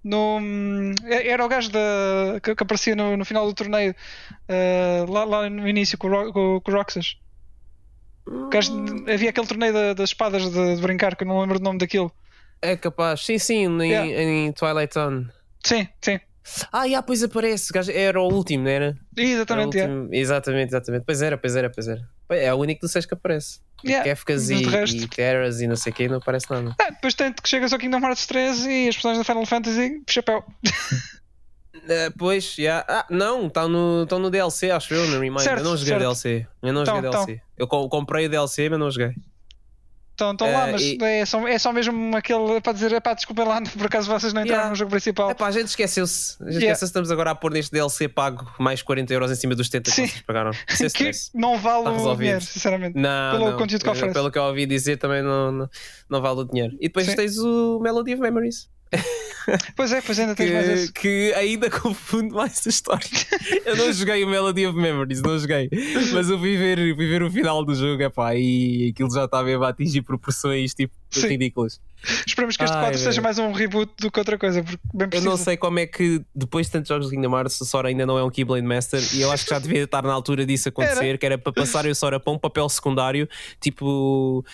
No, 0.03 0.39
hum, 0.39 0.95
era 1.07 1.43
o 1.45 1.49
gajo 1.49 1.71
da, 1.71 2.39
que, 2.43 2.55
que 2.55 2.63
aparecia 2.63 2.95
no, 2.95 3.17
no 3.17 3.25
final 3.25 3.47
do 3.47 3.55
torneio 3.55 3.95
eh, 4.47 5.03
lá, 5.09 5.25
lá 5.25 5.49
no 5.49 5.67
início 5.67 5.97
com 5.97 6.09
o, 6.09 6.31
com, 6.33 6.61
com 6.61 6.71
o 6.71 6.75
Roxas. 6.75 7.17
O 8.27 8.49
gajo 8.51 8.85
de- 8.85 9.11
havia 9.11 9.31
aquele 9.31 9.47
torneio 9.47 9.73
da- 9.73 9.95
das 9.95 10.11
espadas 10.11 10.43
de, 10.51 10.77
de 10.77 10.83
brincar 10.83 11.17
que 11.17 11.25
eu 11.25 11.29
não 11.29 11.41
lembro 11.41 11.59
do 11.59 11.65
nome 11.65 11.79
daquilo. 11.79 12.13
É 12.61 12.77
capaz, 12.77 13.25
sim, 13.25 13.39
sim, 13.39 13.67
em, 13.67 13.83
Yeah. 13.91 14.23
em 14.23 14.53
Twilight 14.53 14.93
Zone. 14.93 15.27
Sim, 15.65 15.89
sim. 16.03 16.21
Ah, 16.73 16.87
já, 16.89 17.03
pois 17.03 17.23
aparece, 17.23 17.73
gajo 17.73 17.91
era 17.91 18.21
o 18.21 18.29
último, 18.33 18.65
não 18.65 18.71
era? 18.71 18.97
Era 19.17 19.27
Exatamente. 19.29 19.77
yeah. 19.79 19.93
último- 19.95 20.15
Exatamente, 20.15 20.71
exatamente. 20.71 21.05
Pois 21.07 21.23
era, 21.23 21.39
pois 21.39 21.57
era, 21.57 21.71
pois 21.71 21.89
era. 21.89 22.07
É 22.31 22.53
o 22.53 22.57
único 22.59 22.83
do 22.83 22.89
6 22.89 23.07
que 23.07 23.15
aparece. 23.15 23.61
Yeah. 23.85 24.05
Kefkas 24.05 24.49
e, 24.51 24.57
e 24.57 25.09
Terras 25.09 25.61
e 25.61 25.67
não 25.67 25.77
sei 25.77 25.93
o 25.93 25.95
que, 25.95 26.09
não 26.09 26.17
aparece 26.19 26.51
nada. 26.51 26.75
Ah, 26.81 26.91
depois 26.91 27.15
tem 27.15 27.33
que 27.33 27.47
chegas 27.49 27.73
ao 27.73 27.79
Kingdom 27.79 28.01
Hearts 28.01 28.27
3 28.27 28.67
e 28.67 28.89
as 28.89 28.95
personagens 28.95 29.27
da 29.27 29.33
Final 29.33 29.47
Fantasy, 29.47 30.03
chapéu. 30.09 30.43
Ah, 31.75 32.13
pois, 32.19 32.55
já. 32.55 32.85
Ah, 32.89 33.07
não, 33.11 33.47
estão 33.47 33.69
no, 33.69 34.07
tão 34.07 34.19
no 34.19 34.31
DLC, 34.31 34.71
acho 34.71 34.95
eu, 34.95 35.07
no 35.09 35.21
Remind. 35.21 35.41
Certo, 35.41 35.59
eu 35.61 35.65
não 35.65 35.73
joguei 35.77 35.87
certo. 35.93 36.01
DLC. 36.01 36.47
Eu 36.63 36.73
não 36.73 36.85
Tão, 36.85 36.97
joguei 36.97 37.11
DLC. 37.11 37.41
Eu 37.59 37.67
co- 37.67 37.89
comprei 37.89 38.27
o 38.27 38.29
DLC, 38.31 38.69
mas 38.69 38.79
não 38.79 38.91
joguei. 38.91 39.15
Estão, 40.15 40.31
estão 40.31 40.53
lá, 40.53 40.69
Eh, 40.69 40.73
mas 40.73 40.83
e- 40.83 40.99
é, 41.03 41.27
só, 41.27 41.49
é 41.49 41.59
só 41.59 41.73
mesmo 41.73 42.17
aquele 42.17 42.61
para 42.61 42.73
dizer, 42.73 43.01
pá, 43.01 43.15
desculpem 43.15 43.45
lá, 43.45 43.61
por 43.77 43.87
acaso 43.87 44.09
vocês 44.09 44.33
não 44.33 44.43
entraram 44.43 44.59
Yeah. 44.61 44.71
no 44.71 44.77
jogo 44.77 44.91
principal. 44.93 45.29
Epá, 45.29 45.49
a 45.49 45.51
gente 45.51 45.67
esqueceu-se. 45.67 46.35
A 46.41 46.45
gente 46.45 46.53
Yeah. 46.53 46.67
esqueceu-se, 46.67 46.85
estamos 46.85 47.11
agora 47.11 47.33
a 47.33 47.35
pôr 47.35 47.51
neste 47.53 47.73
DLC 47.73 48.07
pago 48.09 48.49
mais 48.61 48.81
40 48.81 49.13
euros 49.13 49.31
em 49.33 49.35
cima 49.35 49.57
dos 49.57 49.67
70 49.67 49.91
que 49.91 49.97
Sim. 49.97 50.07
vocês 50.07 50.23
pagaram. 50.23 50.53
Sem 50.71 50.89
que 50.91 51.11
não 51.35 51.59
vale 51.59 51.89
o 51.89 52.15
dinheiro, 52.15 52.41
sinceramente. 52.41 52.97
Não, 52.97 53.33
Pelo 53.39 53.51
não. 53.51 53.59
conteúdo 53.59 53.83
que 53.83 53.91
oferece. 53.91 54.15
Pelo 54.15 54.31
que 54.31 54.39
eu 54.39 54.43
ouvi 54.45 54.67
dizer, 54.67 54.99
também 54.99 55.21
não, 55.21 55.51
não, 55.51 55.71
não 56.09 56.23
vale 56.23 56.41
o 56.41 56.45
dinheiro. 56.45 56.77
E 56.81 56.87
depois 56.87 57.07
Sim. 57.07 57.17
tens 57.17 57.37
o 57.39 57.81
Melody 57.83 58.13
of 58.15 58.23
Memories. 58.23 58.69
Pois 59.77 59.93
é, 59.93 60.01
pois 60.01 60.19
ainda 60.19 60.35
tens 60.35 60.51
mais 60.53 60.67
que, 60.67 60.73
esse. 60.73 60.93
que 60.93 61.35
ainda 61.35 61.69
confunde 61.71 62.35
mais 62.35 62.67
a 62.67 62.71
história. 62.71 63.07
eu 63.67 63.77
não 63.77 63.93
joguei 63.93 64.25
o 64.25 64.29
Melody 64.29 64.67
of 64.67 64.79
Memories, 64.79 65.21
não 65.21 65.39
joguei. 65.39 65.69
Mas 66.13 66.31
eu 66.31 66.39
vi 66.39 66.57
ver, 66.57 66.79
vi 66.79 67.09
ver 67.09 67.23
o 67.23 67.31
final 67.31 67.65
do 67.65 67.75
jogo 67.75 68.03
epá, 68.03 68.35
e 68.35 68.91
aquilo 68.91 69.13
já 69.13 69.25
está 69.25 69.43
mesmo 69.43 69.65
a 69.65 69.69
atingir 69.69 70.03
proporções 70.03 70.73
tipo 70.75 70.95
Sim. 71.11 71.29
ridículas. 71.29 71.81
Esperemos 72.27 72.57
que 72.57 72.65
este 72.65 72.75
Ai, 72.75 72.83
4 72.83 72.99
seja 72.99 73.23
mais 73.23 73.39
um 73.39 73.53
reboot 73.53 73.91
do 73.99 74.11
que 74.11 74.19
outra 74.19 74.37
coisa, 74.39 74.63
porque 74.63 74.79
bem 74.93 75.09
Eu 75.13 75.23
não 75.23 75.37
sei 75.37 75.57
como 75.57 75.79
é 75.79 75.87
que 75.87 76.23
depois 76.35 76.67
de 76.67 76.73
tantos 76.73 76.89
jogos 76.89 77.09
de 77.09 77.17
Kingdom 77.17 77.37
Hearts 77.37 77.61
o 77.61 77.65
Sora 77.65 77.89
ainda 77.89 78.05
não 78.05 78.19
é 78.19 78.25
um 78.25 78.31
Keyblade 78.31 78.67
Master 78.67 79.03
e 79.15 79.23
eu 79.23 79.33
acho 79.33 79.45
que 79.45 79.51
já 79.51 79.59
devia 79.59 79.85
estar 79.85 80.03
na 80.03 80.13
altura 80.13 80.45
disso 80.45 80.69
acontecer, 80.69 81.19
que 81.19 81.27
era 81.27 81.39
para 81.39 81.53
passar 81.53 81.87
o 81.87 81.95
Sora 81.95 82.21
para 82.21 82.33
um 82.33 82.39
papel 82.39 82.69
secundário, 82.69 83.29
tipo. 83.61 84.45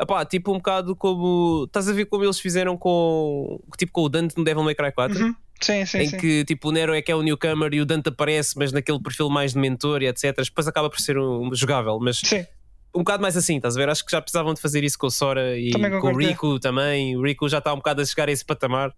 Epá, 0.00 0.24
tipo 0.24 0.52
um 0.52 0.56
bocado 0.56 0.94
como. 0.94 1.64
Estás 1.66 1.88
a 1.88 1.92
ver 1.92 2.06
como 2.06 2.24
eles 2.24 2.38
fizeram 2.38 2.76
com. 2.76 3.60
Tipo 3.76 3.92
com 3.92 4.02
o 4.02 4.08
Dante 4.08 4.36
no 4.36 4.44
Devil 4.44 4.62
May 4.62 4.74
Cry 4.74 4.92
4? 4.92 5.18
Uhum. 5.18 5.34
Sim, 5.60 5.84
sim, 5.84 5.98
em 5.98 6.08
sim. 6.08 6.16
que 6.16 6.44
tipo 6.44 6.68
o 6.68 6.72
Nero 6.72 6.94
é 6.94 7.02
que 7.02 7.10
é 7.10 7.14
o 7.16 7.22
newcomer 7.22 7.74
e 7.74 7.80
o 7.80 7.84
Dante 7.84 8.10
aparece, 8.10 8.56
mas 8.56 8.70
naquele 8.70 9.00
perfil 9.00 9.28
mais 9.28 9.54
de 9.54 9.58
mentor 9.58 10.02
e 10.02 10.06
etc. 10.06 10.36
Depois 10.36 10.68
acaba 10.68 10.88
por 10.88 11.00
ser 11.00 11.18
um, 11.18 11.52
jogável, 11.52 11.98
mas 12.00 12.18
Sim, 12.18 12.46
um 12.94 13.00
bocado 13.00 13.22
mais 13.22 13.36
assim, 13.36 13.56
estás 13.56 13.76
a 13.76 13.80
ver? 13.80 13.88
Acho 13.88 14.04
que 14.04 14.12
já 14.12 14.20
precisavam 14.20 14.54
de 14.54 14.60
fazer 14.60 14.84
isso 14.84 14.96
com 14.96 15.08
o 15.08 15.10
Sora 15.10 15.58
e 15.58 15.70
Também 15.70 15.98
com 16.00 16.12
o 16.12 16.20
é. 16.22 16.26
Rico 16.26 16.60
também. 16.60 17.16
O 17.16 17.22
Rico 17.22 17.48
já 17.48 17.58
está 17.58 17.72
um 17.72 17.78
bocado 17.78 18.00
a 18.00 18.04
chegar 18.04 18.28
a 18.28 18.32
esse 18.32 18.44
patamar. 18.44 18.94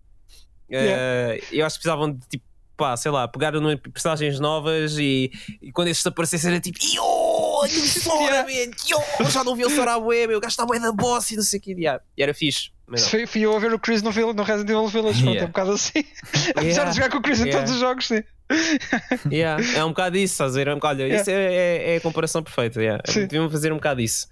Eh, 0.71 1.41
eu 1.51 1.67
acho 1.67 1.77
que 1.77 1.83
precisavam 1.83 2.13
de 2.13 2.21
tipo, 2.29 2.45
pá, 2.77 2.97
sei 2.97 3.11
lá, 3.11 3.27
pegar 3.27 3.53
personagens 3.93 4.39
novas 4.39 4.97
e, 4.99 5.31
e 5.61 5.73
quando 5.73 5.89
estes 5.89 6.07
aparecessem 6.07 6.51
era 6.51 6.61
tipo, 6.61 6.79
olha 7.61 7.73
o 7.73 7.87
Sora, 7.87 8.21
Yeah. 8.47 8.49
man, 8.71 8.77
yo, 8.89 9.31
já 9.31 9.45
não 9.45 9.55
vi 9.55 9.65
o 9.65 9.71
Sora 9.71 9.95
à 9.95 10.01
bué, 10.01 10.27
meu, 10.27 10.39
o 10.39 10.41
gajo 10.41 10.51
está 10.51 10.65
bué 10.67 10.79
da 10.79 10.93
boss 10.93 11.31
e 11.31 11.37
não 11.37 11.43
sei 11.43 11.59
o 11.59 11.63
que. 11.63 11.73
E 12.17 12.23
era 12.23 12.35
fixe. 12.35 12.71
Mas 12.87 13.03
não. 13.03 13.09
Fui, 13.11 13.27
fui 13.27 13.41
eu 13.43 13.55
a 13.55 13.59
ver 13.61 13.73
o 13.73 13.79
Chris 13.79 14.03
no, 14.03 14.11
no 14.11 14.43
Resident 14.43 14.71
Evil 14.71 14.89
Village, 14.89 15.23
pronto, 15.23 15.35
Yeah. 15.35 15.41
é 15.41 15.45
um 15.45 15.47
bocado 15.49 15.73
assim. 15.73 16.05
Apesar 16.51 16.63
Yeah. 16.63 16.91
de 16.91 16.97
jogar 16.97 17.11
com 17.11 17.19
o 17.19 17.23
Chris 17.23 17.39
em 17.41 17.45
Yeah. 17.45 17.59
todos 17.61 17.75
os 17.75 17.81
jogos, 17.81 18.07
sim. 18.09 18.23
Yeah, 19.31 19.63
é 19.77 19.85
um 19.85 19.89
bocado 19.91 20.17
isso, 20.17 20.35
estás 20.35 20.53
a 20.55 20.59
ver? 20.59 20.69
É 20.69 20.73
um 20.73 20.77
bocado- 20.77 21.01
Yeah. 21.01 21.21
Isso 21.21 21.31
é, 21.31 21.35
é- 21.35 21.95
é 21.95 21.97
a 21.97 22.01
comparação 22.01 22.43
perfeita. 22.43 22.81
Yeah. 22.81 23.03
Deviam 23.15 23.49
fazer 23.51 23.73
um 23.73 23.77
bocado 23.77 24.01
isso. 24.01 24.27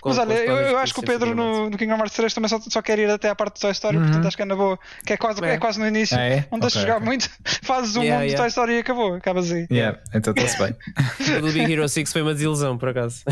Com- 0.00 0.08
Mas 0.10 0.18
olha, 0.18 0.34
eu, 0.34 0.56
eu 0.56 0.78
acho 0.78 0.94
que 0.94 1.00
o 1.00 1.02
Pedro 1.02 1.34
no, 1.34 1.70
no 1.70 1.76
Kingdom 1.78 1.96
Hearts 1.96 2.14
3 2.16 2.34
também 2.34 2.48
só, 2.48 2.60
só 2.60 2.82
quer 2.82 2.98
ir 2.98 3.10
até 3.10 3.28
à 3.28 3.34
parte 3.34 3.54
do 3.54 3.60
Toy 3.60 3.72
Story, 3.72 3.96
Uhum. 3.96 4.04
portanto 4.04 4.26
acho 4.26 4.36
que 4.36 4.42
é 4.42 4.46
na 4.46 4.56
boa. 4.56 4.78
Que 5.06 5.12
é 5.12 5.16
quase, 5.16 5.44
É. 5.44 5.54
é. 5.54 5.58
quase 5.58 5.78
no 5.78 5.86
início. 5.86 6.16
Ah, 6.16 6.22
é? 6.22 6.44
Não 6.50 6.58
deixas 6.58 6.76
Ok, 6.76 6.82
jogar 6.82 6.96
ok. 6.96 7.06
muito, 7.06 7.30
fazes 7.62 7.96
um 7.96 8.02
Yeah, 8.02 8.18
mundo 8.20 8.26
de 8.28 8.32
yeah. 8.32 8.42
Toy 8.42 8.48
Story 8.48 8.72
e 8.74 8.78
acabou, 8.78 9.14
acabas 9.14 9.52
aí. 9.52 9.66
Yeah, 9.70 9.98
então 10.14 10.32
está-se 10.36 10.58
bem. 10.62 10.74
O 11.38 11.40
do 11.42 11.52
Big 11.52 11.72
Hero 11.72 11.88
6 11.88 12.12
foi 12.12 12.22
uma 12.22 12.32
desilusão, 12.34 12.78
por 12.78 12.88
acaso. 12.88 13.22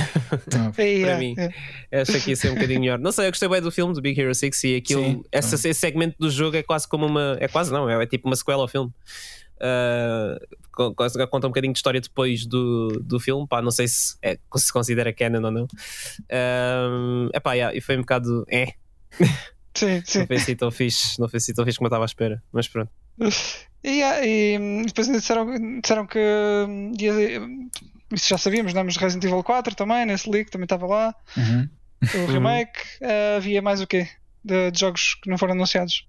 Para 0.75 0.83
é, 0.85 1.17
mim. 1.19 1.35
Achei 1.93 2.21
que 2.21 2.31
ia 2.31 2.37
ser 2.37 2.51
um 2.51 2.55
bocadinho 2.55 2.81
melhor. 2.81 2.99
Não 2.99 3.11
sei, 3.13 3.27
eu 3.27 3.31
gostei 3.31 3.49
bem 3.49 3.61
do 3.61 3.71
filme 3.71 3.95
do 3.95 4.01
Big 4.03 4.21
Hero 4.21 4.35
6 4.35 4.65
e 4.65 4.77
aquilo, 4.77 5.25
essa, 5.33 5.55
esse 5.57 5.75
segmento 5.75 6.17
do 6.19 6.31
jogo 6.31 6.57
é 6.57 6.63
quase 6.63 6.87
como 6.89 7.07
uma. 7.07 7.37
É 7.41 7.49
quase 7.49 7.73
não, 7.73 7.89
é, 7.89 8.03
é 8.03 8.07
tipo 8.07 8.29
uma 8.29 8.37
sequela 8.37 8.63
ao 8.63 8.69
filme. 8.69 8.91
Uh, 9.57 10.57
co- 10.73 10.95
co- 10.95 11.29
conta 11.29 11.47
um 11.47 11.51
bocadinho 11.51 11.73
de 11.73 11.79
história 11.79 12.01
depois 12.01 12.47
do, 12.47 12.89
do 13.03 13.19
filme. 13.19 13.47
Pá, 13.47 13.63
não 13.63 13.71
sei 13.71 13.89
se, 13.89 14.17
é, 14.23 14.39
se 14.57 14.73
considera 14.73 15.13
canon 15.13 15.45
ou 15.45 15.51
não. 15.51 15.69
Um, 16.91 17.29
epá, 17.35 17.55
yeah, 17.55 17.77
e 17.77 17.81
foi 17.81 17.97
um 17.97 18.01
bocado. 18.01 18.45
É, 18.49 18.75
Sim, 19.75 20.03
sim. 20.07 20.21
não 20.21 20.27
foi 20.27 20.37
assim 20.37 20.57
tão 20.57 20.71
fixe, 20.71 21.21
não 21.21 21.29
foi 21.29 21.39
assim 21.39 21.55
tão 21.55 21.65
fixe 21.65 21.79
como 21.79 21.87
eu 21.87 21.89
estava 21.89 22.05
à 22.05 22.07
espera. 22.07 22.43
Mas 22.53 22.69
pronto. 22.69 22.91
E, 23.83 24.03
e, 24.03 24.59
depois 24.87 25.07
ainda 25.07 25.21
disseram, 25.21 25.81
disseram 25.81 26.07
que 26.07 26.19
hum, 26.19 26.93
ia- 26.99 27.41
hum, 27.41 27.71
isso 28.13 28.29
já 28.29 28.39
sabíamos, 28.39 28.73
não? 28.75 28.85
mas 28.85 28.97
Resident 28.97 29.25
Evil 29.25 29.43
4 29.43 29.75
também, 29.75 30.05
nesse 30.07 30.29
leak 30.29 30.51
também 30.51 30.65
estava 30.65 30.87
lá. 30.87 31.15
Uhum. 31.37 31.69
O 32.03 32.27
remake. 32.27 32.81
Uh, 33.01 33.37
havia 33.37 33.63
mais 33.63 33.81
o 33.81 33.87
quê? 33.87 34.09
De, 34.45 34.71
de, 34.71 34.79
jogos 34.79 35.15
que 35.15 35.29
não 35.31 35.39
foram 35.39 35.55
anunciados. 35.55 36.07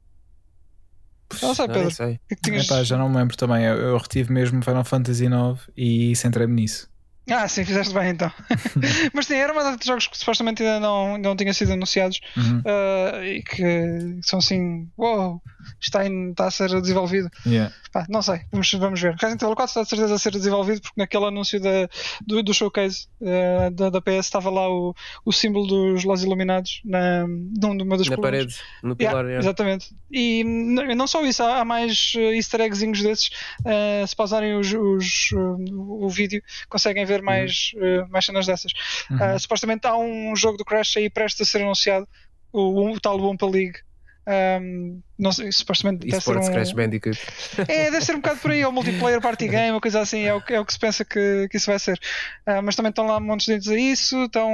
Não 1.41 1.53
sei, 1.53 1.67
Pedro. 1.67 1.83
Não 1.83 1.91
sei. 1.91 2.19
É 2.29 2.35
que 2.35 2.41
tinhas... 2.41 2.65
Epá, 2.65 2.83
já 2.83 2.97
não 2.97 3.09
me 3.09 3.17
lembro 3.17 3.35
também. 3.35 3.63
Eu, 3.63 3.75
eu 3.75 3.97
retive 3.97 4.31
mesmo 4.31 4.63
Final 4.63 4.83
Fantasy 4.83 5.25
IX 5.25 5.69
e 5.75 6.15
centrei-me 6.15 6.53
nisso. 6.53 6.89
Ah, 7.29 7.47
sim, 7.47 7.65
fizeste 7.65 7.93
bem 7.93 8.09
então. 8.09 8.31
Mas 9.13 9.27
sim, 9.27 9.35
era 9.35 9.51
uma 9.51 9.63
data 9.63 9.77
de 9.77 9.85
jogos 9.85 10.07
que 10.07 10.17
supostamente 10.17 10.63
ainda 10.63 10.79
não, 10.79 11.17
não 11.17 11.35
tinham 11.35 11.53
sido 11.53 11.73
anunciados 11.73 12.19
uhum. 12.35 12.59
uh, 12.59 13.23
e 13.23 13.43
que 13.43 14.19
são 14.21 14.39
assim, 14.39 14.87
uou, 14.97 15.17
wow, 15.17 15.41
está, 15.79 16.05
em, 16.05 16.31
está 16.31 16.45
a 16.45 16.51
ser 16.51 16.69
desenvolvido. 16.81 17.29
Yeah. 17.45 17.73
Pá, 17.91 18.05
não 18.09 18.21
sei, 18.21 18.41
vamos, 18.51 18.71
vamos 18.73 19.01
ver. 19.01 19.13
Resident 19.13 19.41
Evil 19.41 19.55
4 19.55 19.69
está 19.69 19.83
de 19.83 19.89
certeza 19.89 20.15
a 20.15 20.19
ser 20.19 20.31
desenvolvido 20.31 20.81
porque 20.81 20.99
naquele 20.99 21.25
anúncio 21.25 21.59
da, 21.59 21.89
do, 22.25 22.43
do 22.43 22.53
showcase 22.53 23.07
uh, 23.21 23.71
da, 23.71 23.89
da, 23.89 24.01
PS 24.01 24.25
estava 24.25 24.49
lá 24.49 24.69
o, 24.69 24.93
o 25.25 25.33
símbolo 25.33 25.67
dos 25.67 26.03
Los 26.03 26.23
Iluminados 26.23 26.81
na, 26.85 27.25
numa 27.27 27.97
das 27.97 28.07
Na 28.07 28.17
parede, 28.17 28.55
no 28.83 28.95
pilar. 28.95 29.25
Yeah, 29.25 29.29
yeah. 29.29 29.45
Exatamente. 29.45 29.95
E 30.11 30.43
não 30.43 31.07
só 31.07 31.25
isso, 31.25 31.43
há, 31.43 31.61
há 31.61 31.65
mais 31.65 32.13
uh, 32.15 32.33
easter 32.33 32.61
eggs 32.61 32.85
desses. 33.03 33.29
Uh, 33.61 34.05
se 34.07 34.15
pausarem 34.15 34.57
os, 34.57 34.71
os, 34.73 35.31
o 35.33 36.09
vídeo, 36.09 36.41
conseguem 36.69 37.05
ver 37.05 37.16
mais, 37.21 37.71
uhum. 37.75 38.07
mais 38.09 38.25
cenas 38.25 38.45
dessas. 38.45 38.71
Uhum. 39.09 39.39
supostamente 39.39 39.87
há 39.87 39.95
um 39.97 40.35
jogo 40.35 40.57
do 40.57 40.65
Crash 40.65 40.97
aí 40.97 41.09
prestes 41.09 41.47
a 41.47 41.51
ser 41.51 41.61
anunciado, 41.61 42.07
o, 42.51 42.91
o 42.91 42.99
tal 42.99 43.17
Wumpa 43.19 43.45
League. 43.45 43.79
Um, 44.27 45.01
não 45.17 45.31
sei, 45.31 45.49
supostamente 45.53 46.05
deve 46.05 46.21
ser 46.21 46.37
um... 46.37 46.51
Crash 46.51 46.73
Bandicoot. 46.73 47.17
É, 47.69 47.89
deve 47.89 48.03
ser 48.03 48.13
um 48.13 48.19
bocado 48.19 48.41
por 48.41 48.51
aí, 48.51 48.63
ou 48.65 48.73
multiplayer 48.73 49.21
party 49.21 49.47
game, 49.49 49.71
uma 49.71 49.79
coisa 49.79 50.01
assim, 50.01 50.23
é 50.23 50.35
o, 50.35 50.43
é 50.49 50.59
o 50.59 50.65
que 50.65 50.73
se 50.73 50.79
pensa 50.79 51.05
que, 51.05 51.47
que 51.49 51.55
isso 51.55 51.67
vai 51.67 51.79
ser. 51.79 51.97
Uh, 52.45 52.61
mas 52.61 52.75
também 52.75 52.89
estão 52.89 53.07
lá 53.07 53.21
montes 53.21 53.45
de 53.45 53.53
dentes 53.53 53.69
a 53.69 53.79
isso, 53.79 54.21
estão 54.25 54.51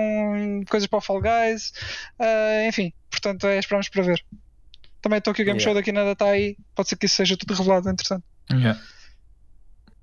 coisas 0.69 0.85
para 0.85 0.97
o 0.97 1.01
Fall 1.01 1.21
Guys, 1.21 1.73
uh, 2.19 2.67
enfim, 2.69 2.93
portanto 3.09 3.47
é, 3.47 3.57
esperamos 3.57 3.89
para 3.89 4.03
ver. 4.03 4.23
Também 5.01 5.17
estou 5.17 5.31
aqui 5.31 5.41
o 5.41 5.45
Game 5.45 5.57
yeah. 5.57 5.63
Show 5.63 5.73
daqui 5.73 5.91
nada 5.91 6.11
está 6.11 6.27
aí, 6.27 6.55
pode 6.75 6.89
ser 6.89 6.95
que 6.95 7.07
isso 7.07 7.15
seja 7.15 7.35
tudo 7.35 7.55
revelado, 7.55 7.89
entretanto. 7.89 8.23
Yeah. 8.51 8.79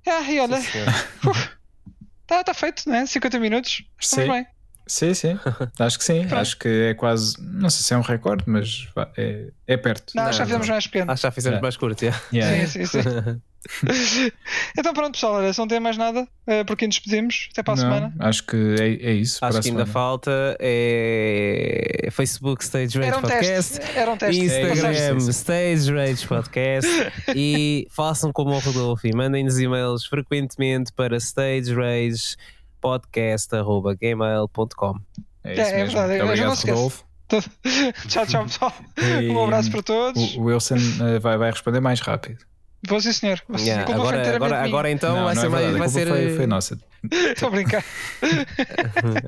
Ah, 0.07 0.33
e 0.33 0.41
olha, 0.41 0.59
está 2.31 2.45
tá 2.45 2.55
feito, 2.55 2.89
não 2.89 2.97
é? 2.97 3.07
50 3.07 3.39
minutos, 3.39 3.85
estamos 3.99 4.27
Sim. 4.27 4.33
bem. 4.33 4.47
Sim, 4.91 5.15
sim, 5.15 5.39
acho 5.79 5.99
que 6.01 6.05
sim. 6.05 6.27
acho 6.33 6.59
que 6.59 6.69
é 6.69 6.95
quase, 6.95 7.37
não 7.41 7.71
sei 7.71 7.85
se 7.85 7.95
é 7.95 7.97
um 7.97 8.01
recorde, 8.01 8.43
mas 8.49 8.89
é, 9.17 9.47
é 9.65 9.77
perto. 9.77 10.13
Não, 10.17 10.25
não, 10.25 10.33
já 10.33 10.45
fizemos 10.45 10.69
mais 10.69 10.87
pequeno. 10.89 11.13
Acho 11.13 11.21
que 11.21 11.27
já 11.29 11.31
fizemos 11.31 11.55
yeah. 11.55 11.63
mais 11.63 11.77
curto, 11.77 12.03
yeah. 12.03 12.21
Yeah. 12.33 12.67
Sim, 12.67 12.87
sim, 12.87 13.03
sim. 13.03 14.33
então 14.77 14.93
pronto, 14.93 15.13
pessoal, 15.13 15.35
olha, 15.35 15.53
se 15.53 15.61
não 15.61 15.69
tem 15.69 15.79
mais 15.79 15.97
nada, 15.97 16.27
é 16.45 16.65
por 16.65 16.77
quem 16.77 16.89
nos 16.89 16.97
despedimos. 16.97 17.51
Até 17.53 17.63
para 17.63 17.75
a 17.75 17.77
não, 17.77 17.83
semana. 17.83 18.15
Acho 18.19 18.45
que 18.45 18.57
é, 18.81 19.11
é 19.11 19.13
isso. 19.13 19.45
Acho 19.45 19.61
que 19.61 19.69
ainda 19.69 19.87
falta 19.87 20.57
é 20.59 22.09
Facebook 22.11 22.65
Stage 22.65 22.99
Rage 22.99 23.17
um 23.17 23.21
Podcast, 23.21 23.79
teste. 23.79 23.97
Era 23.99 24.11
um 24.11 24.17
teste. 24.17 24.43
Instagram 24.43 25.17
Stage 25.19 25.95
Rage 25.95 26.27
Podcast 26.27 26.91
e 27.37 27.87
façam 27.91 28.33
como 28.33 28.51
o 28.51 28.59
Rodolfo 28.59 29.07
e 29.07 29.15
mandem-nos 29.15 29.61
e-mails 29.61 30.05
frequentemente 30.05 30.93
para 30.93 31.17
Stage 31.19 31.73
Rage 31.73 32.37
podcast.gmail.com. 32.81 34.95
É, 35.45 35.53
isso 35.53 35.63
é, 35.63 35.81
é 35.81 35.85
verdade, 35.85 36.09
Muito 36.09 36.25
obrigado, 36.25 36.67
Rodolfo. 36.67 37.05
tchau, 38.09 38.27
tchau, 38.27 38.45
pessoal. 38.45 38.75
E 39.23 39.31
um 39.31 39.45
abraço 39.45 39.71
para 39.71 39.83
todos. 39.83 40.37
O 40.37 40.43
Wilson 40.43 40.77
uh, 40.77 41.21
vai, 41.21 41.39
vai 41.39 41.51
responder 41.51 41.81
mais 41.81 42.01
rápido. 42.01 42.45
Vou 42.89 43.01
sim, 43.01 43.13
senhor. 43.13 43.41
Yeah, 43.59 43.95
agora, 43.95 44.37
agora, 44.37 44.65
agora, 44.65 44.91
então 44.91 45.15
não, 45.15 45.25
vai 45.25 45.35
não 45.35 45.43
ser 45.43 45.47
é 45.47 45.51
mais. 45.51 45.77
Vai 45.77 45.89
ser... 45.89 46.09
Foi, 46.09 46.35
foi 46.35 46.47
nossa. 46.47 46.79
Estou 47.11 47.49
a 47.49 47.51
brincar. 47.51 47.85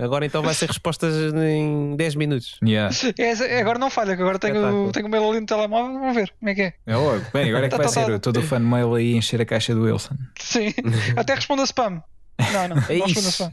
agora 0.02 0.24
então 0.24 0.42
vai 0.42 0.54
ser 0.54 0.68
respostas 0.68 1.14
em 1.34 1.94
10 1.94 2.14
minutos. 2.14 2.58
Yeah. 2.64 2.94
É, 3.18 3.60
agora 3.60 3.78
não 3.78 3.90
falha, 3.90 4.16
que 4.16 4.22
agora 4.22 4.38
tenho, 4.38 4.90
tenho 4.90 5.06
o 5.06 5.10
mail 5.10 5.28
ali 5.28 5.40
no 5.40 5.46
telemóvel. 5.46 5.98
Vamos 5.98 6.14
ver 6.14 6.32
como 6.38 6.50
é 6.50 6.54
que 6.54 6.62
é. 6.62 6.72
É 6.86 6.96
logo. 6.96 7.24
Bem, 7.32 7.50
agora 7.50 7.66
é 7.66 7.68
que 7.68 7.76
tá, 7.76 7.82
vai 7.82 7.86
tá, 7.86 7.92
ser 7.92 8.12
tá. 8.12 8.18
todo 8.18 8.38
o 8.38 8.42
fan 8.42 8.60
mail 8.60 8.94
aí 8.94 9.14
encher 9.14 9.40
a 9.40 9.44
caixa 9.44 9.74
do 9.74 9.82
Wilson. 9.82 10.16
Sim. 10.38 10.72
Até 11.16 11.34
responda 11.34 11.62
spam. 11.64 12.02
Não, 12.38 12.68
não. 12.68 12.76
É 12.88 12.98
não 12.98 13.06
isso. 13.06 13.50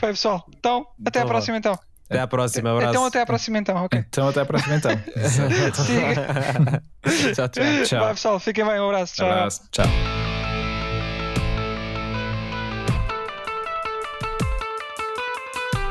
Vai 0.00 0.10
pessoal. 0.10 0.46
Então, 0.56 0.86
até 1.04 1.20
a 1.20 1.26
próxima 1.26 1.56
então. 1.56 1.78
Até 2.08 2.20
à 2.20 2.26
próxima, 2.26 2.70
abraço. 2.70 2.90
Então 2.90 3.04
até 3.04 3.20
à 3.20 3.26
próxima 3.26 3.58
então, 3.58 3.84
ok. 3.84 3.98
Então 4.08 4.28
até 4.28 4.40
à 4.40 4.46
próxima 4.46 4.76
então. 4.76 4.92
tchau, 7.34 7.48
tchau. 7.48 7.84
Tchau. 7.84 8.00
Vai 8.00 8.14
pessoal, 8.14 8.38
fiquem 8.38 8.64
bem, 8.64 8.78
um 8.80 8.86
abraço. 8.86 9.16
Tchau. 9.16 9.28
Abraço. 9.28 9.62
Tchau. 9.72 9.86